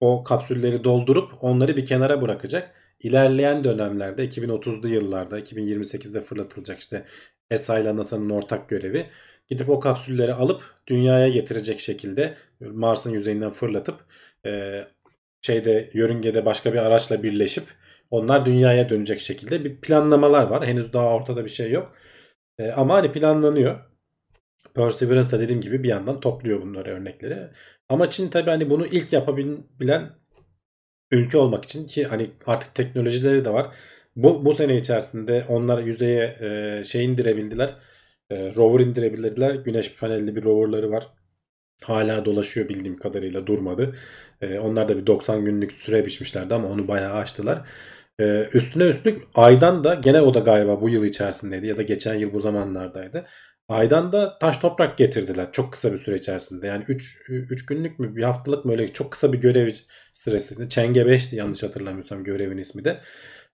[0.00, 2.74] o kapsülleri doldurup onları bir kenara bırakacak.
[3.00, 7.04] İlerleyen dönemlerde 2030'lu yıllarda 2028'de fırlatılacak işte
[7.50, 9.06] ESA ile NASA'nın ortak görevi.
[9.48, 14.04] Gidip o kapsülleri alıp dünyaya getirecek şekilde Mars'ın yüzeyinden fırlatıp
[14.46, 14.84] e,
[15.42, 17.64] şeyde yörüngede başka bir araçla birleşip
[18.10, 20.66] onlar dünyaya dönecek şekilde bir planlamalar var.
[20.66, 21.92] Henüz daha ortada bir şey yok.
[22.58, 23.80] E, ama hani planlanıyor.
[24.74, 27.48] Perseverance da dediğim gibi bir yandan topluyor bunları örnekleri.
[27.88, 30.10] Ama Çin tabii hani bunu ilk yapabilen
[31.10, 33.74] ülke olmak için ki hani artık teknolojileri de var.
[34.16, 37.74] Bu, bu sene içerisinde onlar yüzeye e, şey indirebildiler.
[38.30, 39.54] E, rover indirebildiler.
[39.54, 41.08] Güneş panelli bir roverları var.
[41.84, 43.96] Hala dolaşıyor bildiğim kadarıyla durmadı.
[44.40, 47.68] E, onlar da bir 90 günlük süre biçmişlerdi ama onu bayağı aştılar.
[48.20, 52.14] E, üstüne üstlük Ay'dan da gene o da galiba bu yıl içerisindeydi ya da geçen
[52.14, 53.26] yıl bu zamanlardaydı.
[53.68, 56.66] Ay'dan da taş toprak getirdiler çok kısa bir süre içerisinde.
[56.66, 59.74] Yani 3 3 günlük mü bir haftalık mı öyle çok kısa bir görev
[60.12, 60.68] süresinde.
[60.68, 63.00] Çenge 5'ti yanlış hatırlamıyorsam görevin ismi de.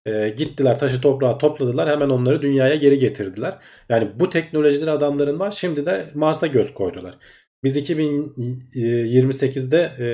[0.07, 3.59] E, gittiler taşı toprağı topladılar hemen onları dünyaya geri getirdiler.
[3.89, 5.51] Yani bu teknolojileri adamların var.
[5.51, 7.18] Şimdi de Mars'a göz koydular.
[7.66, 10.06] Biz 2028'de e,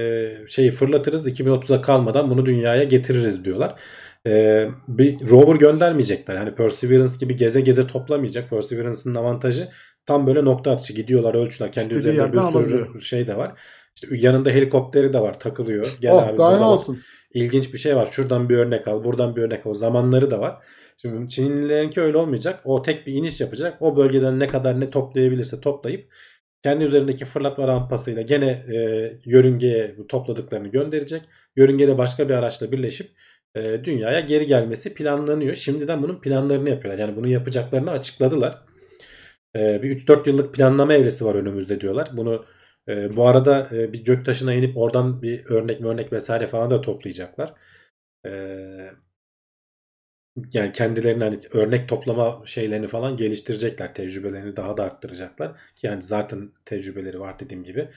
[0.48, 3.80] şeyi fırlatırız 2030'a kalmadan bunu dünyaya getiririz diyorlar.
[4.26, 6.36] E, bir rover göndermeyecekler.
[6.36, 8.50] Hani Perseverance gibi geze geze toplamayacak.
[8.50, 9.68] Perseverance'ın avantajı
[10.06, 11.72] tam böyle nokta atışı gidiyorlar ölçüler.
[11.72, 13.00] Kendi İstediği üzerinde bir sürü alabiliyor.
[13.00, 13.52] şey de var.
[13.94, 15.96] İşte yanında helikopteri de var takılıyor.
[16.00, 16.98] Gel oh abi daha burada olsun.
[17.34, 18.08] İlginç bir şey var.
[18.12, 19.74] Şuradan bir örnek al, buradan bir örnek al.
[19.74, 20.56] Zamanları da var.
[20.96, 22.60] Şimdi Çinlilerinki öyle olmayacak.
[22.64, 23.82] O tek bir iniş yapacak.
[23.82, 26.08] O bölgeden ne kadar ne toplayabilirse toplayıp
[26.62, 28.76] kendi üzerindeki fırlatma rampasıyla gene e,
[29.24, 31.22] yörüngeye topladıklarını gönderecek.
[31.56, 33.10] Yörüngede başka bir araçla birleşip
[33.54, 35.54] e, dünyaya geri gelmesi planlanıyor.
[35.54, 36.98] Şimdiden bunun planlarını yapıyorlar.
[37.06, 38.58] Yani bunu yapacaklarını açıkladılar.
[39.56, 42.08] E, bir 3-4 yıllık planlama evresi var önümüzde diyorlar.
[42.12, 42.44] Bunu
[42.88, 47.54] e, bu arada e, bir göktaşına inip oradan bir örnek örnek vesaire falan da toplayacaklar.
[48.26, 48.30] E,
[50.52, 53.94] yani kendilerine hani örnek toplama şeylerini falan geliştirecekler.
[53.94, 55.52] Tecrübelerini daha da arttıracaklar.
[55.82, 57.88] Yani zaten tecrübeleri var dediğim gibi.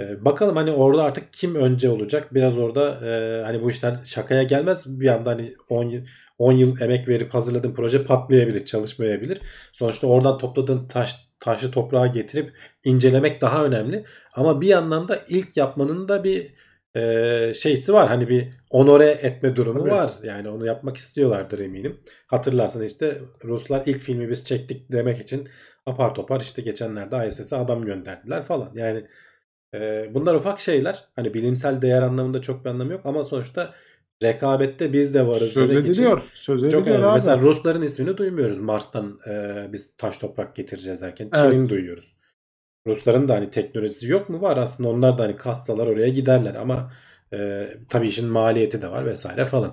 [0.00, 2.34] E, bakalım hani orada artık kim önce olacak?
[2.34, 5.00] Biraz orada e, hani bu işler şakaya gelmez.
[5.00, 6.06] Bir anda hani 10 yıl
[6.38, 9.40] 10 yıl emek verip hazırladığın proje patlayabilir, çalışmayabilir.
[9.72, 12.52] Sonuçta oradan topladığın taş taşı toprağa getirip
[12.84, 14.04] incelemek daha önemli.
[14.34, 16.54] Ama bir yandan da ilk yapmanın da bir
[16.96, 18.08] e, şeysi var.
[18.08, 19.90] Hani bir onore etme durumu Tabii.
[19.90, 20.12] var.
[20.22, 22.00] Yani onu yapmak istiyorlardır eminim.
[22.26, 25.48] Hatırlarsan işte Ruslar ilk filmi biz çektik demek için
[25.86, 28.70] apar topar işte geçenlerde ISS'e adam gönderdiler falan.
[28.74, 29.04] Yani
[29.74, 31.04] e, bunlar ufak şeyler.
[31.16, 33.74] Hani bilimsel değer anlamında çok bir anlamı yok ama sonuçta
[34.22, 36.22] rekabette biz de varız Söz ediliyor.
[36.34, 37.04] Söz çok önemli.
[37.06, 37.14] abi.
[37.14, 41.30] Mesela Rusların ismini duymuyoruz Mars'tan e, biz taş toprak getireceğiz derken.
[41.34, 41.70] Çin'in Evet.
[41.70, 42.16] duyuyoruz.
[42.86, 44.42] Rusların da hani teknolojisi yok mu?
[44.42, 46.92] Var aslında onlar da hani kassalar oraya giderler ama
[47.32, 49.72] e, tabii işin maliyeti de var vesaire falan.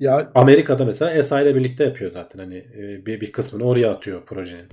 [0.00, 4.22] Ya Amerika'da mesela ESA ile birlikte yapıyor zaten hani e, bir, bir kısmını oraya atıyor
[4.26, 4.66] projenin.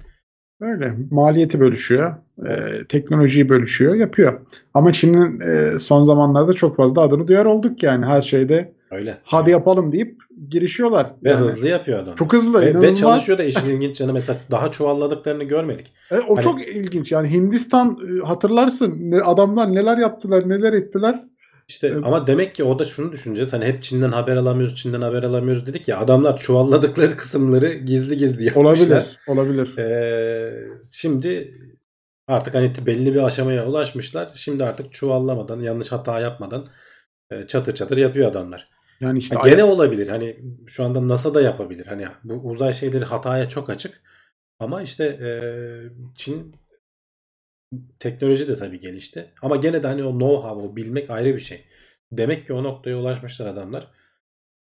[0.61, 0.93] Öyle.
[1.11, 2.15] Maliyeti bölüşüyor.
[2.47, 3.95] e, teknolojiyi bölüşüyor.
[3.95, 4.41] Yapıyor.
[4.73, 8.05] Ama Çin'in e, son zamanlarda çok fazla adını duyar olduk yani.
[8.05, 9.17] Her şeyde Öyle.
[9.23, 11.13] hadi yapalım deyip girişiyorlar.
[11.23, 12.15] Ve Yani hızlı yapıyor adam.
[12.15, 12.61] Çok hızlı.
[12.61, 15.93] Ve, ve çalışıyor da işin ilginç yanı mesela daha çuvalladıklarını görmedik.
[16.11, 17.11] E, o Hani- çok ilginç.
[17.11, 19.11] Yani Hindistan e, hatırlarsın.
[19.25, 21.19] Adamlar neler yaptılar, neler ettiler.
[21.67, 22.01] İşte Evet.
[22.05, 23.53] ama demek ki o da şunu düşüneceğiz.
[23.53, 25.99] Hani hep Çin'den haber alamıyoruz, Çin'den haber alamıyoruz dedik ya.
[25.99, 28.63] Adamlar çuvalladıkları kısımları gizli gizli yapmışlar.
[28.63, 29.17] Olabilir.
[29.27, 29.77] Olabilir.
[29.77, 30.53] Ee,
[30.91, 31.57] şimdi
[32.27, 34.31] artık hani belli bir aşamaya ulaşmışlar.
[34.35, 36.67] Şimdi artık çuvallamadan, yanlış hata yapmadan
[37.31, 38.67] e, çatır çatır yapıyor adamlar.
[39.01, 40.07] Yani işte Ha, gene olabilir.
[40.07, 40.37] Hani
[40.67, 41.85] şu anda NASA da yapabilir.
[41.85, 44.01] Hani bu uzay şeyleri hataya çok açık.
[44.59, 45.29] Ama işte e,
[46.15, 46.55] Çin
[47.99, 49.31] teknoloji de tabii gelişti.
[49.41, 51.65] Ama gene de hani o know-how'u bilmek ayrı bir şey.
[52.11, 53.91] Demek ki o noktaya ulaşmışlar adamlar.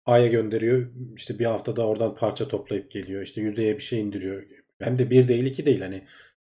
[0.05, 0.89] Ay'a gönderiyor.
[1.15, 3.21] İşte bir haftada oradan parça toplayıp geliyor.
[3.21, 4.43] İşte yüzeye bir şey indiriyor.
[4.81, 5.95] Hem de bir değil iki değil hani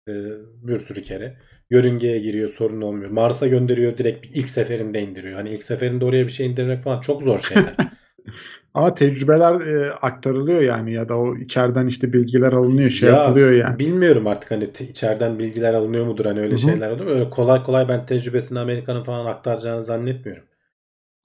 [0.08, 0.14] e,
[0.68, 1.40] bir sürü kere.
[1.74, 3.10] Yörüngeye giriyor sorun olmuyor.
[3.12, 5.36] Mars'a gönderiyor direkt ilk seferinde indiriyor.
[5.36, 7.76] Hani ilk seferinde oraya bir şey indirmek falan çok zor şeyler.
[8.74, 13.52] Ama tecrübeler e, aktarılıyor yani ya da o içeriden işte bilgiler alınıyor şey Ya, yapılıyor
[13.52, 13.78] yani.
[13.80, 16.82] Bilmiyorum artık hani te- içeriden bilgiler alınıyor mudur hani öyle Hı hı.
[16.82, 17.08] şeyler oluyor?
[17.12, 20.44] Öyle kolay kolay ben tecrübesini Amerika'nın falan aktaracağını zannetmiyorum.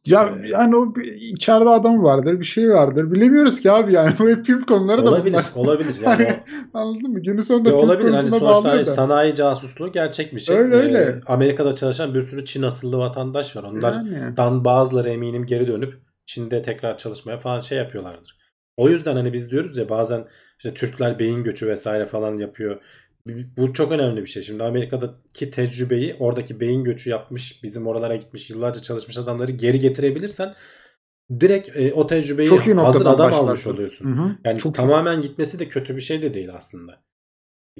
[0.06, 4.12] Ya Ee, yani o bir- içeride adam vardır bir şey vardır bilemiyoruz ki abi yani
[4.18, 5.64] bu hep film konuları da Olabilir, bunlar.
[5.66, 5.94] olabilir.
[6.02, 6.36] Yani Hani
[6.74, 7.20] o- Anladın mı?
[7.22, 10.56] Günün sonunda film olabilir hani sonuçta hani sanayi casusluğu gerçek bir şey.
[10.56, 11.20] Öyle, Ee, öyle.
[11.26, 13.62] Amerika'da çalışan bir sürü Çin asıllı vatandaş var.
[13.62, 14.06] Onlardan
[14.44, 14.64] Yani.
[14.64, 15.94] bazıları eminim geri dönüp
[16.26, 18.38] Çin'de tekrar çalışmaya falan şey yapıyorlardır.
[18.76, 20.24] O yüzden hani biz diyoruz ya bazen
[20.58, 22.80] işte Türkler beyin göçü vesaire falan yapıyor.
[23.56, 24.42] Bu çok önemli bir şey.
[24.42, 30.54] Şimdi Amerika'daki tecrübeyi oradaki beyin göçü yapmış, bizim oralara gitmiş, yıllarca çalışmış adamları geri getirebilirsen
[31.40, 33.74] direkt e, o tecrübeyi Çok iyi hazır adam almış başlarsın.
[33.74, 34.16] oluyorsun.
[34.16, 34.36] Hı hı.
[34.44, 34.76] Yani Çok iyi.
[34.76, 37.02] tamamen gitmesi de kötü bir şey de değil aslında.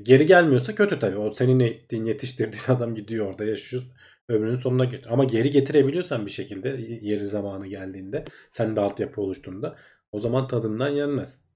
[0.03, 1.17] Geri gelmiyorsa kötü tabii.
[1.17, 3.83] O senin eğittiğin, yetiştirdiğin adam gidiyor orada yaşıyor.
[4.29, 5.13] Ömrünün sonuna getiriyor.
[5.13, 6.69] Ama geri getirebiliyorsan bir şekilde
[7.03, 9.77] yeri zamanı geldiğinde sen de altyapı oluştuğunda
[10.13, 11.48] o zaman tadından yenmez.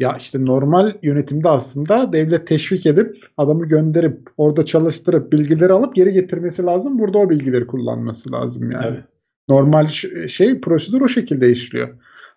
[0.00, 6.12] Ya işte normal yönetimde aslında devlet teşvik edip adamı gönderip orada çalıştırıp bilgileri alıp geri
[6.12, 6.98] getirmesi lazım.
[6.98, 8.82] Burada o bilgileri kullanması lazım yani.
[8.82, 9.04] Tabii.
[9.48, 9.86] Normal
[10.28, 11.88] şey prosedür o şekilde işliyor.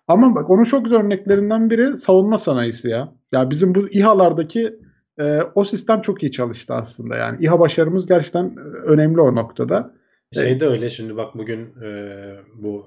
[0.08, 3.12] Ama bak onun çok güzel örneklerinden biri savunma sanayisi ya.
[3.32, 4.78] Ya bizim bu İHA'lardaki
[5.20, 7.44] e, o sistem çok iyi çalıştı aslında yani.
[7.44, 9.94] İHA başarımız gerçekten e, önemli o noktada.
[10.34, 12.18] Şey de öyle şimdi bak bugün e,
[12.54, 12.86] bu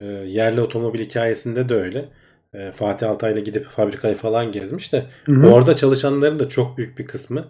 [0.00, 2.08] e, yerli otomobil hikayesinde de öyle.
[2.56, 5.50] E, Fatih Altaylı gidip fabrikayı falan gezmiş de Hı hı.
[5.52, 7.44] Orada çalışanların da çok büyük bir kısmı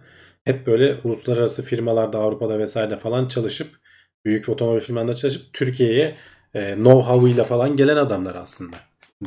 [0.45, 3.69] hep böyle uluslararası firmalarda Avrupa'da vesaire falan çalışıp
[4.25, 6.15] büyük otomobil firmalarında çalışıp Türkiye'ye
[6.55, 8.77] e, know-how'ıyla falan gelen adamlar aslında.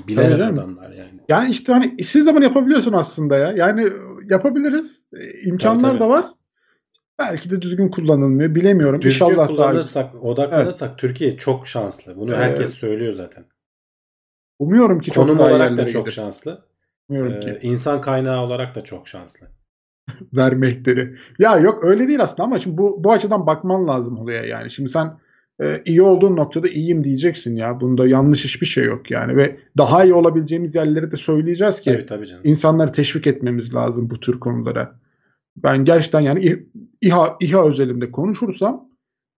[0.07, 1.19] Bilen Tabii adamlar yani.
[1.30, 3.51] Yani işte hani siz zaman yapabiliyorsun aslında ya.
[3.51, 3.86] Yani
[4.30, 5.01] yapabiliriz.
[5.13, 5.99] E, imkanlar Tabii, tabii.
[5.99, 6.25] da var.
[7.19, 8.55] Belki de düzgün kullanılmıyor.
[8.55, 9.01] Bilemiyorum.
[9.01, 12.15] Düzgün İnşallah daha kullanırsak, odaklanırsak Türkiye çok şanslı.
[12.15, 12.43] Bunu Evet.
[12.43, 13.45] herkes söylüyor zaten.
[14.60, 16.16] Umuyorum ki çok Konum daha olarak da çok gideriz.
[16.16, 16.66] şanslı.
[17.10, 19.47] Umuyorum Ee, ki insan kaynağı olarak da çok şanslı.
[20.34, 21.16] vermekleri.
[21.39, 24.72] Ya yok öyle değil aslında ama şimdi bu bu açıdan bakman lazım oluyor yani.
[24.72, 25.18] Şimdi sen
[25.62, 27.82] e, iyi olduğun noktada iyiyim diyeceksin ya.
[27.82, 32.05] Bunda yanlış hiçbir şey yok yani ve daha iyi olabileceğimiz yerleri de söyleyeceğiz ki Tabii
[32.05, 32.41] tabii canım.
[32.45, 34.99] insanları teşvik etmemiz lazım bu tür konulara.
[35.57, 36.66] Ben gerçekten yani
[37.01, 38.89] İHA İHA özelinde konuşursam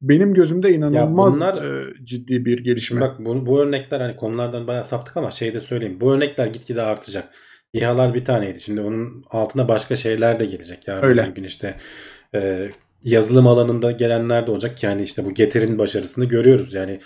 [0.01, 3.01] benim gözümde inanılmaz bunlar- e, ciddi bir gelişme.
[3.01, 5.97] bak bu, bu örnekler hani konulardan bayağı saptık ama şey de söyleyeyim.
[6.01, 7.29] Bu örnekler gitgide artacak.
[7.73, 8.59] İHA'lar bir taneydi.
[8.59, 10.87] Şimdi onun altına başka şeyler de gelecek.
[10.87, 11.27] Yani Öyle.
[11.29, 11.75] bugün işte
[12.35, 12.69] e,
[13.03, 14.83] yazılım alanında gelenler de olacak.
[14.83, 16.73] Yani işte bu getirin başarısını görüyoruz.
[16.73, 16.99] Yani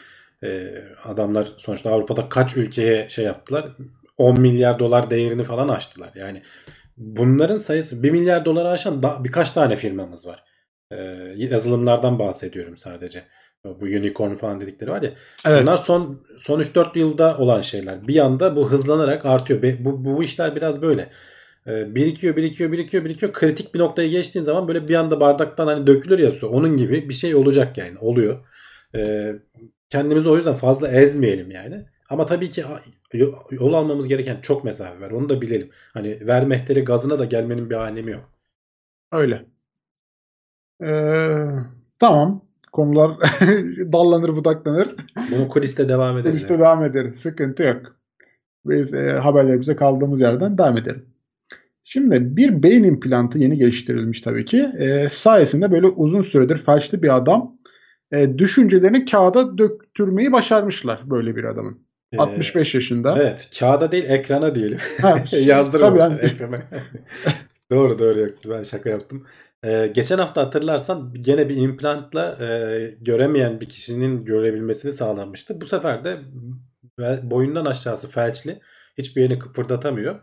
[0.43, 0.73] e,
[1.03, 3.75] adamlar sonuçta Avrupa'da kaç ülkeye şey yaptılar?
[4.17, 6.11] 10 milyar dolar değerini falan aştılar.
[6.15, 6.41] Yani
[6.97, 10.43] bunların sayısı 1 milyar doları aşan da, birkaç tane firmamız var.
[10.91, 10.95] E,
[11.35, 13.23] yazılımlardan bahsediyorum sadece.
[13.65, 15.11] Bu unicorn falan dedikleri var ya.
[15.45, 15.61] Evet.
[15.61, 18.07] Bunlar son son 3-4 yılda olan şeyler.
[18.07, 19.61] Bir anda bu hızlanarak artıyor.
[19.61, 21.09] Be- Bu, bu, işler biraz böyle.
[21.65, 23.33] Birikiyor, birikiyor, birikiyor, birikiyor.
[23.33, 26.47] Kritik bir noktaya geçtiğin zaman böyle bir anda bardaktan hani dökülür ya su.
[26.47, 27.97] Onun gibi bir şey olacak yani.
[27.99, 28.45] Oluyor.
[29.89, 31.85] Kendimizi o yüzden fazla ezmeyelim yani.
[32.09, 32.63] Ama tabii ki
[33.13, 35.11] yol yol almamız gereken çok mesafe var.
[35.11, 35.69] Onu da bilelim.
[35.93, 38.31] Hani vermehteri gazına da gelmenin bir alemi yok.
[39.11, 39.45] Öyle.
[40.83, 41.47] Ee,
[41.99, 42.41] tamam.
[42.71, 43.11] Konular
[43.93, 44.95] dallanır budaklanır.
[45.31, 46.35] Bunu kuliste devam ederiz.
[46.35, 46.61] Liste yani.
[46.61, 47.15] devam ederiz.
[47.15, 47.95] Sıkıntı yok.
[48.65, 51.05] Biz e, haberlerimize kaldığımız yerden devam edelim.
[51.83, 54.69] Şimdi bir beyin implantı yeni geliştirilmiş tabii ki.
[54.77, 57.57] E, sayesinde böyle uzun süredir felçli bir adam
[58.11, 61.85] e, düşüncelerini kağıda döktürmeyi başarmışlar böyle bir adamın.
[62.13, 63.15] Ee, 65 yaşında.
[63.17, 63.49] Evet.
[63.59, 64.77] Kağıda değil ekrana diyelim.
[65.01, 66.19] Ha, Yazdırmamışlar yani.
[66.19, 66.55] ekrana.
[67.71, 68.29] doğru doğru.
[68.49, 69.25] Ben şaka yaptım.
[69.65, 75.61] Ee, geçen hafta hatırlarsan gene bir implantla e, göremeyen bir kişinin görebilmesini sağlanmıştı.
[75.61, 76.19] Bu sefer de
[77.23, 78.59] boyundan aşağısı felçli.
[78.97, 80.19] Hiçbir yerini kıpırdatamıyor.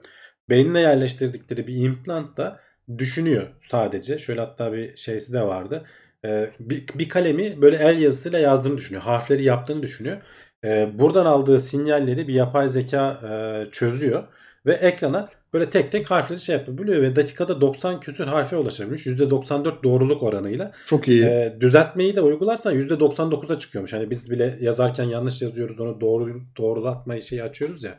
[0.51, 2.61] Beynine yerleştirdikleri bir implantla
[2.99, 4.18] düşünüyor sadece.
[4.18, 5.84] Şöyle hatta bir şeysi de vardı.
[6.24, 9.03] Ee, bir, bir kalemi böyle el yazısıyla yazdığını düşünüyor.
[9.03, 10.16] Harfleri yaptığını düşünüyor.
[10.64, 14.24] Ee, buradan aldığı sinyalleri bir yapay zeka e, çözüyor
[14.66, 19.07] ve ekrana böyle tek tek harfleri şey yapabiliyor ve dakikada 90 küsür harfe ulaşabilmiş.
[19.07, 20.72] %94 doğruluk oranıyla.
[20.86, 21.24] Çok iyi.
[21.24, 23.92] Ee, düzeltmeyi de uygularsan %99'a çıkıyormuş.
[23.92, 27.98] Hani biz bile yazarken yanlış yazıyoruz onu doğru doğrulatmayı şeyi açıyoruz ya.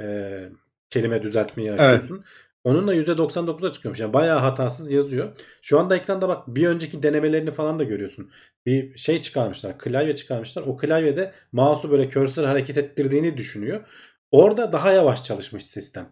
[0.00, 0.38] e,
[0.90, 2.24] kelime düzeltmeyi açıyorsun.
[2.64, 4.00] Onunla %99'a çıkıyormuş.
[4.00, 5.36] Yani bayağı hatasız yazıyor.
[5.62, 8.30] Şu anda ekranda bak bir önceki denemelerini falan da görüyorsun.
[8.66, 9.78] Bir şey çıkarmışlar.
[9.78, 10.62] Klavye çıkarmışlar.
[10.62, 13.80] O klavyede mouse'u böyle cursor hareket ettirdiğini düşünüyor.
[14.30, 16.08] Orada daha yavaş çalışmış sistem.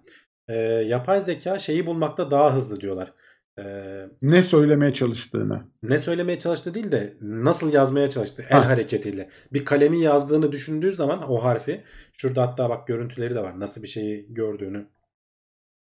[0.49, 3.13] Ee, yapay zeka şeyi bulmakta daha hızlı diyorlar.
[3.59, 5.63] Ee, Ne söylemeye çalıştığını.
[5.83, 8.69] ne söylemeye çalıştı değil de nasıl yazmaya çalıştı el Ha.
[8.69, 9.31] hareketiyle.
[9.53, 13.61] Bir kalemin yazdığını düşündüğü zaman o harfi şurada hatta bak görüntüleri de var.
[13.61, 14.87] Nasıl bir şeyi gördüğünü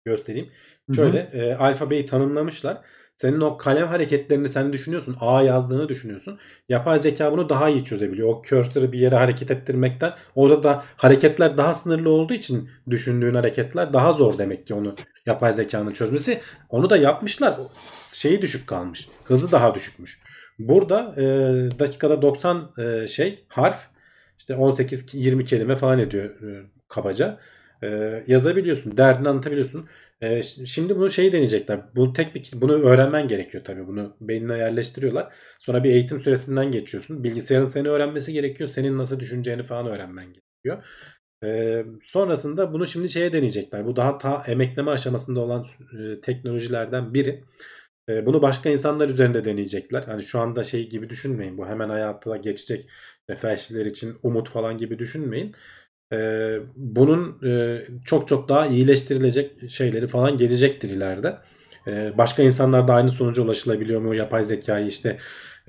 [0.05, 0.49] göstereyim.
[0.95, 2.81] Şöyle e, alfabeyi tanımlamışlar.
[3.21, 5.15] Senin o kalem hareketlerini sen düşünüyorsun.
[5.19, 6.39] A yazdığını düşünüyorsun.
[6.69, 8.27] Yapay zeka bunu daha iyi çözebiliyor.
[8.27, 10.13] O cursor'ı bir yere hareket ettirmekten.
[10.35, 14.95] Orada da hareketler daha sınırlı olduğu için düşündüğün hareketler daha zor demek ki onu
[15.25, 16.39] yapay zekanın çözmesi.
[16.69, 17.55] Onu da yapmışlar.
[18.13, 19.09] Şeyi düşük kalmış.
[19.23, 20.19] Hızı daha düşükmüş.
[20.59, 21.23] Burada e,
[21.79, 23.87] dakikada 90 e, şey harf
[24.37, 27.37] işte 18-20 kelime falan ediyor e, kabaca.
[27.83, 28.97] E, yazabiliyorsun.
[28.97, 29.87] Derdini anlatabiliyorsun.
[30.21, 31.95] E, şimdi bunu şeyi deneyecekler.
[31.95, 33.87] Bu tek bir bunu öğrenmen gerekiyor tabii.
[33.87, 35.33] Bunu beynine yerleştiriyorlar.
[35.59, 37.23] Sonra bir eğitim süresinden geçiyorsun.
[37.23, 38.69] Bilgisayarın seni öğrenmesi gerekiyor.
[38.69, 40.85] Senin nasıl düşüneceğini falan öğrenmen gerekiyor.
[41.43, 43.85] E, sonrasında bunu şimdi şeye deneyecekler.
[43.85, 45.65] Bu daha ta emekleme aşamasında olan
[45.99, 47.43] e, teknolojilerden biri.
[48.09, 50.03] E, bunu başka insanlar üzerinde deneyecekler.
[50.03, 51.57] Hani şu anda şey gibi düşünmeyin.
[51.57, 52.89] Bu hemen hayata geçecek
[53.29, 55.55] ve felçliler için umut falan gibi düşünmeyin.
[56.13, 56.17] E,
[56.75, 61.37] bunun e, çok çok daha iyileştirilecek şeyleri falan gelecektir ileride.
[61.87, 64.15] E, başka insanlar da aynı sonuca ulaşılabiliyor mu?
[64.15, 65.17] Yapay zekayı işte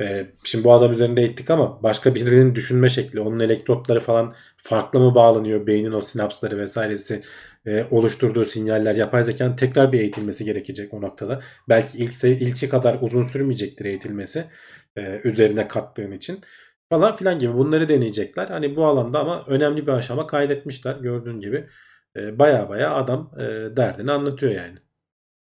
[0.00, 5.00] e, şimdi bu adam üzerinde eğittik ama başka birinin düşünme şekli, onun elektrotları falan farklı
[5.00, 5.66] mı bağlanıyor?
[5.66, 7.22] Beynin o sinapsları vesairesi
[7.66, 11.40] e, oluşturduğu sinyaller yapay zekanın tekrar bir eğitilmesi gerekecek o noktada.
[11.68, 14.44] Belki ilk ilki kadar uzun sürmeyecektir eğitilmesi
[14.96, 16.40] e, üzerine kattığın için
[16.90, 18.48] falan filan gibi bunları deneyecekler.
[18.48, 21.66] Hani bu alanda ama önemli bir aşama kaydetmişler gördüğün gibi.
[22.16, 23.42] E, baya baya adam e,
[23.76, 24.78] derdini anlatıyor yani.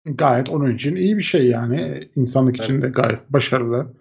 [0.06, 2.10] Gayet onun için iyi bir şey yani.
[2.16, 3.94] İnsanlık için de gayet başarılı.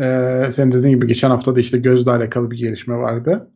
[0.00, 3.50] Ee, senin dediğin gibi geçen hafta da işte gözle alakalı bir gelişme vardı.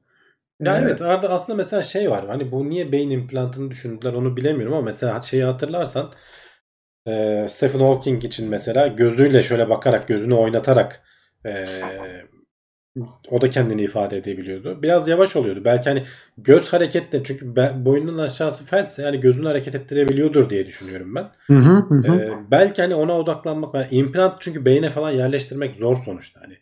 [0.61, 2.27] Ya Ee, evet arada aslında mesela şey var.
[2.29, 6.13] Hani bu niye beyin implantını düşündüler onu bilemiyorum ama mesela şeyi hatırlarsan
[7.09, 11.03] e, Stephen Hawking için mesela gözüyle şöyle bakarak gözünü oynatarak
[11.47, 11.67] e,
[13.31, 14.83] o da kendini ifade edebiliyordu.
[14.83, 15.63] Biraz yavaş oluyordu.
[15.65, 16.05] Belki hani
[16.39, 21.31] göz hareketle çünkü be- boynunun aşağısı felçse yani gözünü hareket ettirebiliyordur diye düşünüyorum ben.
[21.47, 22.15] Hı hı hı.
[22.17, 26.55] Ee, belki hani ona odaklanmak yani implant çünkü beyne falan yerleştirmek zor sonuçta hani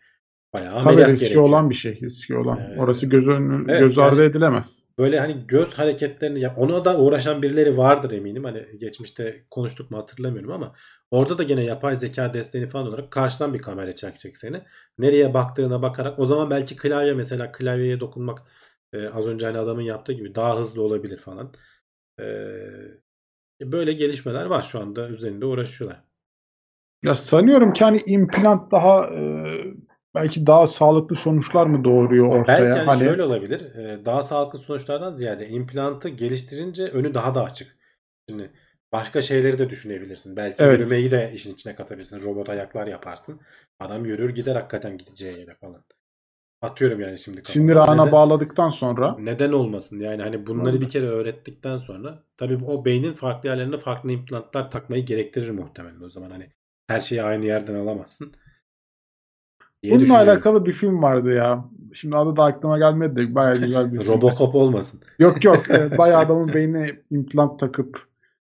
[0.55, 1.45] bayağı Tabii riski gerekiyor.
[1.45, 2.01] olan bir şey.
[2.03, 2.59] Riski olan.
[2.59, 4.82] Ee, Orası göz, önü, evet, göz yani- ardı edilemez.
[4.99, 8.45] Böyle hani göz hareketlerini yap ona da uğraşan birileri vardır eminim.
[8.45, 10.75] Hani geçmişte konuştuk mu hatırlamıyorum ama
[11.11, 14.63] orada da gene yapay zeka desteğini falan olarak karşıdan bir kamera çekecek seni.
[14.99, 18.43] Nereye baktığına bakarak o zaman belki klavye mesela klavyeye dokunmak
[18.93, 21.55] e, az önce hani adamın yaptığı gibi daha hızlı olabilir falan.
[22.21, 22.25] E,
[23.63, 26.05] böyle gelişmeler var şu anda üzerinde uğraşıyorlar.
[27.03, 29.23] Ya sanıyorum ki hani implant daha e,
[30.15, 32.59] belki daha sağlıklı sonuçlar mı doğuruyor ortaya?
[32.65, 33.75] Belki hani hani şöyle olabilir.
[33.75, 37.77] e, Daha sağlıklı sonuçlardan ziyade implantı geliştirince önü daha da açık.
[38.29, 38.51] Şimdi
[38.93, 40.37] başka şeyleri de düşünebilirsin.
[40.37, 40.79] Belki Evet.
[40.81, 42.25] yürümeyi de işin içine katabilirsin.
[42.25, 43.41] Robot ayaklar yaparsın.
[43.81, 45.85] Adam yürür gider hakikaten gideceği yere falan.
[46.63, 47.41] Atıyorum yani şimdi.
[47.45, 50.01] sinir ağına Neden- bağladıktan sonra Neden olmasın?
[50.01, 55.05] Yani hani bunları bir kere öğrettikten sonra tabii o beynin farklı yerlerine farklı implantlar takmayı
[55.07, 56.51] gerektirir muhtemelen o zaman hani
[56.87, 58.35] her şeyi aynı yerden alamazsın.
[59.83, 61.65] Diye bununla alakalı bir film vardı ya.
[61.93, 64.15] Şimdi adı da aklıma gelmedi de bayağı güzel bir film.
[64.15, 65.01] Robocop olmasın.
[65.19, 65.63] Yok yok.
[65.71, 68.03] e, bayağı adamın beynine implant takıp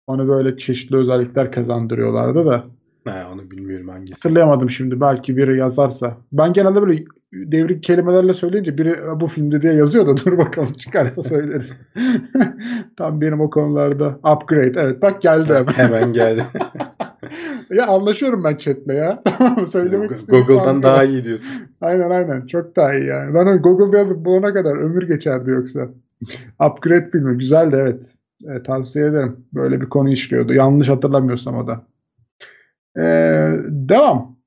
[0.06, 2.62] onu böyle çeşitli özellikler kazandırıyorlardı da.
[3.04, 4.12] Ha, onu bilmiyorum hangisi.
[4.14, 5.00] Hatırlayamadım şimdi.
[5.00, 6.16] Belki biri yazarsa.
[6.32, 7.02] Ben genelde böyle
[7.32, 11.78] devrik kelimelerle söyleyince biri "E, bu filmde diye yazıyor da dur bakalım çıkarsa söyleriz.
[12.96, 14.80] Tam benim o konularda upgrade.
[14.80, 15.72] Evet bak geldi hemen.
[15.72, 16.44] Hemen geldi.
[17.70, 19.22] Ya anlaşıyorum ben chatle ya.
[19.66, 21.50] Söylemek Google'dan daha iyi diyorsun.
[21.80, 22.46] Aynen aynen.
[22.46, 23.34] Çok daha iyi yani.
[23.34, 25.88] Ben Google'da yazıp bulana kadar ömür geçerdi yoksa.
[26.70, 27.38] Upgrade filmi.
[27.38, 28.14] Güzeldi evet.
[28.44, 29.46] E, tavsiye ederim.
[29.54, 30.54] Böyle bir konu işliyordu.
[30.54, 31.86] Yanlış hatırlamıyorsam o da.
[32.96, 33.02] E,
[33.66, 34.38] devam.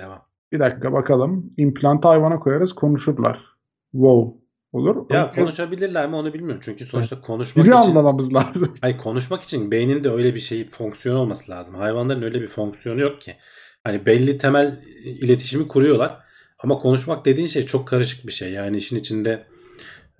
[0.00, 0.22] Devam.
[0.52, 1.50] Bir dakika bakalım.
[1.56, 3.44] İmplantı hayvana koyarız konuşurlar.
[3.92, 4.47] Wow.
[4.72, 4.96] Olur.
[5.10, 5.44] Ya Okey.
[5.44, 6.60] konuşabilirler mi onu bilmiyorum.
[6.64, 8.74] Çünkü sonuçta konuşmak Dili için anlamamız lazım.
[8.80, 11.74] Hayır konuşmak için beyninde öyle bir şey fonksiyon olması lazım.
[11.74, 13.36] Hayvanların öyle bir fonksiyonu yok ki.
[13.84, 16.18] Hani belli temel iletişimi kuruyorlar.
[16.58, 18.50] Ama konuşmak dediğin şey çok karışık bir şey.
[18.52, 19.46] Yani işin içinde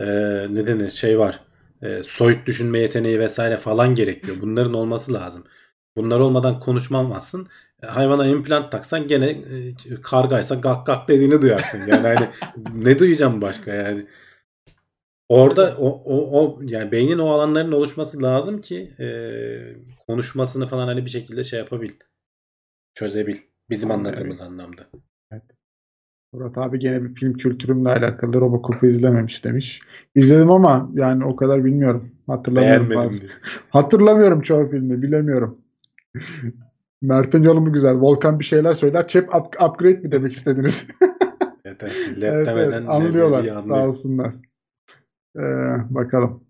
[0.00, 0.06] e,
[0.50, 1.40] ne denir şey var.
[1.82, 4.36] e, soyut düşünme yeteneği vesaire falan gerekiyor.
[4.40, 5.44] Bunların olması lazım.
[5.96, 7.48] Bunlar olmadan konuşmamazsın.
[7.82, 11.80] E, Hayvana implant taksan gene e, kargaysa gak gak dediğini duyarsın.
[11.86, 12.28] Yani hani
[12.84, 14.06] ne duyacağım başka yani.
[15.28, 19.06] Orada o, o, o yani beynin o alanların oluşması lazım ki e,
[20.06, 21.90] konuşmasını falan hani bir şekilde şey yapabil.
[22.94, 23.36] Çözebil.
[23.70, 24.88] Bizim anladığımız anlamda.
[26.32, 29.80] Murat abi gene bir film kültürümle alakalı Robocop'u izlememiş demiş.
[30.14, 32.08] İzledim ama yani o kadar bilmiyorum.
[32.26, 33.28] Hatırlamıyorum Beğenmedim.
[33.68, 35.58] Hatırlamıyorum çoğu filmi bilemiyorum.
[37.02, 38.00] Mert'in yolu mu güzel?
[38.00, 39.08] Volkan bir şeyler söyler.
[39.08, 40.86] Chap up- upgrade mi demek istediniz?
[41.64, 41.92] Evet, evet.
[42.22, 42.88] Evet, evet.
[42.88, 43.62] Anlıyorlar.
[43.62, 44.34] Sağ olsunlar.
[45.38, 46.44] Ee, bakalım.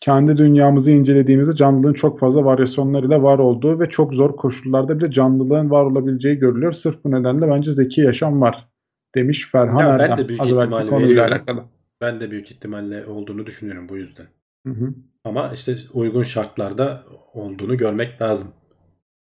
[0.00, 5.70] Kendi dünyamızı incelediğimizde canlılığın çok fazla varyasyonlarıyla var olduğu ve çok zor koşullarda bile canlılığın
[5.70, 6.72] var olabileceği görülüyor.
[6.72, 8.68] Sırf bu nedenle bence zeki yaşam var
[9.14, 10.18] demiş Ferhan Ya ben Erdem.
[10.18, 11.64] de büyük Az evvelki ihtimal konuyla alakalı.
[12.00, 14.26] Ben de büyük ihtimalle olduğunu düşünüyorum bu yüzden.
[14.66, 14.94] Hı hı.
[15.24, 18.48] Ama işte uygun şartlarda olduğunu görmek lazım.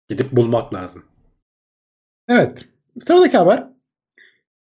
[0.09, 1.03] Gidip bulmak lazım.
[2.29, 2.69] Evet.
[3.01, 3.69] Sıradaki haber.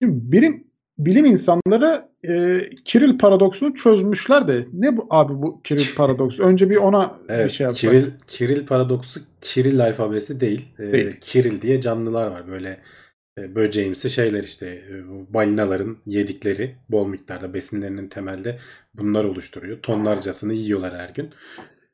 [0.02, 0.67] Şimdi bilim
[0.98, 6.44] bilim insanları e, Kiril paradoksunu çözmüşler de ne bu abi bu Kiril paradoksu?
[6.44, 7.92] Önce bir ona bir Evet, şey yapsak.
[7.92, 10.66] Kiril, Kiril paradoksu Kiril alfabesi değil.
[10.80, 11.16] Ee, Değil.
[11.22, 12.48] Kiril diye canlılar var.
[12.48, 12.82] Böyle
[13.40, 14.68] e, böceğimsi şeyler işte.
[14.68, 14.94] E,
[15.34, 18.60] balinaların yedikleri bol miktarda besinlerinin temelde
[18.94, 19.82] bunlar oluşturuyor.
[19.82, 21.30] Tonlarcasını yiyorlar her gün.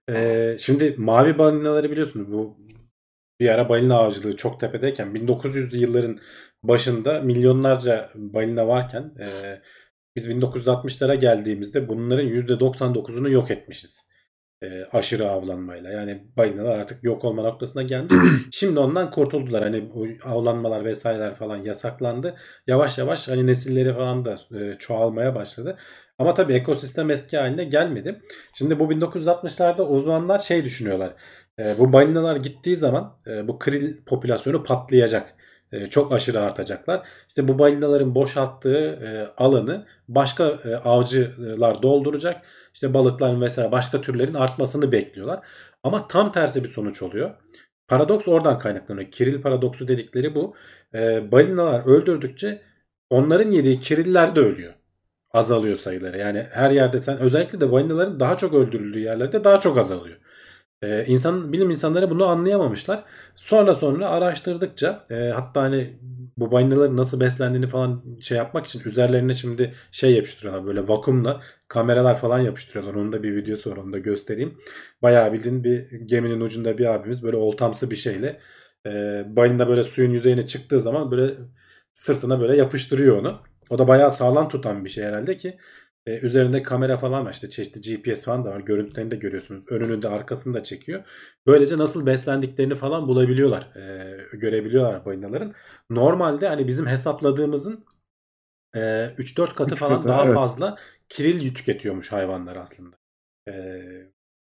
[0.10, 2.58] Ee, şimdi mavi balinaları biliyorsunuz bu
[3.40, 6.20] bir ara balina avcılığı çok tepedeyken 1900'lü yılların
[6.64, 9.28] başında milyonlarca balina varken e,
[10.16, 14.00] biz 1960'lara geldiğimizde bunların %99'unu yok etmişiz.
[14.64, 15.92] E, aşırı avlanmayla.
[15.92, 18.14] Yani balinalar artık yok olma noktasına gelmiş.
[18.52, 19.64] Şimdi ondan kurtuldular.
[19.64, 19.92] Hani
[20.24, 22.36] avlanmalar vesaireler falan yasaklandı.
[22.68, 25.78] Yavaş yavaş hani nesilleri falan da e, çoğalmaya başladı.
[26.18, 28.22] Ama tabii ekosistem eski haline gelmedi.
[28.54, 31.14] Şimdi bu 1960'larda uzmanlar şey düşünüyorlar.
[31.60, 35.36] E, bu balinalar gittiği zaman e, bu kril popülasyonu patlayacak.
[35.74, 37.08] E, çok aşırı artacaklar.
[37.28, 42.42] İşte bu balinaların boşalttığı e, alanı başka e, avcılar dolduracak.
[42.74, 45.40] İşte balıkların vesaire başka türlerin artmasını bekliyorlar.
[45.84, 47.32] Ama tam tersi bir sonuç oluyor.
[47.88, 49.12] Paradoks oradan kaynaklanıyor.
[49.12, 50.56] Kiril paradoksu dedikleri bu.
[51.32, 52.62] Balinalar öldürdükçe
[53.10, 54.74] onların yediği kiriller de ölüyor.
[55.32, 56.18] Azalıyor sayıları.
[56.18, 60.18] Yani her yerde sen özellikle de balinaların daha çok öldürüldüğü yerlerde daha çok azalıyor.
[60.84, 63.04] Ee, insan bilim insanları bunu anlayamamışlar.
[63.36, 65.94] Sonra sonra araştırdıkça e, hatta hani
[66.38, 72.20] bu balinaların nasıl beslendiğini falan şey yapmak için üzerlerine şimdi şey yapıştırıyorlar böyle vakumla kameralar
[72.20, 72.94] falan yapıştırıyorlar.
[72.94, 74.58] Onun da bir videosu var onu da göstereyim.
[75.02, 78.40] Bayağı bildiğin bir geminin ucunda bir abimiz böyle oltamsı bir şeyle
[78.86, 81.34] e, balina böyle suyun yüzeyine çıktığı zaman böyle
[81.94, 83.40] sırtına böyle yapıştırıyor onu.
[83.70, 85.58] O da bayağı sağlam tutan bir şey herhalde ki
[86.06, 88.60] e, üzerinde kamera falan var işte çeşitli GPS falan da var.
[88.60, 89.64] Görüntülerini de görüyorsunuz.
[89.70, 91.04] Önünü de arkasını da çekiyor.
[91.48, 93.64] Böylece nasıl beslendiklerini falan bulabiliyorlar.
[93.76, 95.54] E, görebiliyorlar balinaların.
[95.90, 97.84] Normalde hani bizim hesapladığımızın
[98.76, 98.80] e,
[99.18, 100.36] 3-4 katı Üç falan katı, daha evet.
[100.36, 100.78] fazla
[101.10, 102.96] kiril tüketiyormuş hayvanlar aslında.
[103.48, 103.54] E,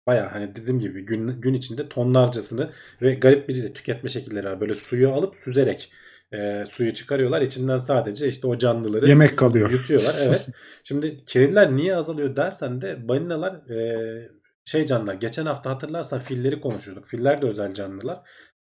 [0.07, 4.62] Baya hani dediğim gibi gün, gün içinde tonlarcasını ve garip bir de tüketme şekilleri var.
[4.62, 5.91] Böyle suyu alıp süzerek
[6.34, 7.41] e, suyu çıkarıyorlar.
[7.41, 9.71] İçinden sadece işte o canlıları Yemek kalıyor.
[9.71, 10.47] Yutuyorlar evet.
[10.84, 14.32] Şimdi kiriller niye azalıyor dersen de balinalar e,
[14.65, 15.13] şey canlılar.
[15.13, 17.07] Geçen hafta hatırlarsan filleri konuşuyorduk.
[17.07, 18.19] Filler de özel canlılar.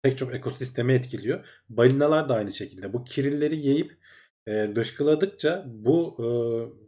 [0.03, 1.45] Pek çok ekosistemi etkiliyor.
[1.69, 2.93] Balinalar da aynı şekilde.
[2.93, 3.93] Bu kirilleri yiyip
[4.47, 6.27] e, dışkıladıkça bu e,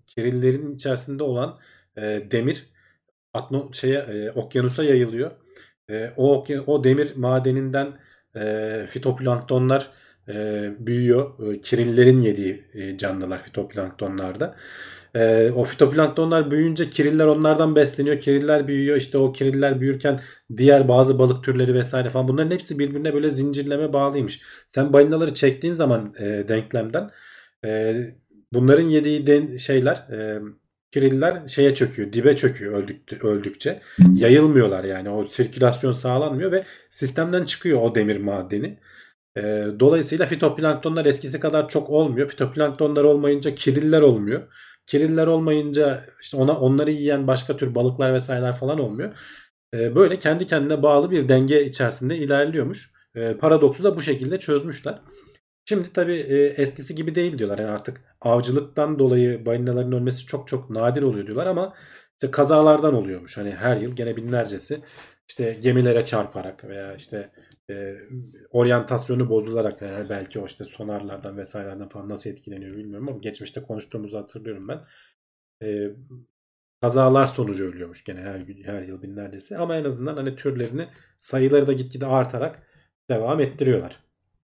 [0.07, 1.59] kirillerin içerisinde olan
[1.97, 2.67] e, demir
[3.35, 5.31] atmo şeye e, okyanusa yayılıyor.
[5.91, 7.99] E, o o demir madeninden
[8.37, 9.91] e, fitoplanktonlar
[10.29, 10.35] e,
[10.79, 11.53] büyüyor.
[11.55, 14.57] E, kirillerin yediği e, canlılar fitoplanktonlarda.
[15.15, 18.21] E, o fitoplanktonlar büyüyünce kiriller onlardan besleniyor.
[18.21, 18.97] Kiriller büyüyor.
[18.97, 20.21] İşte o kiriller büyürken
[20.57, 24.41] diğer bazı balık türleri vesaire falan bunların hepsi birbirine böyle zincirleme bağlıymış.
[24.69, 27.11] Sen balinaları çektiğin zaman e, denklemden
[27.65, 27.97] e,
[28.53, 30.41] bunların yediği den- şeyler e,
[30.93, 33.81] kiriller şeye çöküyor, dibe çöküyor öldük, öldükçe.
[34.15, 38.79] Yayılmıyorlar yani o sirkülasyon sağlanmıyor ve sistemden çıkıyor o demir madeni.
[39.37, 42.29] E, dolayısıyla fitoplanktonlar eskisi kadar çok olmuyor.
[42.29, 44.43] Fitoplanktonlar olmayınca kiriller olmuyor.
[44.87, 49.17] Kiriller olmayınca işte ona onları yiyen başka tür balıklar vesaireler falan olmuyor.
[49.75, 52.91] E, böyle kendi kendine bağlı bir denge içerisinde ilerliyormuş.
[53.15, 55.01] E, paradoksu da bu şekilde çözmüşler.
[55.65, 57.59] Şimdi tabii e, eskisi gibi değil diyorlar.
[57.59, 61.75] Yani artık avcılıktan dolayı balinaların ölmesi çok çok nadir oluyor diyorlar ama
[62.13, 63.37] işte kazalardan oluyormuş.
[63.37, 64.81] Hani her yıl gene binlercesi
[65.29, 67.31] işte gemilere çarparak veya işte
[67.71, 67.95] e,
[68.51, 74.19] oryantasyonu bozularak yani belki o işte sonarlardan vesairelerden falan nasıl etkileniyor bilmiyorum ama geçmişte konuştuğumuzu
[74.19, 74.83] hatırlıyorum ben.
[75.63, 75.91] E,
[76.83, 79.57] kazalar sonucu ölüyormuş gene her, gün- her yıl binlercesi.
[79.59, 80.89] Ama en azından hani türlerini
[81.19, 82.63] sayıları da gitgide artarak
[83.11, 84.01] devam ettiriyorlar.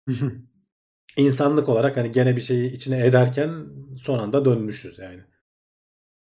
[1.16, 3.54] İnsanlık olarak hani gene bir şeyi içine ederken
[3.98, 5.22] son anda dönmüşüz yani.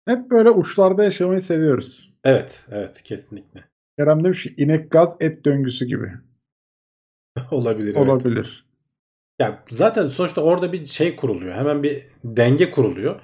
[0.08, 2.14] Hep böyle uçlarda yaşamayı seviyoruz.
[2.24, 3.64] Evet, evet kesinlikle.
[4.00, 6.14] Kerem demiş ki inek gaz et döngüsü gibi.
[7.52, 7.96] Olabilir.
[7.96, 8.10] evet.
[8.10, 8.66] Olabilir.
[9.40, 11.54] Ya zaten sonuçta orada bir şey kuruluyor.
[11.54, 13.22] Hemen bir denge kuruluyor.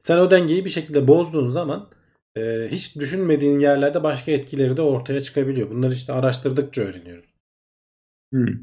[0.00, 1.90] Sen o dengeyi bir şekilde bozduğun zaman
[2.36, 5.70] e, hiç düşünmediğin yerlerde başka etkileri de ortaya çıkabiliyor.
[5.70, 7.34] Bunları işte araştırdıkça öğreniyoruz.
[8.32, 8.54] Hmm.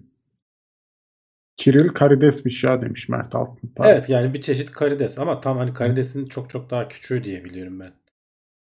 [1.57, 3.71] Kiril karidesmiş ya demiş Mert Altın.
[3.83, 7.79] Evet yani bir çeşit karides ama tam hani karidesin çok çok daha küçüğü diye biliyorum
[7.79, 7.93] ben.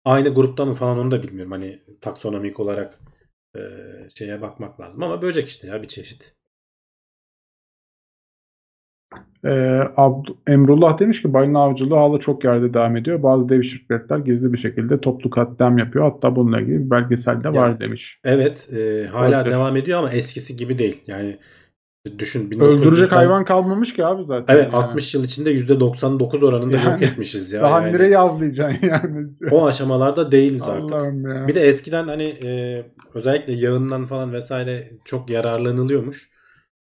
[0.04, 1.52] Aynı grupta mı falan onu da bilmiyorum.
[1.52, 3.00] Hani taksonomik olarak
[3.56, 6.32] e, şeye bakmak lazım ama böcek işte ya bir çeşit.
[9.44, 9.48] Ee,
[9.96, 13.22] Abd- Emrullah demiş ki balina avcılığı hala çok yerde devam ediyor.
[13.22, 16.04] Bazı dev şirketler gizli bir şekilde toplu katliam yapıyor.
[16.12, 18.20] Hatta bununla ilgili bir belgesel de var Yani- demiş.
[18.24, 19.54] Evet e, hala Olabilir.
[19.54, 21.02] devam ediyor ama eskisi gibi değil.
[21.06, 21.38] Yani
[22.18, 24.54] düşün Öldürecek 1900'den hayvan kalmamış ki abi zaten.
[24.54, 24.84] Evet yani.
[24.84, 27.62] 60 yıl içinde %99 oranında yok Yani etmişiz ya.
[27.62, 27.92] Daha yani.
[27.92, 29.28] nereyi avlayacaksın yani.
[29.50, 30.92] O aşamalarda değiliz artık.
[30.92, 31.48] Allah'ım ya.
[31.48, 32.82] Bir de eskiden hani e,
[33.14, 36.30] özellikle yağından falan vesaire çok yararlanılıyormuş.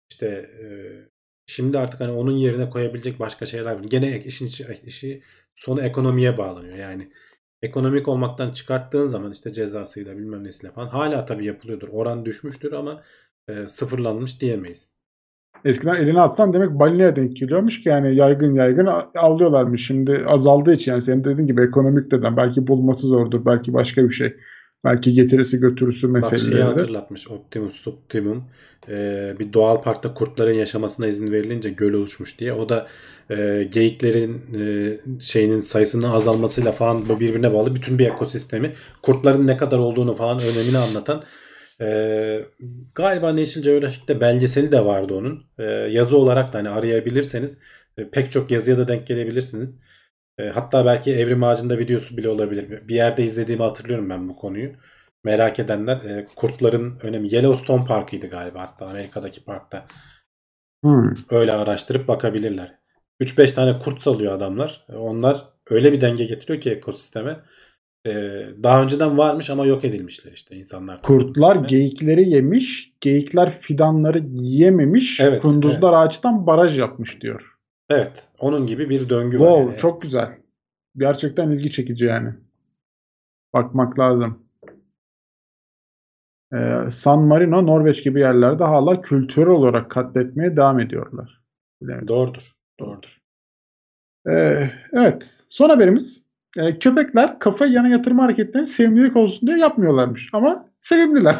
[0.09, 0.65] İşte e,
[1.47, 3.83] şimdi artık hani onun yerine koyabilecek başka şeyler var.
[3.83, 5.21] Gene işin içi, işi
[5.55, 6.77] sonu ekonomiye bağlanıyor.
[6.77, 7.11] Yani
[7.61, 11.87] ekonomik olmaktan çıkarttığın zaman işte cezasıyla bilmem nesiyle falan hala tabii yapılıyordur.
[11.91, 13.03] Oran düşmüştür ama
[13.47, 14.94] e, sıfırlanmış diyemeyiz.
[15.65, 19.87] Eskiden eline atsan demek balinaya denk geliyormuş ki yani yaygın yaygın avlıyorlarmış.
[19.87, 23.45] Şimdi azaldığı için yani senin dediğin gibi ekonomik deden belki bulması zordur.
[23.45, 24.35] Belki başka bir şey.
[24.85, 26.63] Belki getirisi götürüsü Bak şeyi meseleleri.
[26.63, 28.43] hatırlatmış Optimus Optimum
[28.89, 32.53] Ee, bir doğal parkta kurtların yaşamasına izin verilince göl oluşmuş diye.
[32.53, 32.87] O da
[33.29, 39.57] e, geyiklerin e, şeyinin sayısının azalmasıyla falan bu birbirine bağlı bütün bir ekosistemi kurtların ne
[39.57, 41.23] kadar olduğunu falan önemini anlatan
[41.81, 42.45] e,
[42.95, 45.43] galiba National Geographic'te belgeseli de vardı onun.
[45.57, 47.59] E, yazı olarak da hani arayabilirseniz
[47.97, 49.81] e, pek çok yazıya da denk gelebilirsiniz.
[50.37, 52.87] E, hatta belki Evrim Ağacı'nda videosu bile olabilir.
[52.87, 54.71] Bir yerde izlediğimi hatırlıyorum ben bu konuyu.
[55.23, 57.33] Merak edenler e, kurtların önemi.
[57.33, 59.85] Yellowstone Parkı'ydı galiba hatta Amerika'daki parkta.
[60.83, 61.13] Hmm.
[61.29, 62.79] Öyle araştırıp bakabilirler.
[63.21, 64.85] 3-5 tane kurt salıyor adamlar.
[64.89, 67.39] Onlar öyle bir denge getiriyor ki ekosisteme.
[68.05, 68.11] E,
[68.63, 71.01] daha önceden varmış ama yok edilmişler işte insanlar.
[71.01, 71.67] Kurtlar tarafından.
[71.67, 72.93] geyikleri yemiş.
[73.01, 75.19] Geyikler fidanları yiyememiş.
[75.19, 77.55] Evet, Kunduzlar ağaçtan baraj yapmış diyor.
[77.89, 78.27] Evet.
[78.39, 79.45] Onun gibi bir döngü var.
[79.45, 79.77] Wow yani.
[79.77, 80.37] çok güzel.
[80.97, 82.33] Gerçekten ilgi çekici yani.
[83.53, 84.39] Bakmak lazım.
[86.53, 91.41] Ee, San Marino, Norveç gibi yerlerde hala kültürel olarak katletmeye devam ediyorlar.
[91.81, 92.07] Bilemedim.
[92.07, 92.51] Doğrudur.
[92.79, 93.21] Doğrudur.
[94.29, 95.45] Ee, evet.
[95.49, 96.24] Son haberimiz.
[96.57, 100.29] Ee, köpekler kafa yana yatırma hareketlerini sevimlilik olsun diye yapmıyorlarmış.
[100.33, 101.35] Ama sevimliler.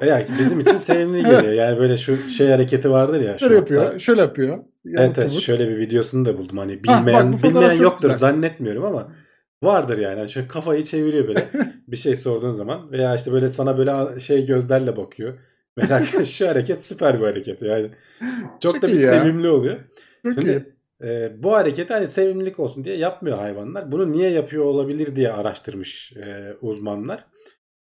[0.00, 1.30] E yani bizim için sevimli Evet.
[1.30, 1.52] geliyor.
[1.52, 3.38] Yani böyle şu şey hareketi vardır ya.
[3.38, 4.00] şöyle hatta- yapıyor.
[4.00, 4.58] Şöyle yapıyor.
[4.86, 6.58] Evet evet Yamuk şöyle bir videosunu da buldum.
[6.58, 8.18] Hani Ha, bak, bilmeyen bilmeyen yoktur güzel.
[8.18, 9.12] zannetmiyorum ama
[9.62, 10.18] vardır yani.
[10.18, 11.48] Yani şöyle kafayı çeviriyor böyle
[11.88, 15.38] bir şey sorduğun zaman veya işte böyle sana böyle şey gözlerle bakıyor.
[15.76, 17.90] Merak şu hareket süper bir hareket yani.
[18.60, 19.20] Çok, Çok da bir iyi ya.
[19.20, 19.76] sevimli oluyor.
[20.34, 20.64] Çok iyi.
[21.04, 23.92] E, bu hareketi hani sevimlilik olsun diye yapmıyor hayvanlar.
[23.92, 27.26] Bunu niye yapıyor olabilir diye araştırmış e, uzmanlar.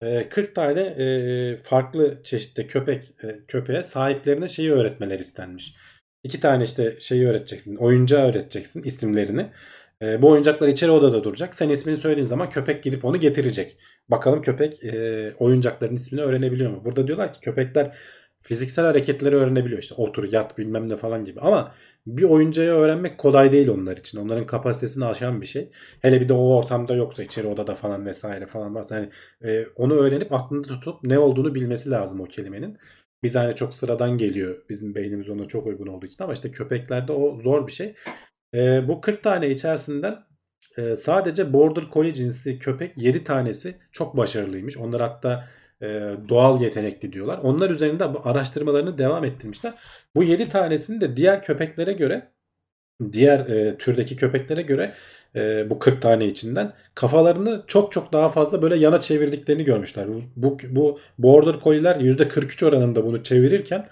[0.02, 5.76] E, 40 tane e, farklı çeşitte köpek e, köpeğe sahiplerine şeyi öğretmeler istenmiş.
[6.24, 7.76] İki tane işte şeyi öğreteceksin.
[7.76, 9.52] Oyuncağı öğreteceksin isimlerini.
[10.02, 11.56] E, bu oyuncaklar içeri odada duracak.
[11.56, 13.78] Sen ismini söylediğin zaman köpek gidip onu getirecek.
[14.10, 16.82] Bakalım köpek e, oyuncakların ismini öğrenebiliyor mu?
[16.86, 17.96] Burada diyorlar ki köpekler
[18.42, 19.82] fiziksel hareketleri öğrenebiliyor.
[19.82, 21.40] İşte otur, yat bilmem ne falan gibi.
[21.40, 21.76] Ama
[22.08, 24.20] bir oyuncağı öğrenmek kolay değil onlar için.
[24.20, 25.72] Onların kapasitesini aşan bir şey.
[26.02, 29.10] Hele bir de o ortamda yoksa içeri odada falan vesaire falan varsa hani
[29.44, 32.78] e, onu öğrenip aklında tutup ne olduğunu bilmesi lazım o kelimenin.
[33.24, 34.66] Biz hani çok sıradan geliyor.
[34.70, 37.96] Bizim beynimiz ona çok uygun olduğu için ama işte köpeklerde o zor bir şey.
[38.54, 40.16] E, bu 40 tane içerisinden
[40.78, 44.78] e, sadece Border Collie cinsli köpek 7 tanesi çok başarılıymış.
[44.78, 45.48] Onlar hatta
[46.30, 47.40] doğal yetenekli diyorlar.
[47.44, 49.74] Onlar üzerinde araştırmalarını devam ettirmişler.
[50.16, 52.32] Bu 7 tanesini de diğer köpeklere göre
[53.12, 54.94] diğer e, türdeki köpeklere göre
[55.36, 60.08] e, bu 40 tane içinden kafalarını çok çok daha fazla böyle yana çevirdiklerini görmüşler.
[60.08, 63.88] Bu, bu, bu Border Collie'ler %43 oranında bunu çevirirken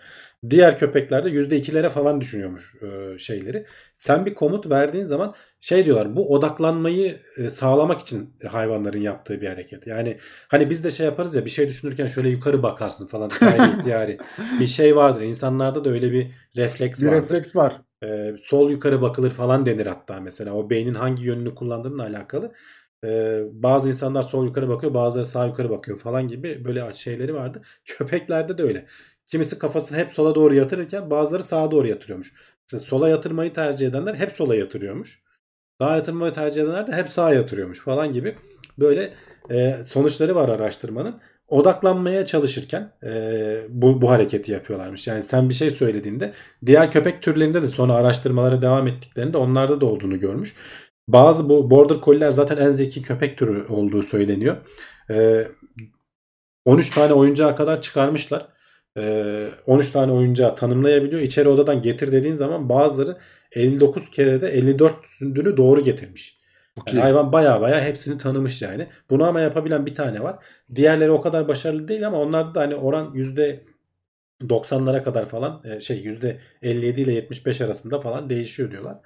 [0.49, 3.65] diğer köpeklerde %2'lere falan düşünüyormuş e, şeyleri.
[3.93, 9.47] Sen bir komut verdiğin zaman şey diyorlar bu odaklanmayı e, sağlamak için hayvanların yaptığı bir
[9.47, 9.87] hareket.
[9.87, 10.17] Yani
[10.47, 14.21] hani biz de şey yaparız ya bir şey düşünürken şöyle yukarı bakarsın falan gayri ihtiyari
[14.59, 15.21] bir şey vardır.
[15.21, 17.11] İnsanlarda da öyle bir refleks Bir vardır.
[17.11, 17.81] refleks var.
[18.03, 20.53] Ee, sol yukarı bakılır falan denir hatta mesela.
[20.53, 22.53] O beynin hangi yönünü kullandığınla alakalı.
[23.03, 27.61] e, bazı insanlar sol yukarı bakıyor bazıları sağ yukarı bakıyor falan gibi böyle şeyleri vardı.
[27.85, 28.85] Köpeklerde de öyle.
[29.33, 32.33] Kimisi kafasını hep sola doğru yatırırken bazıları sağa doğru yatırıyormuş.
[32.61, 35.23] Mesela sola yatırmayı tercih edenler hep sola yatırıyormuş.
[35.81, 38.35] Sağa yatırmayı tercih edenler de hep sağa yatırıyormuş falan gibi
[38.79, 39.13] böyle
[39.49, 41.15] e, sonuçları var araştırmanın.
[41.47, 43.09] Odaklanmaya çalışırken e,
[43.69, 45.07] bu, bu hareketi yapıyorlarmış.
[45.07, 46.33] Yani sen bir şey söylediğinde
[46.65, 50.55] diğer köpek türlerinde de sonra araştırmalara devam ettiklerinde onlarda da olduğunu görmüş.
[51.07, 54.57] Bazı bu border colliler zaten en zeki köpek türü olduğu söyleniyor.
[55.09, 55.47] E,
[56.65, 58.52] 13 tane oyuncağa kadar çıkarmışlar.
[58.97, 61.21] E, 13 tane oyuncağı tanımlayabiliyor.
[61.21, 63.17] İçeri odadan getir dediğin zaman bazıları
[63.51, 66.43] 59 kere de 54 sündüğünü doğru getirmiş.
[66.87, 68.87] Yani hayvan baya baya hepsini tanımış yani.
[69.09, 70.45] Bunu ama yapabilen bir tane var.
[70.75, 73.65] Diğerleri o kadar başarılı değil ama onlarda da hani oran yüzde
[74.41, 78.97] 90'lara kadar falan e, şey yüzde 57 ile 75 arasında falan değişiyor diyorlar.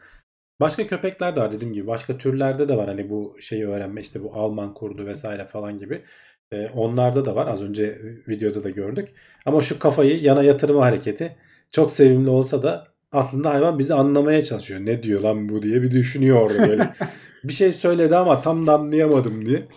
[0.60, 1.88] Başka köpekler de var dediğim gibi.
[1.88, 6.04] Başka türlerde de var hani bu şeyi öğrenme işte bu Alman kurdu vesaire falan gibi.
[6.52, 7.48] E, onlarda da var.
[7.48, 9.10] Az önce videoda da gördük.
[9.46, 11.36] Ama şu kafayı yana yatırma hareketi
[11.72, 14.80] çok sevimli olsa da aslında hayvan bizi anlamaya çalışıyor.
[14.80, 16.94] Ne diyor lan bu diye bir düşünüyor orada böyle.
[17.44, 19.68] bir şey söyledi ama tam da anlayamadım diye.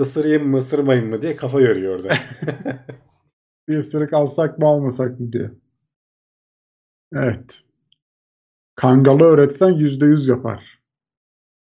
[0.00, 2.14] Isırayım mı ısırmayayım mı diye kafa yoruyor orada.
[3.68, 5.50] bir ısırık alsak mı almasak mı diye.
[7.14, 7.62] Evet.
[8.74, 10.82] Kangalı öğretsen yüzde yüz yapar.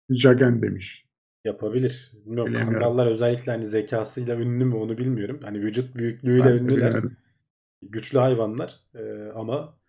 [0.10, 1.09] Jagen demiş.
[1.50, 2.12] Yapabilir.
[2.26, 2.54] Bilmiyorum.
[2.54, 2.80] Bilemiyorum.
[2.80, 5.40] Kangallar özellikle hani zekasıyla ünlü mü onu bilmiyorum.
[5.44, 6.90] Hani vücut büyüklüğüyle Ben ünlüler.
[6.90, 7.18] bilemedim.
[7.82, 9.80] Güçlü hayvanlar Ee, ama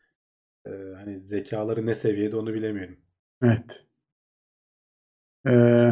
[0.66, 2.96] e, hani zekaları ne seviyede onu bilemiyorum.
[3.42, 3.86] Evet.
[5.46, 5.90] Ee,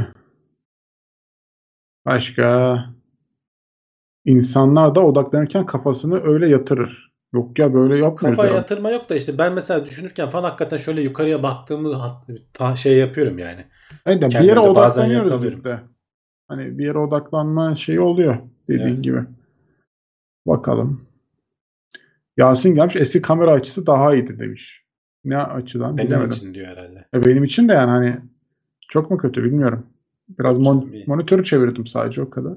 [2.06, 2.78] başka
[4.24, 7.12] insanlar da odaklanırken kafasını öyle yatırır.
[7.32, 8.36] Yok ya böyle yapmıyor.
[8.36, 8.60] Kafaya diyor.
[8.60, 12.12] yatırma yok da işte ben mesela düşünürken falan hakikaten şöyle yukarıya baktığımı
[12.76, 13.64] şey yapıyorum yani.
[14.06, 15.80] De bir yere odaklanıyoruz biz de.
[16.48, 19.04] Hani bir yere odaklanma şeyi oluyor dediğin Evet.
[19.04, 19.20] gibi.
[20.46, 21.08] Bakalım.
[22.36, 24.84] Yasin gelmiş eski kamera açısı daha iyiydi demiş.
[25.24, 26.30] Ne açıdan Benim bilemedim.
[26.30, 27.04] için diyor herhalde.
[27.14, 28.16] E, benim için de yani hani
[28.88, 29.86] çok mu kötü bilmiyorum.
[30.38, 32.52] Biraz mon- monitörü çevirdim sadece o kadar.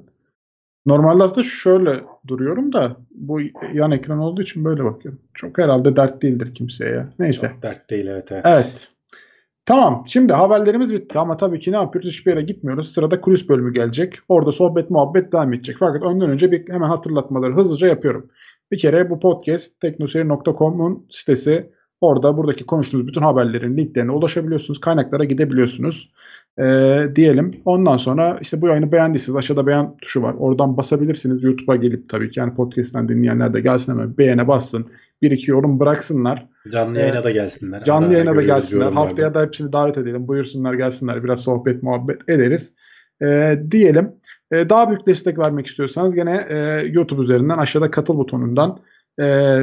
[0.85, 1.91] Normalde aslında şöyle
[2.27, 3.39] duruyorum da bu
[3.73, 5.21] yan ekran olduğu için böyle bakıyorum.
[5.33, 7.09] Çok herhalde dert değildir kimseye ya.
[7.19, 7.47] Neyse.
[7.47, 8.43] Çok dert değil evet evet.
[8.47, 8.91] Evet.
[9.65, 10.03] Tamam.
[10.07, 12.09] Şimdi haberlerimiz bitti ama tabii ki ne yapıyoruz?
[12.11, 12.93] Hiçbir yere gitmiyoruz.
[12.93, 14.13] Sırada kulis bölümü gelecek.
[14.29, 15.75] Orada sohbet muhabbet devam edecek.
[15.79, 18.29] Fakat ondan önce bir hemen hatırlatmaları hızlıca yapıyorum.
[18.71, 21.71] Bir kere bu podcast teknoseyir.com'un sitesi.
[22.01, 24.79] Orada buradaki konuştuğumuz bütün haberlerin linklerine ulaşabiliyorsunuz.
[24.79, 26.11] Kaynaklara gidebiliyorsunuz.
[26.59, 27.51] Ee, diyelim.
[27.65, 30.35] Ondan sonra işte bu yayını beğendiyseniz aşağıda beğen tuşu var.
[30.39, 31.43] Oradan basabilirsiniz.
[31.43, 34.87] YouTube'a gelip tabii ki yani podcast'ten dinleyenler de gelsin hemen beğene bassın.
[35.21, 36.47] Bir iki yorum bıraksınlar.
[36.71, 37.83] Canlı yayına da gelsinler.
[37.83, 38.91] Canlı Ara yayına da gelsinler.
[38.91, 40.27] Haftaya da hepsini davet edelim.
[40.27, 41.23] Buyursunlar gelsinler.
[41.23, 42.73] Biraz sohbet muhabbet ederiz.
[43.21, 44.11] Ee, diyelim.
[44.51, 48.79] Ee, daha büyük destek vermek istiyorsanız gene e, YouTube üzerinden aşağıda katıl butonundan
[49.21, 49.57] e,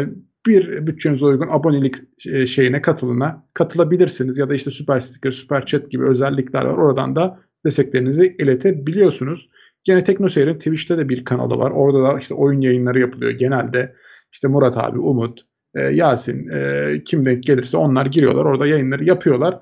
[0.47, 1.95] bir bütçenize uygun abonelik
[2.26, 4.39] e, şeyine katılına katılabilirsiniz.
[4.39, 6.78] Ya da işte süper sticker, süper chat gibi özellikler var.
[6.78, 9.49] Oradan da desteklerinizi iletebiliyorsunuz.
[9.84, 11.70] Gene TeknoSeyir'in Twitch'te de bir kanalı var.
[11.70, 13.30] Orada da işte oyun yayınları yapılıyor.
[13.30, 13.95] Genelde
[14.32, 15.41] işte Murat abi, Umut,
[15.74, 18.45] e, Yasin e, kim denk gelirse onlar giriyorlar.
[18.45, 19.61] Orada yayınları yapıyorlar.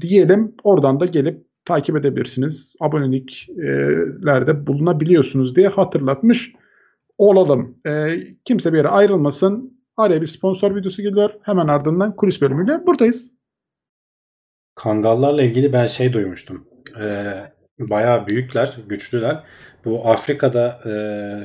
[0.00, 2.74] Diyelim oradan da gelip takip edebilirsiniz.
[2.80, 6.52] Aboneliklerde bulunabiliyorsunuz diye hatırlatmış
[7.28, 7.78] olalım.
[7.86, 9.80] E, kimse bir yere ayrılmasın.
[9.96, 11.30] Araya bir sponsor videosu geliyor.
[11.42, 13.30] Hemen ardından kulis bölümüyle buradayız.
[14.74, 16.66] Kangallarla ilgili ben şey duymuştum.
[17.00, 19.44] Ee, bayağı büyükler, güçlüler.
[19.84, 20.92] Bu Afrika'da e,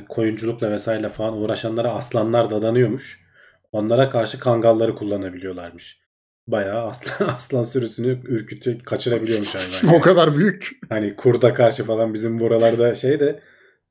[0.10, 3.26] koyunculukla vesaire falan uğraşanlara aslanlar dadanıyormuş.
[3.72, 6.00] Onlara karşı kangalları kullanabiliyorlarmış.
[6.48, 9.88] Bayağı aslan, aslan sürüsünü ürkütüp kaçırabiliyormuş hayvan.
[9.88, 9.98] yani.
[9.98, 10.70] o kadar büyük.
[10.90, 13.40] Hani kurda karşı falan bizim buralarda şey de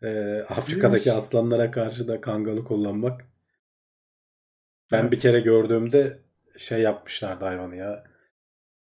[0.05, 1.25] e, Afrika'daki İyiymiş.
[1.25, 3.21] aslanlara karşı da kangalı kullanmak.
[4.93, 5.13] Ben Evet.
[5.13, 6.19] bir kere gördüğümde
[6.59, 8.05] şey yapmışlardı hayvanı ya.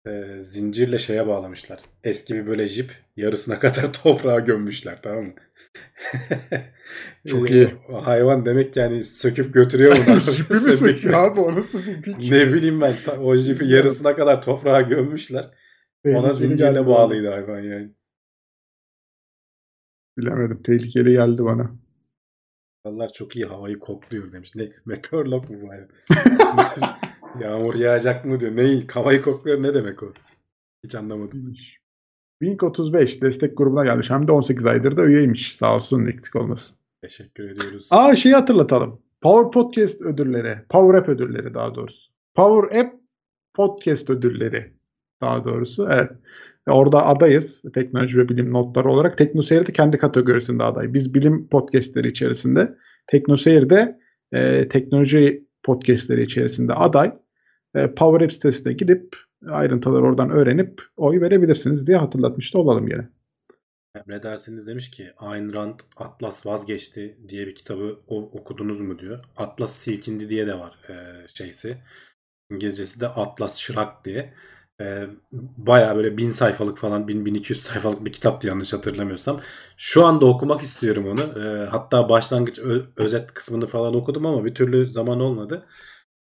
[0.07, 1.81] E, zincirle şeye bağlamışlar.
[2.05, 5.35] Eski bir böyle jip yarısına kadar toprağa gömmüşler tamam mı?
[7.27, 7.75] Çok E, iyi.
[7.89, 10.15] o hayvan demek yani söküp götürüyor mu?
[10.21, 12.31] Jipi mi söküyor abi o nasıl bir güç?
[12.31, 15.51] Ne bileyim ben o jipi yarısına kadar toprağa gömmüşler.
[16.07, 17.91] Ona zincirle bağlıydı hayvan yani.
[20.19, 20.63] Bilemedim.
[20.63, 21.71] Tehlikeli geldi bana.
[22.85, 24.55] Allah çok iyi havayı kokluyor demiş.
[24.55, 25.69] Ne meteorolog mu bu?
[27.43, 28.57] Yağmur yağacak mı diyor.
[28.57, 30.13] Ne havayı kokluyor ne demek o?
[30.85, 31.55] Hiç anlamadım.
[32.43, 34.11] Wink 35 destek grubuna gelmiş.
[34.11, 35.57] Hem de 18 aydır da üyeymiş.
[35.57, 36.79] Sağ olsun eksik olmasın.
[37.03, 37.89] Teşekkür ediyoruz.
[37.91, 39.03] Aa şeyi hatırlatalım.
[39.21, 40.59] Power Podcast ödülleri.
[40.69, 42.13] Power App ödülleri daha doğrusu.
[42.35, 42.95] Power App
[43.55, 44.73] Podcast ödülleri
[45.21, 45.89] daha doğrusu.
[45.91, 46.11] Evet.
[46.71, 49.19] Orada adayız teknoloji ve bilim notları olarak.
[49.19, 50.95] Teknoseyir de kendi kategorisinde aday.
[50.95, 52.75] Biz bilim podcastleri içerisinde,
[53.07, 53.99] Teknoseyir de
[54.33, 57.13] e, teknoloji podcastleri içerisinde aday.
[57.75, 59.17] E, Power App sitesine gidip
[59.49, 63.09] ayrıntıları oradan öğrenip oy verebilirsiniz diye hatırlatmış da olalım yine.
[63.95, 69.25] Emre dersiniz demiş ki Ayn Rand Atlas vazgeçti diye bir kitabı o- okudunuz mu diyor.
[69.37, 71.77] Atlas silkindi diye de var e, şeysi.
[72.51, 74.35] İngilizcesi de Atlas Şırak diye.
[74.81, 79.41] E, bayağı böyle bin sayfalık falan 1000-1200 sayfalık bir kitaptı yanlış hatırlamıyorsam.
[79.77, 81.23] Şu anda okumak istiyorum onu.
[81.47, 85.67] E, hatta başlangıç ö- özet kısmını falan okudum ama bir türlü zaman olmadı.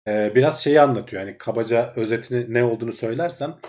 [0.07, 1.21] E, biraz şeyi anlatıyor.
[1.23, 3.59] Yani kabaca özetini ne olduğunu söylersem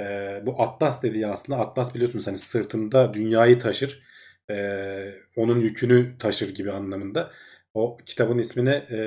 [0.00, 4.02] ee, bu Atlas dediği aslında Atlas biliyorsunuz hani sırtında dünyayı taşır.
[4.50, 7.32] Ee, onun yükünü taşır gibi anlamında.
[7.74, 8.98] O kitabın ismine e,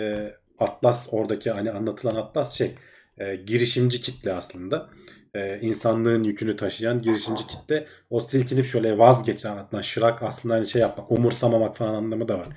[0.60, 2.76] Atlas oradaki hani anlatılan Atlas şey
[3.18, 4.90] e, girişimci kitle aslında.
[5.36, 7.88] E, insanlığın yükünü taşıyan girişimci kitle.
[8.10, 12.48] O silkinip şöyle vazgeçen Atlas şırak aslında hani şey yapmak umursamamak falan anlamı da var.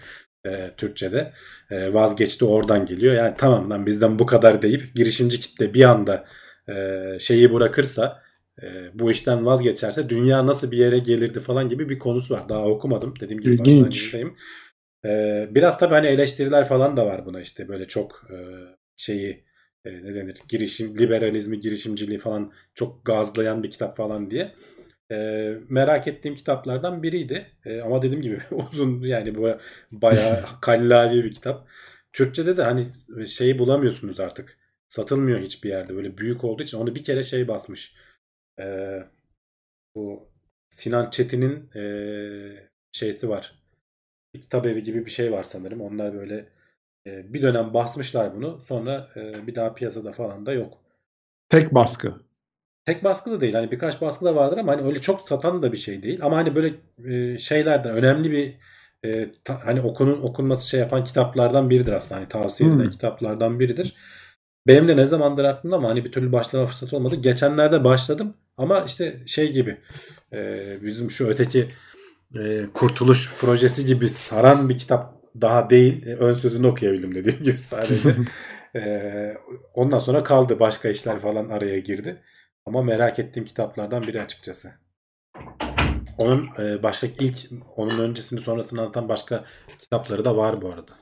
[0.47, 1.33] E, Türkçe'de.
[1.71, 3.15] E, vazgeçti oradan geliyor.
[3.15, 6.25] Yani tamam lan bizden bu kadar deyip girişimci kitle bir anda
[6.69, 6.75] e,
[7.21, 8.23] şeyi bırakırsa
[8.63, 12.49] e, bu işten vazgeçerse dünya nasıl bir yere gelirdi falan gibi bir konusu var.
[12.49, 13.15] Daha okumadım.
[13.21, 13.67] Dediğim gibi İlginç.
[13.67, 14.37] başlangıcındayım.
[15.05, 18.37] E, biraz tabii hani eleştiriler falan da var buna işte böyle çok e,
[18.97, 19.45] şeyi
[19.85, 24.55] e, ne denir girişim liberalizmi girişimciliği falan çok gazlayan bir kitap falan diye.
[25.13, 25.17] E,
[25.69, 27.47] merak ettiğim kitaplardan biriydi.
[27.65, 29.59] E, ama dediğim gibi uzun yani bu
[29.93, 31.69] bayağı kallavi bir kitap.
[32.13, 32.87] Türkçe'de de hani
[33.27, 34.59] şeyi bulamıyorsunuz artık.
[34.89, 35.97] Satılmıyor hiçbir yerde.
[35.97, 37.95] Böyle büyük olduğu için onu bir kere şey basmış.
[38.61, 38.99] Ee,
[39.95, 40.29] bu
[40.71, 43.63] Sinan Çetin'in ee, şeysi var.
[44.35, 45.81] Bir kitap evi gibi bir şey var sanırım.
[45.81, 46.49] Onlar böyle
[47.07, 48.63] bir dönem basmışlar bunu.
[48.63, 50.79] Sonra ee, bir daha piyasada falan da yok.
[51.49, 52.15] Tek baskı.
[52.87, 53.55] Tek baskı da değil.
[53.55, 56.19] Hani birkaç baskı da vardır ama hani öyle çok satan da bir şey değil.
[56.23, 56.75] Ama hani böyle
[57.05, 58.55] e, şeylerden önemli bir
[59.11, 62.21] e, hani okunun okunması şey yapan kitaplardan biridir aslında.
[62.21, 62.91] Hani tavsiye edilen Hmm.
[62.91, 63.95] kitaplardan biridir.
[64.67, 67.17] Benim de ne zamandır aklımda ama hani bir türlü başlama fırsatı olmadı.
[67.17, 69.79] Geçenlerde başladım ama işte şey gibi
[70.33, 71.69] e, bizim şu öteki
[72.39, 76.07] e, Kurtuluş projesi gibi saran bir kitap daha değil.
[76.07, 78.17] Ön sözünü okuyabildim dediğim gibi sadece.
[78.77, 79.35] E,
[79.75, 80.61] ondan sonra kaldı.
[80.61, 82.23] Başka işler falan araya girdi.
[82.67, 84.73] Ama merak ettiğim kitaplardan biri açıkçası.
[86.19, 87.37] Onun e, başka ilk
[87.77, 89.45] onun öncesini sonrasını anlatan başka
[89.79, 90.93] kitapları da var bu arada.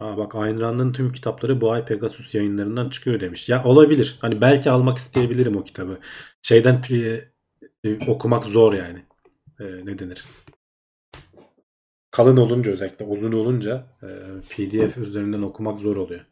[0.00, 3.48] Aa bak Ayn Rand'ın tüm kitapları bu ay Pegasus yayınlarından çıkıyor demiş.
[3.48, 4.18] Ya olabilir.
[4.20, 5.98] Hani belki almak isteyebilirim o kitabı.
[6.42, 7.30] Şeyden e,
[7.84, 9.04] e, okumak zor yani.
[9.60, 10.24] E, ne denir?
[12.12, 14.08] Kalın olunca özellikle uzun olunca e,
[14.50, 16.26] PDF üzerinden okumak zor oluyor.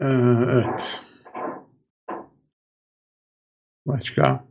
[0.00, 0.04] Ee,
[0.50, 1.02] evet.
[3.86, 4.44] Başka?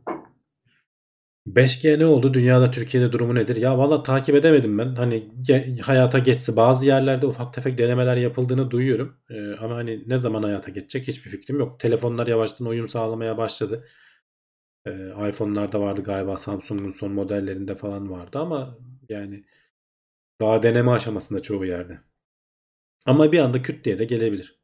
[1.46, 2.34] 5G ne oldu?
[2.34, 3.56] Dünyada Türkiye'de durumu nedir?
[3.56, 4.94] Ya valla takip edemedim ben.
[4.94, 9.16] Hani ge- hayata geçse bazı yerlerde ufak tefek denemeler yapıldığını duyuyorum.
[9.30, 11.80] Ee, ama hani ne zaman hayata geçecek hiçbir fikrim yok.
[11.80, 13.84] Telefonlar yavaştan uyum sağlamaya başladı.
[14.86, 19.44] Ee, iPhone'larda vardı galiba Samsung'un son modellerinde falan vardı ama yani
[20.40, 21.98] daha deneme aşamasında çoğu yerde.
[23.06, 24.56] Ama bir anda küt diye de gelebilir.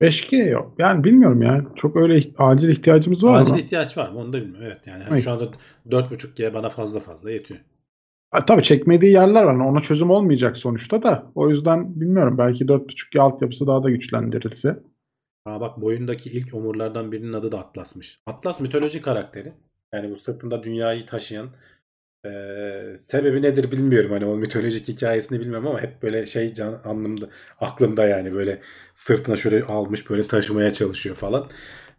[0.00, 0.74] 5G yok.
[0.78, 1.64] Yani bilmiyorum ya.
[1.76, 3.58] Çok öyle acil ihtiyacımız var Acil mı?
[3.58, 4.18] ihtiyaç var mı?
[4.18, 4.66] Onu da bilmiyorum.
[4.66, 5.50] Evet yani hani şu anda
[5.88, 7.60] 4.5G bana fazla fazla yetiyor.
[8.30, 9.54] Ha, tabii çekmediği yerler var.
[9.54, 11.32] Ona çözüm olmayacak sonuçta da.
[11.34, 12.38] O yüzden bilmiyorum.
[12.38, 14.82] Belki 4.5G altyapısı daha da güçlendirilse.
[15.48, 18.20] Aa bak boyundaki ilk omurlardan birinin adı da Atlas'mış.
[18.26, 19.52] Atlas mitoloji karakteri.
[19.94, 21.50] Yani bu sırtında dünyayı taşıyan
[22.24, 24.10] eee, sebebi nedir bilmiyorum.
[24.12, 27.28] Hani o mitolojik hikayesini bilmiyorum ama hep böyle şey can anlamda
[27.60, 28.62] aklımda yani böyle
[28.94, 31.50] sırtına şöyle almış böyle taşımaya çalışıyor falan.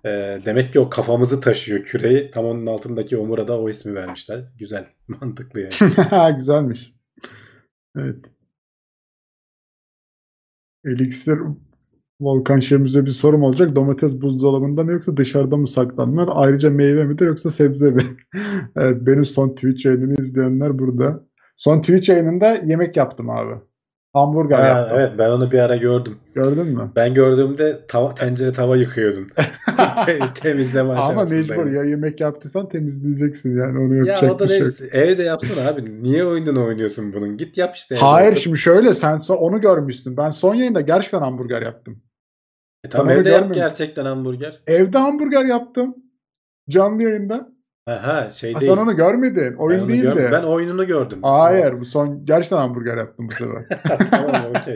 [0.05, 2.31] Eee, demek ki o kafamızı taşıyor küreyi.
[2.31, 4.45] Tam onun altındaki omura da o ismi vermişler.
[4.59, 6.37] Güzel, mantıklı yani.
[6.37, 6.93] Güzelmiş.
[7.97, 8.25] Evet.
[10.83, 11.39] Elixir
[12.21, 13.75] Volkan Şemiz'e bir sorum olacak.
[13.75, 16.31] Domates buzdolabında mı yoksa dışarıda mı saklanmalı?
[16.31, 18.01] Ayrıca meyve midir yoksa sebze mi?
[18.77, 21.23] evet benim son Twitch yayınını izleyenler burada.
[21.57, 23.53] Son Twitch yayınında yemek yaptım abi.
[24.13, 24.97] Hamburger Ha, yaptım.
[24.99, 26.15] evet ben onu bir ara gördüm.
[26.35, 26.91] Gördün mü?
[26.95, 29.27] Ben gördüğümde tava, tencere tava yıkıyordun.
[30.35, 31.47] Temizleme Ama aşamasındayım.
[31.49, 34.73] mecbur ya yemek yaptıysan temizleyeceksin yani onu Ya yapacak o da bir şey yok.
[34.91, 36.03] Evde yapsana abi.
[36.03, 37.37] Niye oyununu oynuyorsun bunun?
[37.37, 37.95] Git yap işte.
[37.95, 38.03] evde.
[38.03, 38.41] Hayır Otur.
[38.41, 40.17] şimdi şöyle sen so- onu görmüşsün.
[40.17, 42.01] Ben son yayında gerçekten hamburger yaptım.
[42.85, 44.59] E tamam Ben evde yap gerçekten hamburger.
[44.67, 45.95] Evde hamburger yaptım.
[46.69, 47.49] Canlı yayında.
[47.87, 48.71] Aha şey Ha, değil.
[48.71, 49.51] sen onu görmedin.
[49.53, 50.01] Ben Oyun onu değildi.
[50.01, 50.29] görmedim.
[50.31, 51.19] Ben oyununu gördüm.
[51.21, 53.65] Hayır bu son gerçekten hamburger yaptım bu sefer.
[54.11, 54.75] tamam okey.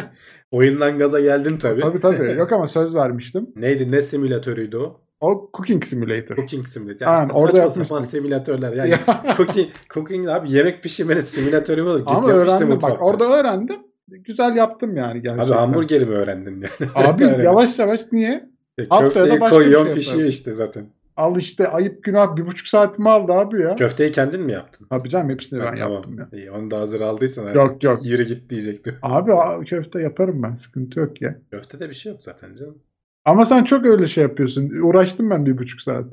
[0.51, 1.81] Oyundan gaza geldin tabii.
[1.81, 2.31] tabii tabii.
[2.37, 3.49] Yok ama söz vermiştim.
[3.57, 3.91] Neydi?
[3.91, 5.01] Ne simülatörüydü o?
[5.19, 6.35] O Cooking Simulator.
[6.35, 7.05] Cooking Simulator.
[7.07, 8.73] Aynen, işte orada saçma sapan simülatörler.
[8.75, 8.99] Yani Ya.
[9.37, 12.81] cooking, cooking abi yemek pişirmenin simülatörü mü ama öğrendim.
[12.81, 13.79] Bak orada öğrendim.
[14.07, 15.51] Güzel yaptım yani gerçekten.
[15.51, 16.91] Abi hamburgeri mi öğrendin yani?
[16.95, 18.49] Abi yavaş yavaş niye?
[18.77, 20.85] E, haftaya da bir şey pişiyor işte zaten.
[21.17, 23.75] Al işte ayıp günah bir buçuk saatimi aldı abi ya.
[23.75, 24.87] Köfteyi kendin mi yaptın?
[24.91, 25.93] Abi canım hepsini ben Ha, tamam.
[25.93, 26.29] yaptım ya.
[26.39, 28.05] İyi, onu da hazır aldıysan artık Yok yok.
[28.05, 28.95] yürü git diyecektim.
[29.01, 30.55] Abi a- köfte yaparım ben.
[30.55, 31.35] Sıkıntı yok ya.
[31.51, 32.77] Köftede bir şey yok zaten canım.
[33.25, 34.69] Ama sen çok öyle şey yapıyorsun.
[34.83, 36.05] Uğraştım ben bir buçuk saat.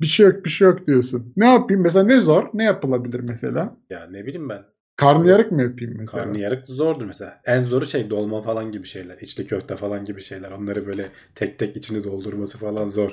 [0.00, 1.32] Bir şey yok bir şey yok diyorsun.
[1.36, 1.82] Ne yapayım?
[1.82, 2.44] Mesela ne zor?
[2.54, 3.76] Ne yapılabilir mesela?
[3.90, 4.62] Ya ne bileyim ben.
[4.96, 6.24] Karnıyarık mı yapayım mesela?
[6.24, 7.40] Karnıyarık zordur mesela.
[7.44, 9.18] En zoru şey dolma falan gibi şeyler.
[9.18, 10.50] İçli köfte falan gibi şeyler.
[10.50, 13.10] Onları böyle tek tek içini doldurması falan zor.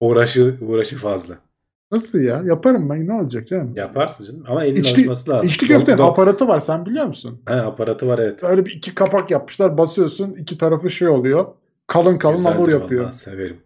[0.00, 1.34] Uğraşı uğraşı fazla.
[1.92, 2.42] Nasıl ya?
[2.46, 3.06] Yaparım ben.
[3.06, 3.72] Ne olacak canım?
[3.76, 4.44] Yaparsın canım.
[4.48, 5.48] Ama elin İçli- alışması lazım.
[5.50, 7.42] İçli köftenin Do- do- aparatı var sen biliyor musun?
[7.48, 8.44] He, aparatı var evet.
[8.44, 9.78] Öyle bir iki kapak yapmışlar.
[9.78, 11.46] Basıyorsun iki tarafı şey oluyor.
[11.86, 13.10] Kalın kalın Güzeldir hamur vallahi, yapıyor.
[13.12, 13.56] severim.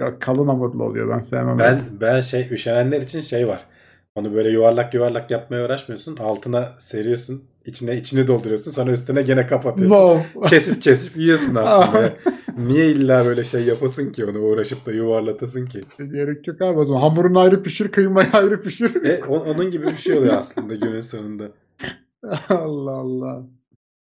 [0.00, 1.10] Ya kalın hamurlu oluyor.
[1.16, 1.58] Ben sevmem.
[1.58, 3.66] Ben ben şey üşenenler için şey var.
[4.14, 6.16] Onu böyle yuvarlak yuvarlak yapmaya uğraşmıyorsun.
[6.16, 7.44] Altına seriyorsun.
[7.66, 8.70] içine içini dolduruyorsun.
[8.70, 9.96] Sonra üstüne gene kapatıyorsun.
[9.96, 10.46] Zor.
[10.48, 12.12] kesip kesip yiyorsun aslında.
[12.58, 15.80] Niye illa böyle şey yapasın ki onu uğraşıp da yuvarlatasın ki?
[15.98, 17.00] Gerek yok abi o zaman.
[17.00, 19.04] Hamurunu ayrı pişir, kıymayı ayrı pişir.
[19.04, 21.44] E, onun gibi bir şey oluyor aslında günün sonunda.
[22.48, 23.42] Allah Allah.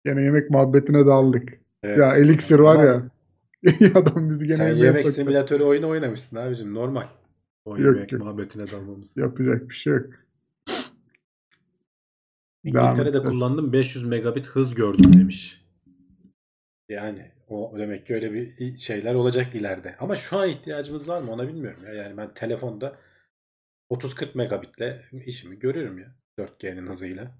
[0.05, 1.53] Gene yemek muhabbetine daldık.
[1.83, 1.99] Evet.
[1.99, 3.03] Ya Elixir var Ama ya.
[3.95, 5.13] Adam bizi gene Sen yemek soktu.
[5.13, 7.05] simülatörü oyunu oynamışsın abicim normal.
[7.65, 8.23] O Yok, yemek yok.
[8.23, 9.17] muhabbetine dalmamız.
[9.17, 10.07] Yapacak bir şey yok.
[12.65, 15.65] İngiltere'de kullandım 500 megabit hız gördüm demiş.
[16.89, 19.97] Yani o demek ki öyle bir şeyler olacak ileride.
[20.01, 21.93] Ama şu an ihtiyacımız var mı ona bilmiyorum ya.
[21.93, 22.97] Yani ben telefonda
[23.91, 26.15] 30-40 megabitle işimi görüyorum ya.
[26.39, 27.31] 4G'nin hızıyla.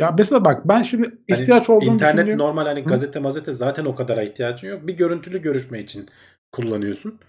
[0.00, 2.38] Ya mesela bak ben şimdi Hani ihtiyaç olduğunu İnternet düşündüğüm...
[2.38, 2.84] normal hani Hı?
[2.88, 4.86] gazete mazete zaten o kadara ihtiyacın yok.
[4.86, 6.06] Bir görüntülü görüşme için
[6.52, 7.20] kullanıyorsun.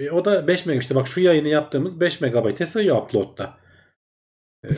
[0.00, 0.82] E, o da 5 megabit.
[0.82, 3.54] İşte bak şu yayını yaptığımız 5 megabayte sayıyor upload'da.
[4.64, 4.70] E,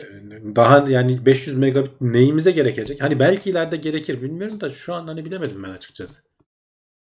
[0.55, 3.01] daha yani 500 megabit neyimize gerekecek?
[3.01, 6.21] Hani belki ileride gerekir bilmiyorum da şu an hani bilemedim ben açıkçası.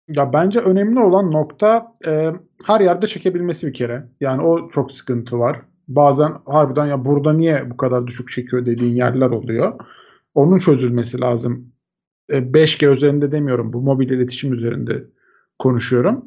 [0.07, 2.31] Ya bence önemli olan nokta e,
[2.65, 4.07] her yerde çekebilmesi bir kere.
[4.21, 5.61] Yani o çok sıkıntı var.
[5.87, 9.79] Bazen harbiden ya burada niye bu kadar düşük çekiyor dediğin yerler oluyor.
[10.35, 11.73] Onun çözülmesi lazım.
[12.29, 13.73] E, 5G üzerinde demiyorum.
[13.73, 15.03] Bu mobil iletişim üzerinde
[15.59, 16.25] konuşuyorum.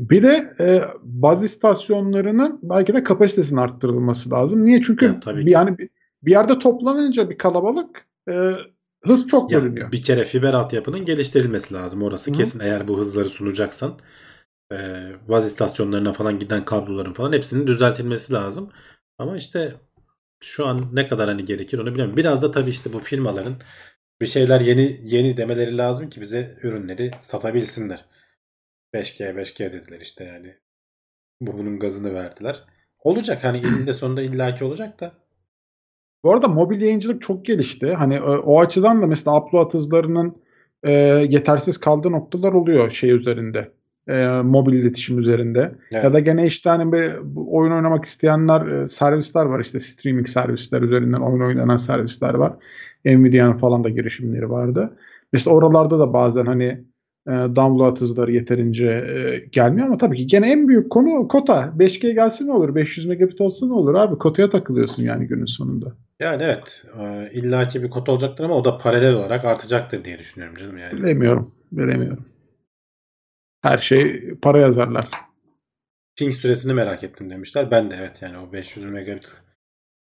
[0.00, 4.66] Bir de e, baz istasyonlarının belki de kapasitesinin arttırılması lazım.
[4.66, 4.82] Niye?
[4.82, 5.88] Çünkü Ya, tabii bir- yani bir,
[6.22, 8.50] bir yerde toplanınca bir kalabalık e,
[9.04, 9.92] hız çok Ya, bölünüyor.
[9.92, 12.02] bir kere fiber altyapının geliştirilmesi lazım.
[12.02, 12.34] Orası Hı.
[12.34, 13.98] kesin eğer bu hızları sunacaksan.
[14.72, 14.76] E,
[15.28, 18.70] baz istasyonlarına falan giden kabloların falan hepsinin düzeltilmesi lazım.
[19.18, 19.74] Ama işte
[20.40, 22.16] şu an ne kadar hani gerekir onu bilmiyorum.
[22.16, 23.54] Biraz da tabii işte bu firmaların
[24.20, 28.04] bir şeyler yeni yeni demeleri lazım ki bize ürünleri satabilsinler.
[29.00, 30.54] 5G 5G dediler işte yani.
[31.40, 32.64] Bu bunun gazını verdiler.
[32.98, 35.12] Olacak hani elinde sonunda illaki olacak da.
[36.24, 37.94] Bu arada mobil yayıncılık çok gelişti.
[37.94, 40.42] Hani e, o açıdan da mesela upload hızlarının
[40.82, 40.92] e,
[41.28, 43.72] yetersiz kaldığı noktalar oluyor şey üzerinde.
[44.08, 45.74] E, mobil iletişim üzerinde.
[45.92, 46.04] Evet.
[46.04, 47.12] Ya da gene işte hani bir
[47.46, 52.52] oyun oynamak isteyenler e, servisler var işte streaming servisler üzerinden oyun oynanan servisler var.
[53.04, 54.96] Nvidia'nın falan da girişimleri vardı.
[55.32, 56.84] Mesela oralarda da bazen hani
[57.26, 61.72] e, download hızları yeterince e, gelmiyor ama tabii ki gene en büyük konu kota.
[61.78, 62.74] 5G gelsin ne olur?
[62.74, 64.18] 500 megabit olsun ne olur abi?
[64.18, 65.96] Kotaya takılıyorsun yani günün sonunda.
[66.20, 70.56] Yani evet e, illaki bir kota olacaktır ama o da paralel olarak artacaktır diye düşünüyorum
[70.56, 70.98] canım yani.
[70.98, 71.54] Bilemiyorum.
[71.72, 72.24] Bilemiyorum.
[73.62, 75.08] Her şey para yazarlar.
[76.16, 77.70] Ping süresini merak ettim demişler.
[77.70, 79.28] Ben de evet yani o 500 megabit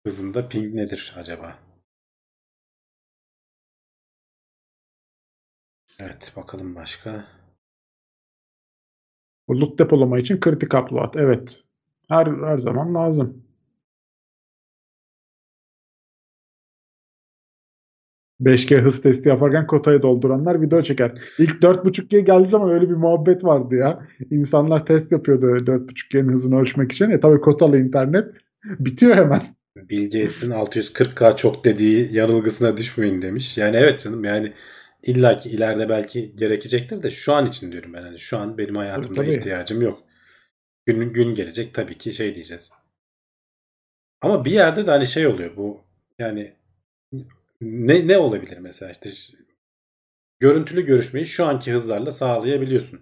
[0.06, 1.56] hızında ping nedir acaba?
[6.00, 7.26] Evet bakalım başka.
[9.48, 11.14] Bulut depolama için kritik upload.
[11.16, 11.64] Evet.
[12.10, 13.44] Her her zaman lazım.
[18.42, 21.12] 5G hız testi yaparken kotayı dolduranlar video çeker.
[21.38, 24.08] İlk 4.5G geldiği zaman öyle bir muhabbet vardı ya.
[24.32, 27.10] İnsanlar test yapıyordu 4.5G'nin hızını ölçmek için.
[27.10, 28.32] E tabii kotalı internet
[28.64, 29.42] bitiyor hemen.
[29.76, 33.58] Bill Gates'in 640K çok dediği yanılgısına düşmeyin demiş.
[33.58, 34.54] Yani evet canım yani
[35.04, 38.02] illaki ileride belki gerekecektir de şu an için diyorum ben.
[38.02, 40.04] Hani şu an benim hayatımda Tabii, ihtiyacım yok.
[40.86, 42.72] Gün, gün gelecek tabii ki şey diyeceğiz.
[44.22, 45.82] Ama bir yerde de hani şey oluyor bu
[46.20, 46.54] yani
[47.62, 49.10] ne ne olabilir mesela işte
[50.40, 53.02] görüntülü görüşmeyi şu anki hızlarla sağlayabiliyorsun.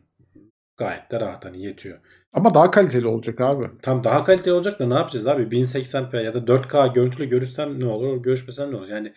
[0.78, 2.00] gayet de rahat hani yetiyor.
[2.34, 3.70] Ama daha kaliteli olacak abi.
[3.82, 5.44] Tam daha kaliteli olacak da ne yapacağız abi?
[5.44, 8.88] 1080p ya da 4K görüntülü görürsem ne olur, görüşmesem ne olur?
[8.88, 9.14] Yani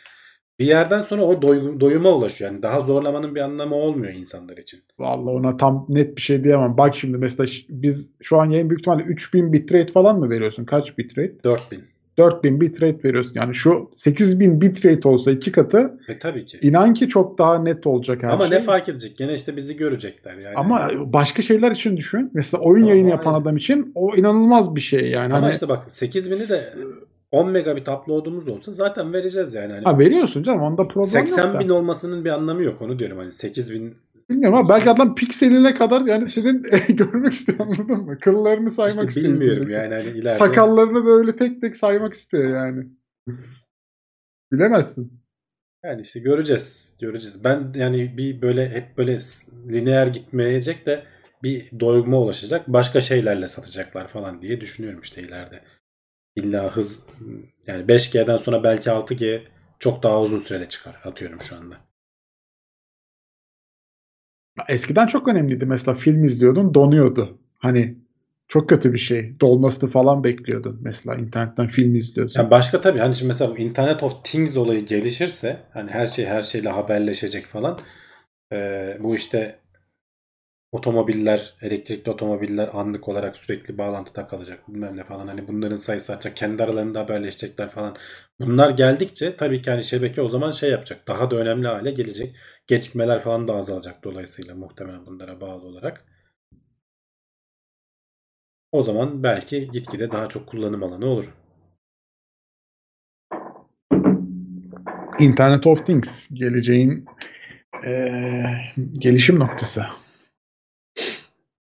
[0.61, 2.51] bir yerden sonra o doy- doyuma ulaşıyor.
[2.51, 4.81] Yani daha zorlamanın bir anlamı olmuyor insanlar için.
[4.99, 6.77] Vallahi ona tam net bir şey diyemem.
[6.78, 10.65] Bak şimdi mesela biz şu an yayın büyük ihtimalle 3000 bitrate falan mı veriyorsun?
[10.65, 11.32] Kaç bitrate?
[11.45, 11.81] 4000.
[12.19, 13.32] 4000 bitrate veriyorsun.
[13.35, 16.59] Yani şu 8000 bitrate olsa iki katı E tabii ki.
[16.62, 18.57] inan ki çok daha net olacak her Ama şey.
[18.57, 19.16] ne fark edecek?
[19.19, 20.55] Gene işte bizi görecekler yani.
[20.57, 22.31] Ama başka şeyler için düşün.
[22.35, 23.43] Mesela oyun Ama yayını yapan aynen.
[23.43, 25.35] adam için o inanılmaz bir şey yani.
[25.35, 26.61] Ama hani, işte bak 8000'i de
[27.31, 29.73] 10 megabit upload'umuz olsa zaten vereceğiz yani.
[29.73, 31.61] Hani ha, veriyorsun canım onda problem 80 yok da.
[31.61, 33.94] bin olmasının bir anlamı yok onu diyorum hani 8000
[34.31, 38.19] Bilmiyorum ama belki adam pikseline kadar yani senin görmek istiyor anladın mı?
[38.19, 39.40] Kıllarını saymak işte istiyor.
[39.40, 40.31] bilmiyorum yani hani ileride.
[40.31, 42.86] Sakallarını böyle tek tek saymak istiyor yani.
[44.52, 45.20] Bilemezsin.
[45.85, 46.93] Yani işte göreceğiz.
[47.01, 47.44] Göreceğiz.
[47.44, 49.19] Ben yani bir böyle hep böyle
[49.69, 51.05] lineer gitmeyecek de
[51.43, 52.69] bir doyuma ulaşacak.
[52.69, 55.61] Başka şeylerle satacaklar falan diye düşünüyorum işte ileride.
[56.36, 57.07] İlla hız
[57.66, 59.43] yani 5G'den sonra belki 6G
[59.78, 61.77] çok daha uzun sürede çıkar atıyorum şu anda.
[64.69, 65.66] Eskiden çok önemliydi.
[65.66, 67.39] Mesela film izliyordun donuyordu.
[67.59, 67.98] Hani
[68.48, 69.32] çok kötü bir şey.
[69.40, 70.78] Dolmasını falan bekliyordun.
[70.82, 72.40] Mesela internetten film izliyorsun.
[72.40, 76.43] Yani başka tabii hani şimdi mesela Internet of Things olayı gelişirse hani her şey her
[76.43, 77.81] şeyle haberleşecek falan
[78.52, 79.59] eee, bu işte
[80.72, 86.36] otomobiller, elektrikli otomobiller anlık olarak sürekli bağlantıda kalacak bilmem ne falan hani bunların sayısı artacak
[86.36, 87.97] kendi aralarında haberleşecekler falan.
[88.40, 92.36] Bunlar geldikçe tabii ki hani şebeke o zaman şey yapacak daha da önemli hale gelecek.
[92.66, 96.05] Gecikmeler falan da azalacak dolayısıyla muhtemelen bunlara bağlı olarak.
[98.72, 101.34] O zaman belki gitgide daha çok kullanım alanı olur.
[105.18, 107.05] Internet of Things geleceğin
[107.84, 108.60] eee,
[108.92, 109.84] gelişim noktası.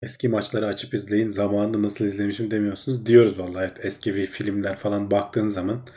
[0.04, 1.28] Eski maçları açıp izleyin.
[1.28, 3.06] Zamanında nasıl izlemişim demiyorsunuz.
[3.06, 3.64] Diyoruz vallahi.
[3.66, 5.88] Evet, eski bir filmler falan baktığın zaman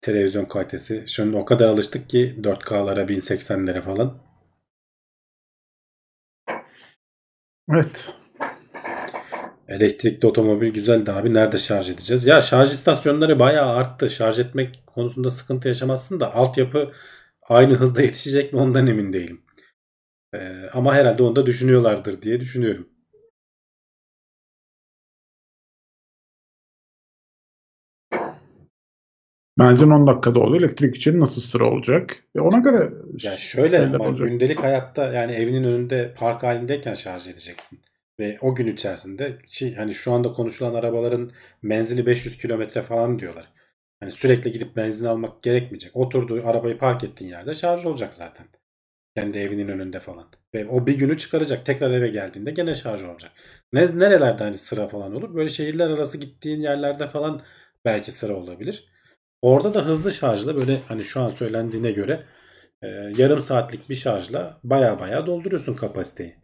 [0.00, 1.04] televizyon kalitesi.
[1.06, 4.18] Şimdi o kadar alıştık ki 4K'lara 1080'lere falan.
[7.72, 8.14] Evet.
[9.68, 11.34] Elektrikli otomobil güzeldi abi.
[11.34, 12.26] Nerede şarj edeceğiz?
[12.26, 14.10] Ya şarj istasyonları bayağı arttı.
[14.10, 16.92] Şarj etmek konusunda sıkıntı yaşamazsın da altyapı
[17.42, 19.42] aynı hızda yetişecek mi ondan emin değilim.
[20.34, 22.92] Ee, ama herhalde onu da düşünüyorlardır diye düşünüyorum.
[29.58, 30.62] Benzin 10 dakikada oluyor.
[30.62, 32.16] Elektrik için nasıl sıra olacak?
[32.34, 32.92] E ona göre
[33.22, 34.28] Ya şöyle ama olacak.
[34.28, 37.80] gündelik hayatta yani evinin önünde park halindeyken şarj edeceksin.
[38.20, 41.30] Ve o gün içerisinde ki hani şu anda konuşulan arabaların
[41.62, 43.52] menzili 500 kilometre falan diyorlar.
[44.00, 45.96] Hani sürekli gidip benzin almak gerekmeyecek.
[45.96, 48.46] Oturduğu arabayı park ettiğin yerde şarj olacak zaten.
[49.16, 50.26] Kendi evinin önünde falan.
[50.54, 51.66] Ve o bir günü çıkaracak.
[51.66, 53.32] Tekrar eve geldiğinde gene şarj olacak.
[53.72, 55.34] Ne, nerelerde hani sıra falan olur?
[55.34, 57.42] Böyle şehirler arası gittiğin yerlerde falan
[57.84, 58.91] belki sıra olabilir.
[59.42, 62.26] Orada da hızlı şarjla böyle hani şu an söylendiğine göre
[62.82, 62.86] e,
[63.16, 66.36] yarım saatlik bir şarjla baya baya dolduruyorsun kapasiteyi.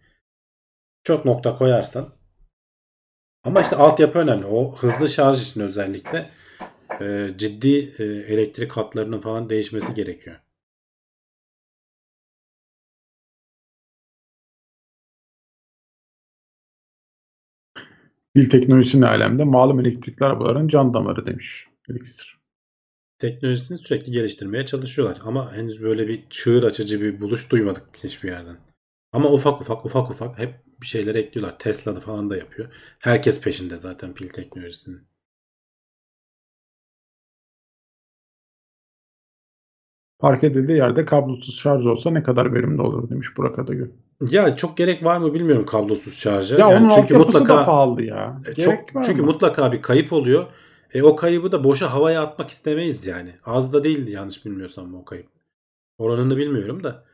[1.03, 2.15] Çok nokta koyarsan.
[3.45, 4.47] Ama işte altyapı önemli.
[4.47, 6.31] O hızlı şarj için özellikle
[7.01, 10.37] e, ciddi e, elektrik hatlarının falan değişmesi gerekiyor.
[18.35, 21.66] pil teknolojisinin alemde malum elektrikli arabaların can damarı demiş.
[21.91, 22.38] Elixir.
[23.19, 25.19] Teknolojisini sürekli geliştirmeye çalışıyorlar.
[25.24, 28.57] Ama henüz böyle bir çığır açıcı bir buluş duymadık hiçbir yerden.
[29.12, 31.59] Ama ufak ufak ufak ufak hep bir şeyler ekliyorlar.
[31.59, 32.69] Tesla'da falan da yapıyor.
[32.99, 35.09] Herkes peşinde zaten pil teknolojisinin.
[40.19, 43.90] Park edildiği yerde kablosuz şarj olsa ne kadar verimli olur demiş Burak Adagül.
[44.31, 46.59] Ya çok gerek var mı bilmiyorum kablosuz şarja.
[46.59, 48.43] Ya Yani onun çünkü mutlaka da pahalı ya.
[48.47, 49.27] E, Gerek çok çünkü mı?
[49.27, 50.47] mutlaka bir kayıp oluyor.
[50.94, 53.35] E o kaybı da boşa havaya atmak istemeyiz yani.
[53.44, 55.28] Az da değildi yanlış bilmiyorsam o kayıp.
[55.98, 57.05] Oranını bilmiyorum da.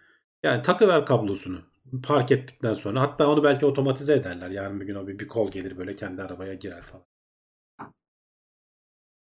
[0.43, 1.59] Yani takıver kablosunu.
[2.03, 3.01] Park ettikten sonra.
[3.01, 4.51] Hatta onu belki otomatize ederler.
[4.51, 7.05] Yarın bir gün o bir, bir kol gelir böyle kendi arabaya girer falan.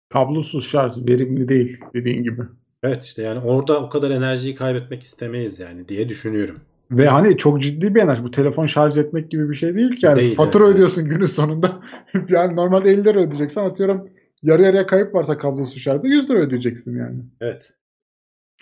[0.10, 2.42] Kablosuz şarj verimli değil dediğin gibi.
[2.84, 6.58] Evet işte yani orada o kadar enerjiyi kaybetmek istemeyiz yani diye düşünüyorum.
[6.92, 8.24] Ve hani çok ciddi bir enerji.
[8.24, 10.06] Bu telefon şarj etmek gibi bir şey değil ki.
[10.06, 10.76] Yani Değil, fatura evet.
[10.76, 11.72] ödüyorsun günün sonunda.
[12.30, 13.62] yani normalde 50 lira ödeyeceksin.
[13.62, 14.10] Atıyorum
[14.44, 17.20] yarı yarıya kayıp varsa kablosuz şarjda 100 lira ödeyeceksin yani.
[17.42, 17.74] Evet.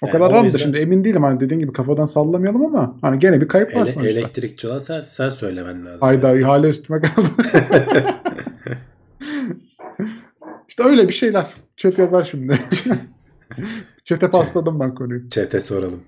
[0.04, 1.24] O Yani kadar o yüzden- şimdi emin değilim.
[1.24, 4.10] Hani dediğin gibi kafadan sallamayalım ama hani gene bir kayıp var Ele- sonuçta.
[4.12, 6.00] elektrikçi olan sen, sen söylemen lazım.
[6.02, 7.28] Hayda ihale üstüme kaldı.
[10.68, 11.54] işte öyle bir şeyler.
[11.78, 12.60] Chat yazar şimdi.
[14.06, 15.30] Chat'e pasladım ben konuyu.
[15.30, 16.04] Çete soralım.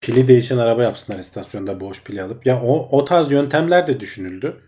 [0.00, 2.46] pili değişen araba yapsınlar istasyonda boş pili alıp.
[2.46, 4.60] Ya o, o tarz yöntemler de düşünüldü.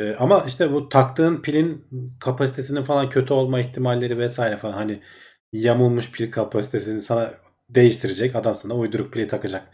[0.00, 1.86] Ee, ama işte bu taktığın pilin
[2.20, 5.00] kapasitesinin falan kötü olma ihtimalleri vesaire falan hani
[5.52, 7.34] yamulmuş pil kapasitesini sana
[7.70, 8.36] değiştirecek.
[8.36, 9.68] Adam sana uyduruk pili takacak.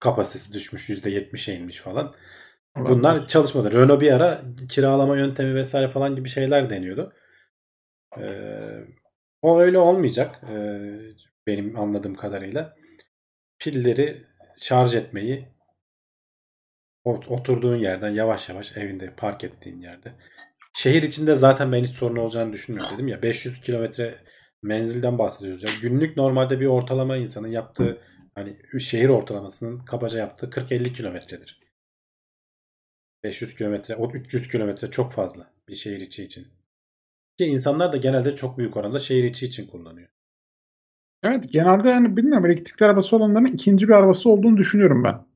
[0.00, 2.14] Kapasitesi düşmüş %70'e inmiş falan.
[2.76, 3.72] Bunlar çalışmadı.
[3.72, 7.12] Renault bir ara kiralama yöntemi vesaire falan gibi şeyler deniyordu.
[8.18, 8.84] Ee,
[9.42, 10.40] o öyle olmayacak.
[10.50, 10.80] Ee,
[11.46, 12.76] benim anladığım kadarıyla.
[13.58, 14.26] Pilleri
[14.56, 15.48] şarj etmeyi
[17.04, 20.12] oturduğun yerden yavaş yavaş evinde park ettiğin yerde.
[20.74, 24.14] Şehir içinde zaten ben hiç sorun olacağını düşünmüyorum dedim ya 500 kilometre
[24.62, 25.62] menzilden bahsediyoruz.
[25.62, 27.98] ya günlük normalde bir ortalama insanın yaptığı
[28.34, 31.62] hani şehir ortalamasının kabaca yaptığı 40-50 kilometredir.
[33.24, 36.46] 500 kilometre, o 300 kilometre çok fazla bir şehir içi için.
[37.38, 40.08] Ki insanlar da genelde çok büyük oranda şehir içi için kullanıyor.
[41.22, 45.31] Evet genelde yani bilmiyorum elektrikli arabası olanların ikinci bir arabası olduğunu düşünüyorum ben.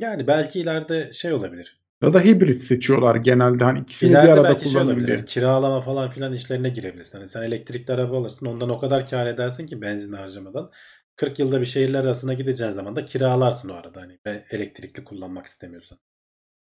[0.00, 1.80] Yani belki ileride şey olabilir.
[2.02, 4.94] Ya da hibrit seçiyorlar genelde hani ikisini bir İleride arada belki şey olabilir.
[5.06, 5.26] kullanabilir.
[5.26, 7.18] Kiralama falan filan işlerine girebilirsin.
[7.18, 8.46] Hani sen elektrikli araba alırsın.
[8.46, 10.70] Ondan o kadar kar edersin ki benzin harcamadan.
[11.16, 14.00] 40 yılda bir şehirler arasına gideceğin zaman da kiralarsın o arada.
[14.00, 15.98] Hani ve elektrikli kullanmak istemiyorsan.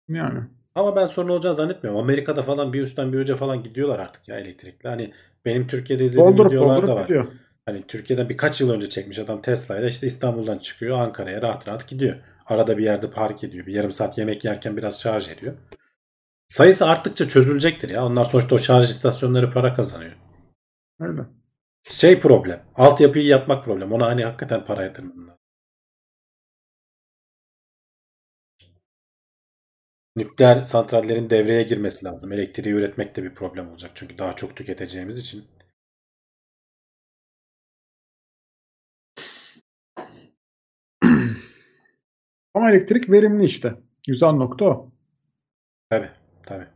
[0.09, 0.39] Yani.
[0.74, 2.01] Ama ben sorun olacağını zannetmiyorum.
[2.01, 4.89] Amerika'da falan bir üstten bir uca falan gidiyorlar artık ya elektrikli.
[4.89, 5.12] Hani
[5.44, 7.03] benim Türkiye'de izlediğim Doldurup videolar da doldurup var.
[7.03, 7.27] gidiyor.
[7.66, 11.89] Hani Türkiye'de birkaç yıl önce çekmiş adam Tesla ile işte İstanbul'dan çıkıyor Ankara'ya rahat rahat
[11.89, 12.16] gidiyor.
[12.47, 13.66] Arada bir yerde park ediyor.
[13.66, 15.56] Bir yarım saat yemek yerken biraz şarj ediyor.
[16.48, 18.05] Sayısı arttıkça çözülecektir ya.
[18.06, 20.12] Onlar sonuçta o şarj istasyonları para kazanıyor.
[21.01, 21.23] Öyle.
[21.82, 22.64] Şey problem.
[22.74, 23.93] Altyapıyı yapmak problem.
[23.93, 25.36] Ona hani hakikaten para yatırman lazım.
[30.16, 32.32] Nükleer santrallerin devreye girmesi lazım.
[32.32, 33.90] Elektriği üretmek de bir problem olacak.
[33.94, 35.44] Çünkü daha çok tüketeceğimiz için.
[42.57, 43.74] Ama elektrik verimli işte.
[44.07, 44.93] Güzel nokta o.
[45.91, 46.11] Tabii.
[46.47, 46.66] Tabii.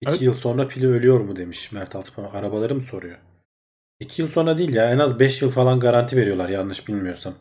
[0.00, 0.22] İki Evet.
[0.22, 2.24] yıl sonra pili ölüyor mu demiş Mert Altıpan.
[2.24, 3.18] Arabaları mı soruyor?
[4.00, 4.90] İki yıl sonra değil ya.
[4.90, 7.34] En az 5 yıl falan garanti veriyorlar yanlış bilmiyorsam.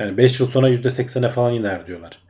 [0.00, 2.22] Yani 5 yıl sonra %80'e falan iner diyorlar.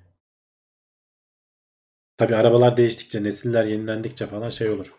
[2.16, 4.95] Tabii arabalar değiştikçe, nesiller yenilendikçe falan şey olur.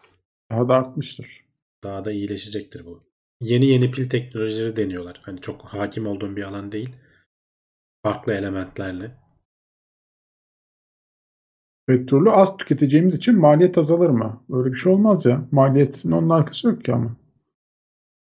[0.52, 1.46] Daha da artmıştır.
[1.84, 3.15] Daha da iyileşecektir bu.
[3.42, 5.22] Yeni yeni pil teknolojileri deniyorlar.
[5.24, 6.90] Hani çok hakim olduğum bir alan değil.
[8.04, 9.12] Farklı elementlerle.
[11.88, 14.44] Petrolü az tüketeceğimiz için maliyet azalır mı?
[14.50, 15.48] Öyle bir şey olmaz ya.
[15.52, 17.16] Maliyetin onun arkası yok ki ama.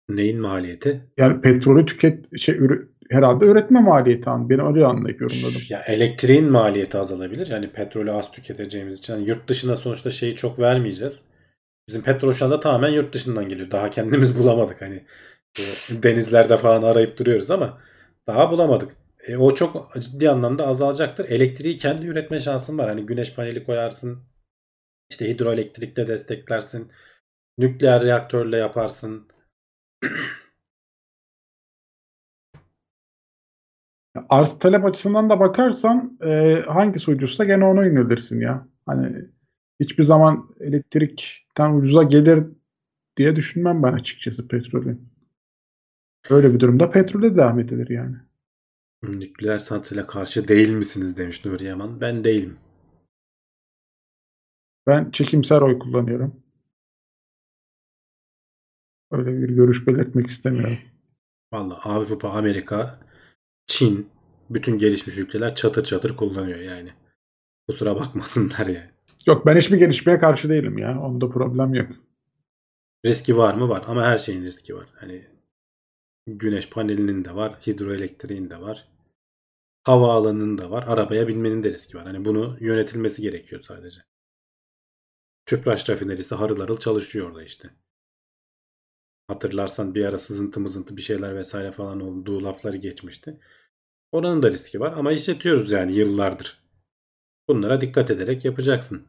[0.08, 1.00] Neyin maliyeti?
[1.16, 4.50] Yani petrolü tüket şey ürü- herhalde üretme maliyeti an.
[4.50, 5.60] Ben öyle anlayıp yorumladım.
[5.68, 7.46] Ya elektriğin maliyeti azalabilir.
[7.46, 9.12] Yani petrolü az tüketeceğimiz için.
[9.14, 11.24] Yani yurt dışına sonuçta şeyi çok vermeyeceğiz.
[11.88, 13.70] Bizim petrol şu anda tamamen yurt dışından geliyor.
[13.70, 14.80] Daha kendimiz bulamadık.
[14.82, 15.04] Hani
[15.90, 17.80] denizlerde falan arayıp duruyoruz ama
[18.26, 18.96] daha bulamadık.
[19.26, 21.24] E, o çok ciddi anlamda azalacaktır.
[21.28, 22.88] Elektriği kendi üretme şansın var.
[22.88, 24.24] Hani güneş paneli koyarsın.
[25.10, 26.92] İşte hidroelektrikle desteklersin.
[27.58, 29.28] Nükleer reaktörle yaparsın.
[34.28, 38.68] Arz talep açısından da bakarsan e, hangisi ucuzsa gene ona yönelirsin ya.
[38.86, 39.28] Hani
[39.80, 42.44] hiçbir zaman elektrikten ucuza gelir
[43.16, 45.08] diye düşünmem ben açıkçası petrolün.
[46.30, 48.16] Öyle bir durumda petrole devam edilir yani.
[49.02, 52.00] Nükleer santrale karşı değil misiniz demiş Nuri Yaman.
[52.00, 52.58] Ben değilim.
[54.86, 56.42] Ben çekimser oy kullanıyorum.
[59.10, 60.78] Öyle bir görüş belirtmek istemiyorum.
[61.52, 63.00] Vallahi Avrupa, Amerika,
[63.66, 64.10] Çin,
[64.50, 66.92] bütün gelişmiş ülkeler çatır çatır kullanıyor yani.
[67.68, 68.97] Kusura bakmasınlar yani.
[69.26, 71.00] Yok ben hiçbir gelişmeye karşı değilim ya.
[71.00, 71.90] Onda problem yok.
[73.06, 73.68] Riski var mı?
[73.68, 73.84] Var.
[73.86, 74.88] Ama her şeyin riski var.
[74.94, 75.26] Hani
[76.26, 78.88] güneş panelinin de var, hidroelektriğin de var.
[79.84, 80.84] Havaalanının da var.
[80.86, 82.06] Arabaya binmenin de riski var.
[82.06, 84.00] Hani bunu yönetilmesi gerekiyor sadece.
[85.46, 87.70] Tüpraş rafinerisi harıl harıl çalışıyor orada işte.
[89.28, 93.40] Hatırlarsan bir ara sızıntı mızıntı bir şeyler vesaire falan olduğu lafları geçmişti.
[94.12, 96.67] Oranın da riski var ama işletiyoruz yani yıllardır.
[97.48, 99.02] Bunlara dikkat ederek yapacaksın.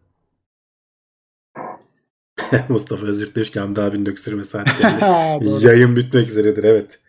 [2.69, 5.65] Mustafa Özgür demiş ki Hamdi abinin öksürme saati geldi.
[5.67, 6.99] Yayın bitmek üzeredir evet.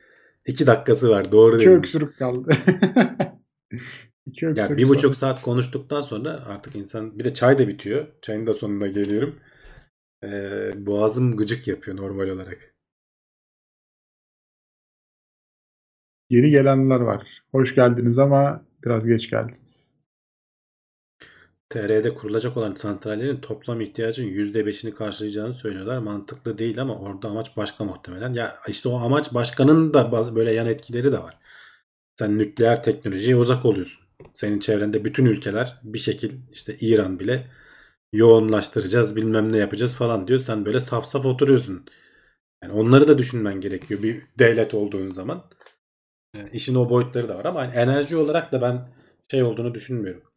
[0.47, 1.79] İki dakikası var doğru İki değil.
[1.79, 2.51] öksürük kaldı.
[4.27, 8.07] İki öksürük Ya bir buçuk saat konuştuktan sonra artık insan bir de çay da bitiyor.
[8.23, 9.41] Çayın da sonuna geliyorum.
[10.25, 12.75] Ee, boğazım gıcık yapıyor normal olarak.
[16.31, 17.43] Yeni gelenler var.
[17.53, 19.90] Hoş geldiniz ama biraz geç geldiniz.
[21.71, 25.99] TR'de kurulacak olan santrallerin toplam ihtiyacın %5'ini karşılayacağını söylüyorlar.
[25.99, 28.33] Mantıklı değil ama orada amaç başka muhtemelen.
[28.33, 31.39] Ya işte o amaç başkanın da bazı böyle yan etkileri de var.
[32.19, 34.03] Sen nükleer teknolojiye uzak oluyorsun.
[34.35, 37.51] Senin çevrende bütün ülkeler bir şekil işte İran bile
[38.13, 40.41] yoğunlaştıracağız bilmem ne yapacağız falan diyor.
[40.41, 41.87] Sen böyle saf saf oturuyorsun.
[42.63, 45.45] Yani onları da düşünmen gerekiyor bir devlet olduğun zaman.
[46.37, 48.89] Yani işin o boyutları da var ama hani enerji olarak da ben
[49.31, 50.30] şey olduğunu düşünmüyorum.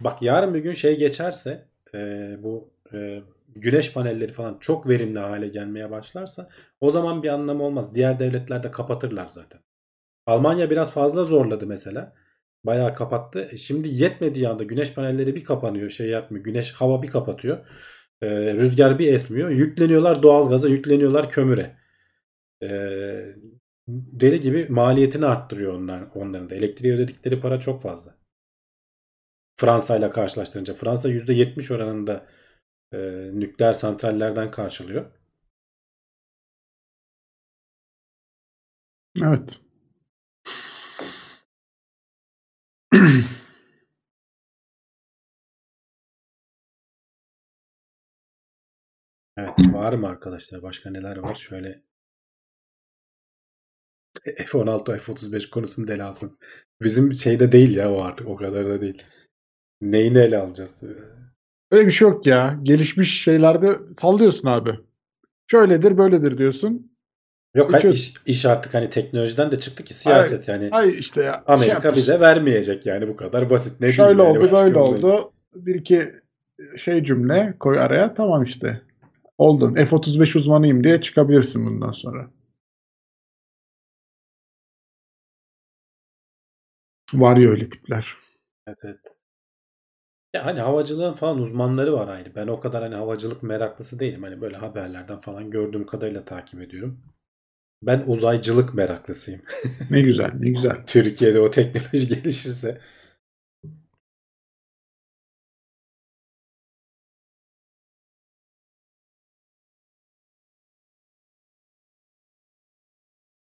[0.00, 1.98] Bak yarın bir gün şey geçerse e,
[2.42, 3.22] bu e,
[3.56, 6.48] güneş panelleri falan çok verimli hale gelmeye başlarsa
[6.80, 7.94] o zaman bir anlamı olmaz.
[7.94, 9.60] Diğer devletler de kapatırlar zaten.
[10.26, 12.14] Almanya biraz fazla zorladı mesela.
[12.64, 13.48] Bayağı kapattı.
[13.52, 16.44] E, Şimdi yetmediği anda güneş panelleri bir kapanıyor, şey yapmıyor.
[16.44, 17.58] Güneş hava bir kapatıyor.
[18.22, 19.50] E, rüzgar bir esmiyor.
[19.50, 21.76] Yükleniyorlar doğalgaza, yükleniyorlar kömüre.
[22.62, 22.68] E,
[23.88, 26.54] deli gibi maliyetini arttırıyor onlar, onların da.
[26.54, 28.14] Elektriğe ödedikleri para çok fazla.
[29.56, 30.74] Fransa ile karşılaştırınca.
[30.74, 32.26] Fransa %70 oranında
[32.92, 32.98] e,
[33.34, 35.06] nükleer santrallerden karşılıyor.
[39.22, 39.60] Evet.
[49.36, 50.62] Evet, var mı arkadaşlar?
[50.62, 51.34] Başka neler var?
[51.34, 51.82] Şöyle
[54.24, 56.38] F-16, F-35 konusunu da ele alsanız.
[56.82, 58.28] Bizim şeyde değil ya o artık.
[58.28, 59.02] O kadar da değil.
[59.80, 60.82] Neyini ele alacağız?
[61.70, 62.58] Öyle bir şey yok ya.
[62.62, 64.70] Gelişmiş şeylerde sallıyorsun abi.
[65.50, 66.92] Şöyledir böyledir diyorsun.
[67.54, 68.00] Yok Uçuyoruz.
[68.00, 70.68] iş, iş artık hani teknolojiden de çıktı ki siyaset yani.
[70.72, 71.32] Ay işte ya.
[71.32, 72.00] şey Amerika yapıyorsun.
[72.02, 73.80] bize vermeyecek yani bu kadar basit.
[73.80, 75.32] Ne Şöyle diyeyim yani oldu başka böyle bir- oldu.
[75.54, 76.02] Bir iki
[76.76, 78.82] şey cümle koy araya tamam işte.
[79.38, 79.74] Oldun.
[79.74, 82.30] F-35 uzmanıyım diye çıkabilirsin bundan sonra.
[87.14, 88.16] Var ya öyle tipler.
[88.66, 89.15] Evet.
[90.34, 92.34] Ya hani havacılığın falan uzmanları var ayrı.
[92.34, 94.22] Ben o kadar hani havacılık meraklısı değilim.
[94.22, 97.00] Hani böyle haberlerden falan gördüğüm kadarıyla takip ediyorum.
[97.82, 99.42] Ben uzaycılık meraklısıyım.
[99.90, 100.76] Ne güzel ne güzel.
[100.86, 102.80] Türkiye'de o teknoloji gelişirse.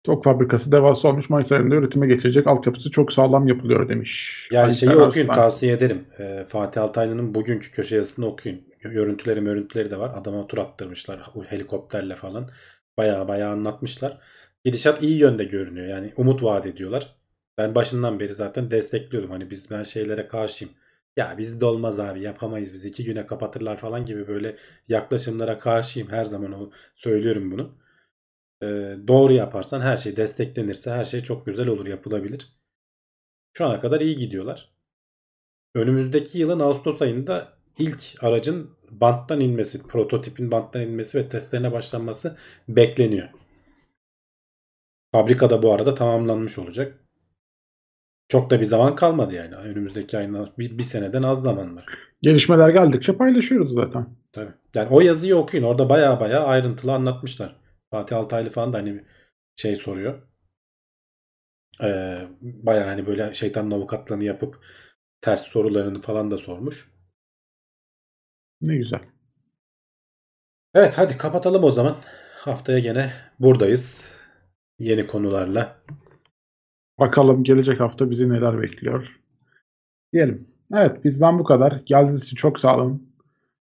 [0.05, 4.47] Tok fabrikası devasa olmuş Mayıs ayında üretime geçecek altyapısı çok sağlam yapılıyor demiş.
[4.51, 6.05] Yani Alper şeyi okuyun tavsiye ederim.
[6.19, 8.61] Ee, Fatih Altaylı'nın bugünkü köşe yazısını okuyun.
[8.81, 10.11] Görüntüleri görüntüleri de var.
[10.15, 12.49] Adama tur attırmışlar helikopterle falan.
[12.97, 14.17] Baya baya anlatmışlar.
[14.65, 15.87] Gidişat iyi yönde görünüyor.
[15.87, 17.15] Yani umut vaat ediyorlar.
[17.57, 19.31] Ben başından beri zaten destekliyordum.
[19.31, 20.73] Hani biz ben şeylere karşıyım.
[21.17, 24.55] Ya bizde olmaz abi yapamayız biz iki güne kapatırlar falan gibi böyle
[24.87, 26.09] yaklaşımlara karşıyım.
[26.09, 27.84] Her zaman o söylüyorum bunu.
[28.65, 32.49] Ee, doğru yaparsan her şey desteklenirse her şey çok güzel olur yapılabilir.
[33.57, 34.75] Şu ana kadar iyi gidiyorlar.
[35.75, 42.37] Önümüzdeki yılın Ağustos ayında ilk aracın banttan inmesi, prototipin banttan inmesi ve testlerine başlanması
[42.69, 43.29] bekleniyor.
[45.11, 46.99] Fabrikada bu arada tamamlanmış olacak.
[48.27, 49.55] Çok da bir zaman kalmadı yani.
[49.55, 51.85] Önümüzdeki ayın bir, bir seneden az zaman var.
[52.21, 54.07] Gelişmeler geldikçe paylaşıyoruz zaten.
[54.31, 54.53] Tabii.
[54.73, 55.63] Yani o yazıyı okuyun.
[55.63, 57.64] Orada baya baya ayrıntılı anlatmışlar.
[57.95, 59.03] Fatih Altaylı falan da hani
[59.55, 60.21] şey soruyor.
[61.83, 64.59] Ee, baya hani böyle şeytanın avukatlığını yapıp
[65.21, 66.91] ters sorularını falan da sormuş.
[68.61, 68.99] Ne güzel.
[70.73, 71.97] Evet hadi kapatalım o zaman.
[72.35, 74.15] Haftaya gene buradayız.
[74.79, 75.81] Yeni konularla.
[76.99, 79.19] Bakalım gelecek hafta bizi neler bekliyor.
[80.13, 80.47] Diyelim.
[80.73, 81.81] Evet bizden bu kadar.
[81.85, 83.15] Geldiğiniz için çok sağ olun.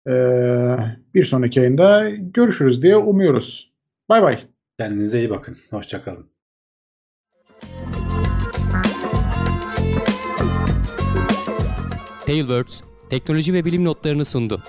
[0.07, 0.77] Ee,
[1.13, 3.70] bir sonraki yayında görüşürüz diye umuyoruz.
[4.11, 4.47] Bay bay.
[4.79, 5.57] Kendinize iyi bakın.
[5.69, 6.31] Hoşçakalın.
[12.25, 14.63] Tailwords teknoloji ve bilim notlarını sundu.